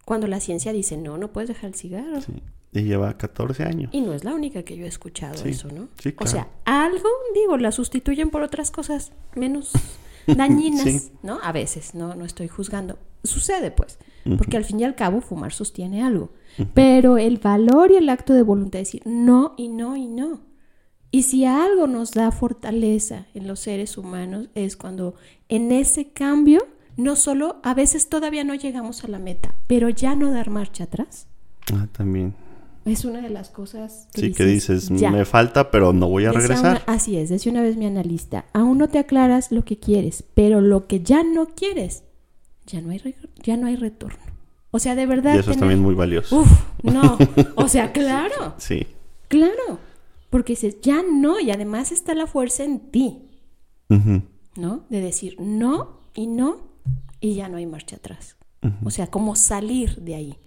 Cuando 0.05 0.27
la 0.27 0.39
ciencia 0.39 0.73
dice 0.73 0.95
no, 0.95 1.17
no 1.17 1.31
puedes 1.33 1.47
dejar 1.47 1.69
el 1.71 1.73
cigarro. 1.75 2.21
Sí. 2.21 2.43
Y 2.71 2.83
lleva 2.83 3.17
14 3.17 3.63
años. 3.63 3.89
Y 3.91 4.01
no 4.01 4.13
es 4.13 4.23
la 4.23 4.35
única 4.35 4.61
que 4.61 4.77
yo 4.77 4.85
he 4.85 4.87
escuchado 4.87 5.35
Sí, 5.37 5.49
eso, 5.49 5.69
¿no? 5.69 5.87
sí, 5.99 6.09
O 6.09 6.15
claro. 6.17 6.31
sea, 6.31 6.49
algo, 6.65 7.09
digo, 7.33 7.57
la 7.57 7.71
sustituyen 7.71 8.29
por 8.29 8.43
otras 8.43 8.69
cosas 8.69 9.11
menos 9.35 9.71
dañinas, 10.27 10.83
Sí. 10.83 11.11
¿no? 11.23 11.39
A 11.41 11.51
veces, 11.51 11.95
no, 11.95 12.13
no 12.13 12.25
estoy 12.25 12.47
juzgando. 12.47 12.99
Sucede, 13.23 13.71
pues, 13.71 13.97
porque 14.37 14.57
al 14.57 14.63
fin 14.65 14.79
y 14.79 14.83
al 14.83 14.95
cabo 14.95 15.21
fumar 15.21 15.51
sostiene 15.53 16.03
algo. 16.03 16.29
Pero 16.73 17.17
el 17.17 17.37
valor 17.37 17.91
y 17.91 17.95
el 17.95 18.09
acto 18.09 18.33
de 18.33 18.41
voluntad 18.43 18.73
de 18.73 18.79
decir 18.79 19.01
no 19.05 19.53
y 19.57 19.69
no 19.69 19.95
y 19.95 20.07
no. 20.07 20.41
Y 21.11 21.23
si 21.23 21.45
algo 21.45 21.87
nos 21.87 22.11
da 22.11 22.31
fortaleza 22.31 23.25
en 23.33 23.47
los 23.47 23.59
seres 23.61 23.97
humanos 23.97 24.49
es 24.55 24.77
cuando 24.77 25.15
en 25.47 25.71
ese 25.71 26.09
cambio 26.11 26.67
no 26.97 27.15
solo 27.15 27.57
a 27.63 27.73
veces 27.73 28.09
todavía 28.09 28.43
no 28.43 28.53
llegamos 28.55 29.03
a 29.03 29.07
la 29.07 29.19
meta, 29.19 29.55
pero 29.67 29.89
ya 29.89 30.15
no 30.15 30.31
dar 30.31 30.49
marcha 30.49 30.83
atrás. 30.83 31.27
Ah, 31.73 31.87
también. 31.91 32.35
Es 32.85 33.05
una 33.05 33.21
de 33.21 33.29
las 33.29 33.49
cosas 33.49 34.07
que 34.13 34.21
Sí, 34.21 34.33
que 34.33 34.45
dices, 34.45 34.89
"Ya". 34.89 35.11
me 35.11 35.23
falta, 35.25 35.69
pero 35.71 35.93
no 35.93 36.07
voy 36.09 36.25
a 36.25 36.31
regresar. 36.31 36.81
una- 36.85 36.93
así 36.93 37.17
es, 37.17 37.29
decía 37.29 37.51
una 37.51 37.61
vez 37.61 37.77
mi 37.77 37.85
analista, 37.85 38.45
aún 38.53 38.77
no 38.79 38.87
te 38.89 38.99
aclaras 38.99 39.51
lo 39.51 39.63
que 39.63 39.77
quieres, 39.77 40.23
pero 40.33 40.59
lo 40.61 40.87
que 40.87 41.01
ya 41.01 41.23
no 41.23 41.47
quieres, 41.55 42.03
ya 42.71 42.81
no 42.81 42.91
hay, 42.91 43.01
ya 43.43 43.57
no 43.57 43.67
hay 43.67 43.75
retorno. 43.75 44.19
O 44.71 44.79
sea, 44.79 44.95
de 44.95 45.05
verdad. 45.05 45.35
Y 45.35 45.39
eso 45.39 45.51
es 45.51 45.57
también 45.57 45.79
muy 45.81 45.95
valioso. 45.95 46.41
Uf, 46.41 46.51
no. 46.83 47.17
O 47.55 47.67
sea, 47.67 47.91
claro, 47.91 48.53
Sí. 48.57 48.85
claro. 49.27 49.79
Porque 50.29 50.53
dices, 50.53 50.77
ya 50.81 51.01
no, 51.03 51.39
y 51.39 51.49
además 51.49 51.91
está 51.91 52.13
la 52.13 52.27
fuerza 52.27 52.63
en 52.63 52.79
ti. 52.91 53.25
¿no? 54.55 54.83
De 54.89 55.01
decir 55.01 55.35
no 55.39 56.01
y 56.13 56.27
no, 56.27 56.57
y 57.19 57.33
ya 57.35 57.49
no 57.49 57.57
hay 57.57 57.65
marcha 57.65 57.95
atrás. 57.95 58.35
O 58.83 58.91
sea, 58.91 59.07
como 59.07 59.35
salir 59.35 59.95
de 60.01 60.15
ahí. 60.15 60.37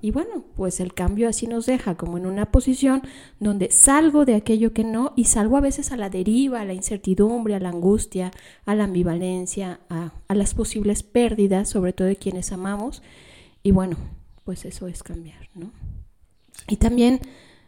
Y 0.00 0.10
bueno, 0.10 0.44
pues 0.56 0.80
el 0.80 0.94
cambio 0.94 1.28
así 1.28 1.46
nos 1.46 1.66
deja 1.66 1.94
como 1.94 2.16
en 2.16 2.24
una 2.24 2.50
posición 2.50 3.02
donde 3.38 3.70
salgo 3.70 4.24
de 4.24 4.34
aquello 4.34 4.72
que 4.72 4.84
no 4.84 5.12
y 5.16 5.24
salgo 5.24 5.58
a 5.58 5.60
veces 5.60 5.92
a 5.92 5.98
la 5.98 6.08
deriva, 6.08 6.62
a 6.62 6.64
la 6.64 6.72
incertidumbre, 6.72 7.54
a 7.54 7.60
la 7.60 7.68
angustia, 7.68 8.30
a 8.64 8.74
la 8.74 8.84
ambivalencia, 8.84 9.80
a, 9.90 10.12
a 10.28 10.34
las 10.34 10.54
posibles 10.54 11.02
pérdidas, 11.02 11.68
sobre 11.68 11.92
todo 11.92 12.08
de 12.08 12.16
quienes 12.16 12.52
amamos. 12.52 13.02
Y 13.62 13.72
bueno, 13.72 13.98
pues 14.44 14.64
eso 14.64 14.88
es 14.88 15.02
cambiar, 15.02 15.50
¿no? 15.54 15.70
Y 16.66 16.76
también, 16.76 17.20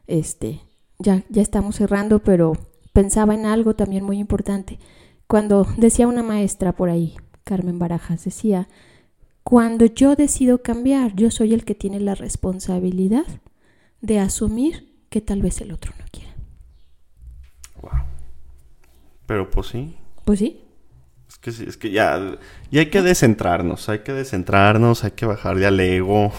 este, 0.07 0.63
ya, 0.99 1.25
ya 1.29 1.43
estamos 1.43 1.77
cerrando, 1.77 2.21
pero 2.21 2.55
pensaba 2.95 3.35
en 3.35 3.45
algo 3.45 3.75
también 3.75 4.05
muy 4.05 4.19
importante. 4.19 4.79
Cuando 5.27 5.67
decía 5.77 6.09
una 6.09 6.23
maestra 6.23 6.73
por 6.73 6.89
ahí, 6.89 7.17
Carmen 7.45 7.79
Barajas, 7.79 8.25
decía, 8.25 8.69
cuando 9.45 9.87
yo 9.87 10.15
decido 10.17 10.63
cambiar, 10.63 11.15
yo 11.17 11.31
soy 11.31 11.53
el 11.55 11.65
que 11.65 11.75
tiene 11.75 12.01
la 12.01 12.15
responsabilidad 12.15 13.25
de 14.01 14.19
asumir 14.21 14.93
que 15.11 15.21
tal 15.21 15.43
vez 15.43 15.61
el 15.61 15.73
otro 15.73 15.93
no 15.99 16.05
quiera. 16.11 16.33
Pero 19.27 19.51
pues 19.51 19.69
sí. 19.69 19.97
Pues 20.25 20.39
sí, 20.39 20.61
Es 21.29 21.39
que, 21.39 21.53
sí, 21.53 21.65
es 21.67 21.77
que 21.77 21.91
ya, 21.91 22.39
ya 22.71 22.81
hay 22.81 22.91
que 22.91 23.03
descentrarnos, 23.03 23.89
hay 23.89 24.01
que 24.01 24.13
descentrarnos, 24.13 25.05
hay 25.05 25.13
que 25.13 25.27
bajar 25.27 25.57
de 25.57 25.67
al 25.67 25.81
ego, 25.81 26.31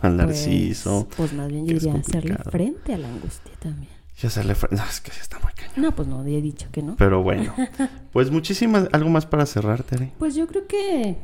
al 0.00 0.16
narciso. 0.16 1.04
Pues, 1.06 1.16
pues 1.16 1.32
más 1.32 1.48
bien 1.48 1.66
yo 1.66 1.74
diría 1.74 1.94
hacerle 1.94 2.36
frente 2.50 2.94
a 2.94 2.98
la 2.98 3.08
angustia 3.08 3.52
también. 3.58 3.90
Y 4.22 4.26
hacerle 4.26 4.54
fre- 4.54 4.70
No, 4.70 4.84
es 4.84 5.00
que 5.00 5.10
sí 5.10 5.18
está 5.20 5.38
muy 5.40 5.52
cañón. 5.54 5.72
No, 5.76 5.92
pues 5.96 6.06
no, 6.06 6.22
he 6.24 6.40
dicho 6.42 6.68
que 6.70 6.82
no. 6.82 6.94
Pero 6.96 7.22
bueno. 7.22 7.54
Pues 8.12 8.30
muchísimas... 8.30 8.88
¿Algo 8.92 9.10
más 9.10 9.26
para 9.26 9.46
cerrar, 9.46 9.82
Tere? 9.82 10.12
Pues 10.18 10.34
yo 10.36 10.46
creo 10.46 10.66
que, 10.68 11.16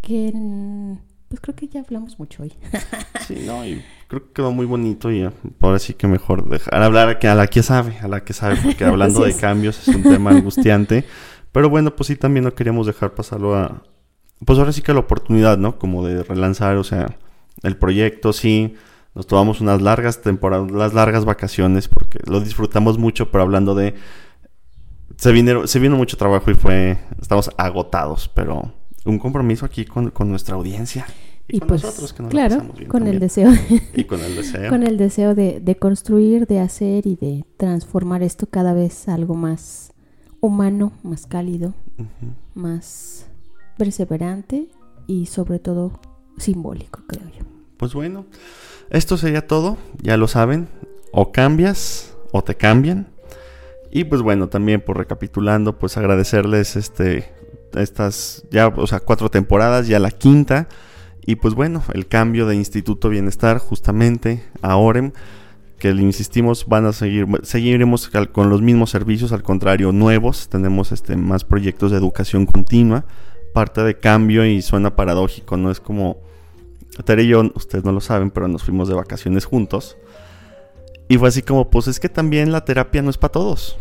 que 0.00 0.32
mm, 0.34 0.98
pues 1.28 1.40
creo 1.40 1.54
que 1.56 1.68
ya 1.68 1.80
hablamos 1.80 2.18
mucho 2.18 2.42
hoy. 2.42 2.52
Sí, 3.26 3.44
no, 3.46 3.64
y 3.64 3.80
creo 4.08 4.24
que 4.26 4.32
quedó 4.32 4.50
muy 4.50 4.66
bonito 4.66 5.12
y 5.12 5.28
ahora 5.60 5.78
sí 5.78 5.94
que 5.94 6.08
mejor 6.08 6.48
dejar 6.48 6.82
hablar 6.82 7.08
a, 7.08 7.18
que- 7.20 7.28
a 7.28 7.34
la 7.36 7.46
que 7.46 7.62
sabe, 7.62 7.96
a 8.00 8.08
la 8.08 8.24
que 8.24 8.32
sabe, 8.32 8.56
porque 8.56 8.84
hablando 8.84 9.22
de 9.22 9.36
cambios 9.36 9.86
es 9.86 9.94
un 9.94 10.02
tema 10.02 10.30
angustiante. 10.32 11.04
Pero 11.52 11.68
bueno, 11.70 11.94
pues 11.94 12.08
sí, 12.08 12.16
también 12.16 12.44
no 12.44 12.54
queríamos 12.54 12.86
dejar 12.88 13.14
pasarlo 13.14 13.54
a... 13.56 13.82
Pues 14.44 14.58
ahora 14.58 14.72
sí 14.72 14.82
que 14.82 14.92
la 14.94 15.00
oportunidad, 15.00 15.58
¿no? 15.58 15.78
Como 15.78 16.04
de 16.06 16.22
relanzar, 16.24 16.76
o 16.76 16.84
sea, 16.84 17.18
el 17.62 17.76
proyecto, 17.76 18.32
sí. 18.32 18.74
Nos 19.14 19.26
tomamos 19.26 19.60
unas 19.60 19.82
largas 19.82 20.22
temporadas, 20.22 20.70
las 20.70 20.94
largas 20.94 21.24
vacaciones, 21.24 21.88
porque 21.88 22.18
lo 22.26 22.40
disfrutamos 22.40 22.98
mucho, 22.98 23.30
pero 23.30 23.42
hablando 23.42 23.74
de... 23.74 23.94
Se 25.16 25.32
vino, 25.32 25.66
se 25.66 25.78
vino 25.78 25.96
mucho 25.96 26.16
trabajo 26.16 26.50
y 26.50 26.54
fue... 26.54 26.98
Estamos 27.20 27.50
agotados, 27.58 28.28
pero 28.34 28.72
un 29.04 29.18
compromiso 29.18 29.66
aquí 29.66 29.84
con, 29.84 30.10
con 30.10 30.28
nuestra 30.28 30.56
audiencia. 30.56 31.06
Y, 31.48 31.56
Y 31.56 31.58
con 31.60 31.68
pues, 31.68 31.82
nosotros, 31.82 32.12
que 32.12 32.22
nos 32.22 32.34
la 32.34 32.48
claro, 32.48 32.72
bien 32.76 32.88
con 32.88 33.06
el 33.06 33.18
deseo, 33.18 33.50
Y 33.94 34.04
con 34.04 34.20
el 34.20 34.36
deseo. 34.36 34.68
con 34.70 34.82
el 34.82 34.96
deseo 34.96 35.34
de, 35.34 35.60
de 35.60 35.76
construir, 35.76 36.46
de 36.46 36.60
hacer 36.60 37.06
y 37.06 37.16
de 37.16 37.44
transformar 37.56 38.22
esto 38.22 38.46
cada 38.46 38.72
vez 38.72 39.08
a 39.08 39.14
algo 39.14 39.34
más 39.34 39.92
humano, 40.40 40.92
más 41.02 41.26
cálido, 41.26 41.74
más 42.54 43.26
perseverante 43.76 44.68
y 45.06 45.26
sobre 45.26 45.58
todo 45.58 46.00
simbólico, 46.38 47.02
creo 47.06 47.28
yo. 47.28 47.44
Pues 47.76 47.94
bueno, 47.94 48.26
esto 48.90 49.16
sería 49.16 49.46
todo. 49.46 49.76
Ya 50.02 50.16
lo 50.16 50.28
saben. 50.28 50.68
O 51.12 51.32
cambias 51.32 52.14
o 52.32 52.42
te 52.42 52.54
cambian. 52.54 53.08
Y 53.90 54.04
pues 54.04 54.22
bueno, 54.22 54.48
también 54.48 54.80
por 54.80 54.98
recapitulando, 54.98 55.78
pues 55.78 55.96
agradecerles 55.96 56.76
este 56.76 57.32
estas 57.74 58.44
ya, 58.50 58.68
o 58.68 58.86
sea, 58.86 59.00
cuatro 59.00 59.30
temporadas, 59.30 59.86
ya 59.88 59.98
la 59.98 60.10
quinta. 60.10 60.68
Y 61.24 61.36
pues 61.36 61.54
bueno, 61.54 61.82
el 61.92 62.06
cambio 62.06 62.46
de 62.46 62.56
Instituto 62.56 63.08
Bienestar 63.08 63.58
justamente 63.58 64.42
a 64.62 64.76
OREM, 64.76 65.12
que 65.78 65.94
le 65.94 66.02
insistimos 66.02 66.66
van 66.66 66.86
a 66.86 66.92
seguir, 66.92 67.26
seguiremos 67.42 68.10
con 68.32 68.50
los 68.50 68.62
mismos 68.62 68.90
servicios, 68.90 69.32
al 69.32 69.42
contrario, 69.42 69.92
nuevos, 69.92 70.48
tenemos 70.48 70.92
este 70.92 71.16
más 71.16 71.44
proyectos 71.44 71.90
de 71.90 71.98
educación 71.98 72.46
continua, 72.46 73.04
parte 73.54 73.82
de 73.82 73.98
cambio 73.98 74.44
y 74.44 74.62
suena 74.62 74.96
paradójico, 74.96 75.56
no 75.56 75.70
es 75.70 75.80
como 75.80 76.18
Tere 77.04 77.22
y 77.22 77.28
yo, 77.28 77.42
ustedes 77.54 77.84
no 77.84 77.92
lo 77.92 78.00
saben, 78.00 78.30
pero 78.30 78.48
nos 78.48 78.62
fuimos 78.62 78.88
de 78.88 78.94
vacaciones 78.94 79.44
juntos. 79.44 79.96
Y 81.08 81.18
fue 81.18 81.28
así 81.28 81.42
como, 81.42 81.70
pues 81.70 81.88
es 81.88 81.98
que 81.98 82.08
también 82.08 82.52
la 82.52 82.64
terapia 82.64 83.02
no 83.02 83.10
es 83.10 83.18
para 83.18 83.32
todos. 83.32 83.78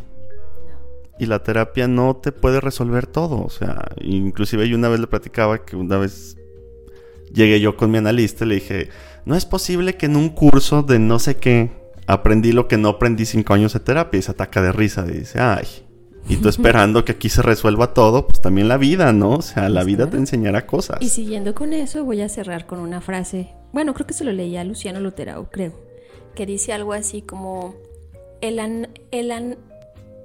Y 1.19 1.25
la 1.25 1.43
terapia 1.43 1.87
no 1.87 2.15
te 2.15 2.31
puede 2.31 2.61
resolver 2.61 3.05
todo. 3.05 3.43
O 3.43 3.49
sea, 3.49 3.89
inclusive 4.01 4.67
yo 4.69 4.77
una 4.77 4.89
vez 4.89 4.99
le 4.99 5.07
platicaba 5.07 5.65
que 5.65 5.75
una 5.75 5.97
vez 5.97 6.37
llegué 7.33 7.59
yo 7.59 7.75
con 7.77 7.91
mi 7.91 7.97
analista 7.97 8.45
y 8.45 8.47
le 8.47 8.55
dije, 8.55 8.89
no 9.25 9.35
es 9.35 9.45
posible 9.45 9.95
que 9.95 10.05
en 10.07 10.15
un 10.15 10.29
curso 10.29 10.81
de 10.81 10.97
no 10.97 11.19
sé 11.19 11.35
qué 11.37 11.71
aprendí 12.07 12.51
lo 12.51 12.67
que 12.67 12.77
no 12.77 12.89
aprendí 12.89 13.25
cinco 13.25 13.53
años 13.53 13.73
de 13.73 13.81
terapia 13.81 14.17
y 14.17 14.21
se 14.23 14.31
ataca 14.31 14.61
de 14.61 14.71
risa 14.71 15.05
y 15.07 15.19
dice, 15.19 15.39
ay, 15.39 15.67
y 16.27 16.37
tú 16.37 16.49
esperando 16.49 17.05
que 17.05 17.13
aquí 17.13 17.29
se 17.29 17.41
resuelva 17.41 17.93
todo, 17.93 18.27
pues 18.27 18.41
también 18.41 18.67
la 18.67 18.77
vida, 18.77 19.13
¿no? 19.13 19.31
O 19.31 19.41
sea, 19.41 19.69
la 19.69 19.83
vida 19.83 20.09
te 20.09 20.17
enseñará 20.17 20.65
cosas. 20.65 20.97
Y 21.01 21.09
siguiendo 21.09 21.53
con 21.53 21.73
eso, 21.73 22.03
voy 22.03 22.21
a 22.21 22.29
cerrar 22.29 22.65
con 22.65 22.79
una 22.79 23.01
frase, 23.01 23.53
bueno, 23.73 23.93
creo 23.93 24.07
que 24.07 24.13
se 24.13 24.23
lo 24.23 24.31
leía 24.31 24.61
a 24.61 24.63
Luciano 24.63 24.99
Luterao, 24.99 25.49
creo, 25.51 25.73
que 26.35 26.45
dice 26.45 26.73
algo 26.73 26.93
así 26.93 27.21
como, 27.21 27.75
el, 28.41 28.89
el, 29.11 29.57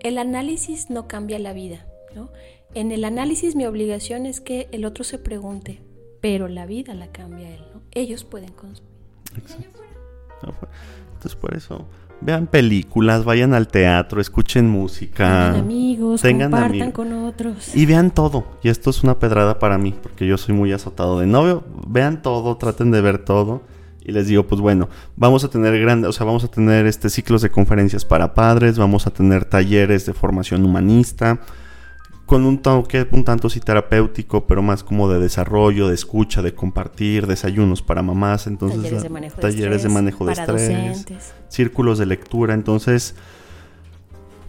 el 0.05 0.19
análisis 0.19 0.91
no 0.91 1.09
cambia 1.09 1.41
la 1.41 1.53
vida, 1.53 1.87
¿no? 2.15 2.29
En 2.75 2.93
el 2.93 3.05
análisis 3.05 3.57
mi 3.57 3.67
obligación 3.67 4.27
es 4.27 4.41
que 4.41 4.69
el 4.71 4.85
otro 4.85 5.03
se 5.03 5.19
pregunte, 5.19 5.81
pero 6.21 6.47
la 6.47 6.67
vida 6.67 6.95
la 6.95 7.09
cambia 7.09 7.53
él, 7.53 7.63
¿no? 7.73 7.81
Ellos 7.91 8.23
pueden 8.23 8.51
construir. 8.51 8.93
Entonces 11.15 11.37
por 11.37 11.57
eso 11.57 11.87
vean 12.21 12.47
películas, 12.47 13.25
vayan 13.25 13.55
al 13.55 13.67
teatro, 13.67 14.21
escuchen 14.21 14.69
música, 14.69 15.47
tengan 15.47 15.57
amigos, 15.57 16.21
tengan 16.21 16.51
compartan 16.51 16.93
con 16.93 17.13
otros 17.25 17.75
y 17.75 17.87
vean 17.87 18.11
todo. 18.11 18.45
Y 18.63 18.69
esto 18.69 18.91
es 18.91 19.03
una 19.03 19.19
pedrada 19.19 19.59
para 19.59 19.79
mí 19.79 19.95
porque 20.03 20.27
yo 20.27 20.37
soy 20.37 20.55
muy 20.55 20.71
azotado 20.73 21.21
de 21.21 21.27
novio. 21.27 21.65
Vean 21.87 22.21
todo, 22.21 22.59
traten 22.59 22.91
de 22.91 23.01
ver 23.01 23.25
todo 23.25 23.63
y 24.05 24.13
les 24.13 24.29
digo, 24.29 24.47
pues 24.47 24.61
bueno, 24.61 24.89
vamos 25.17 25.45
a 25.45 25.49
tener 25.49 25.79
grandes, 25.81 26.11
o 26.11 26.13
sea, 26.13 26.27
vamos 26.27 26.45
a 26.45 26.49
tener 26.49 26.87
este 26.87 27.09
ciclos 27.09 27.43
de 27.43 27.51
conferencias 27.51 28.05
para 28.05 28.35
padres, 28.35 28.79
vamos 28.79 29.07
a 29.07 29.11
tener 29.11 29.45
talleres 29.45 30.07
de 30.07 30.13
formación 30.13 30.65
humanista 30.65 31.41
con 32.27 32.47
un 32.47 32.59
toque 32.59 33.07
un 33.13 33.25
tanto 33.25 33.51
sí 33.51 33.61
terapéutico, 33.61 34.47
pero 34.47 34.63
más 34.63 34.83
como 34.83 35.11
de 35.11 35.19
desarrollo, 35.19 35.89
de 35.89 35.95
escucha, 35.95 36.43
de 36.43 36.55
compartir, 36.55 37.27
desayunos 37.27 37.83
para 37.83 38.03
mamás, 38.03 38.47
entonces 38.47 38.83
talleres 38.83 39.03
de 39.03 39.09
manejo 39.09 39.37
de 39.37 39.43
talleres 39.43 39.77
estrés, 39.77 39.83
de 39.83 39.89
manejo 39.89 40.27
de 40.27 40.33
estrés 40.33 41.35
círculos 41.49 41.99
de 41.99 42.07
lectura, 42.07 42.55
entonces 42.55 43.15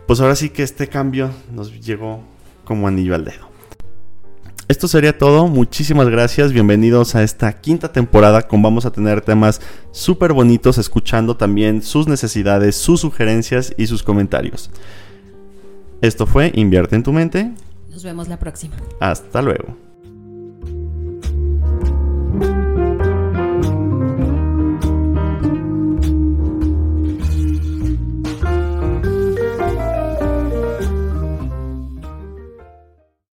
pues 0.07 0.19
ahora 0.19 0.35
sí 0.35 0.49
que 0.49 0.63
este 0.63 0.87
cambio 0.87 1.31
nos 1.53 1.79
llegó 1.81 2.23
como 2.63 2.87
anillo 2.87 3.15
al 3.15 3.25
dedo. 3.25 3.54
Esto 4.67 4.87
sería 4.87 5.15
todo, 5.15 5.47
muchísimas 5.47 6.09
gracias, 6.09 6.51
bienvenidos 6.51 7.13
a 7.13 7.21
esta 7.21 7.53
quinta 7.53 7.91
temporada 7.91 8.47
con 8.47 8.63
vamos 8.63 8.87
a 8.87 8.91
tener 8.91 9.21
temas 9.21 9.61
súper 9.91 10.33
bonitos, 10.33 10.79
escuchando 10.79 11.37
también 11.37 11.83
sus 11.83 12.07
necesidades, 12.07 12.75
sus 12.75 13.01
sugerencias 13.01 13.75
y 13.77 13.85
sus 13.85 14.01
comentarios. 14.01 14.71
Esto 16.01 16.25
fue 16.25 16.51
Invierte 16.55 16.95
en 16.95 17.03
tu 17.03 17.13
mente. 17.13 17.51
Nos 17.91 18.03
vemos 18.03 18.27
la 18.27 18.39
próxima. 18.39 18.75
Hasta 18.99 19.43
luego. 19.43 19.77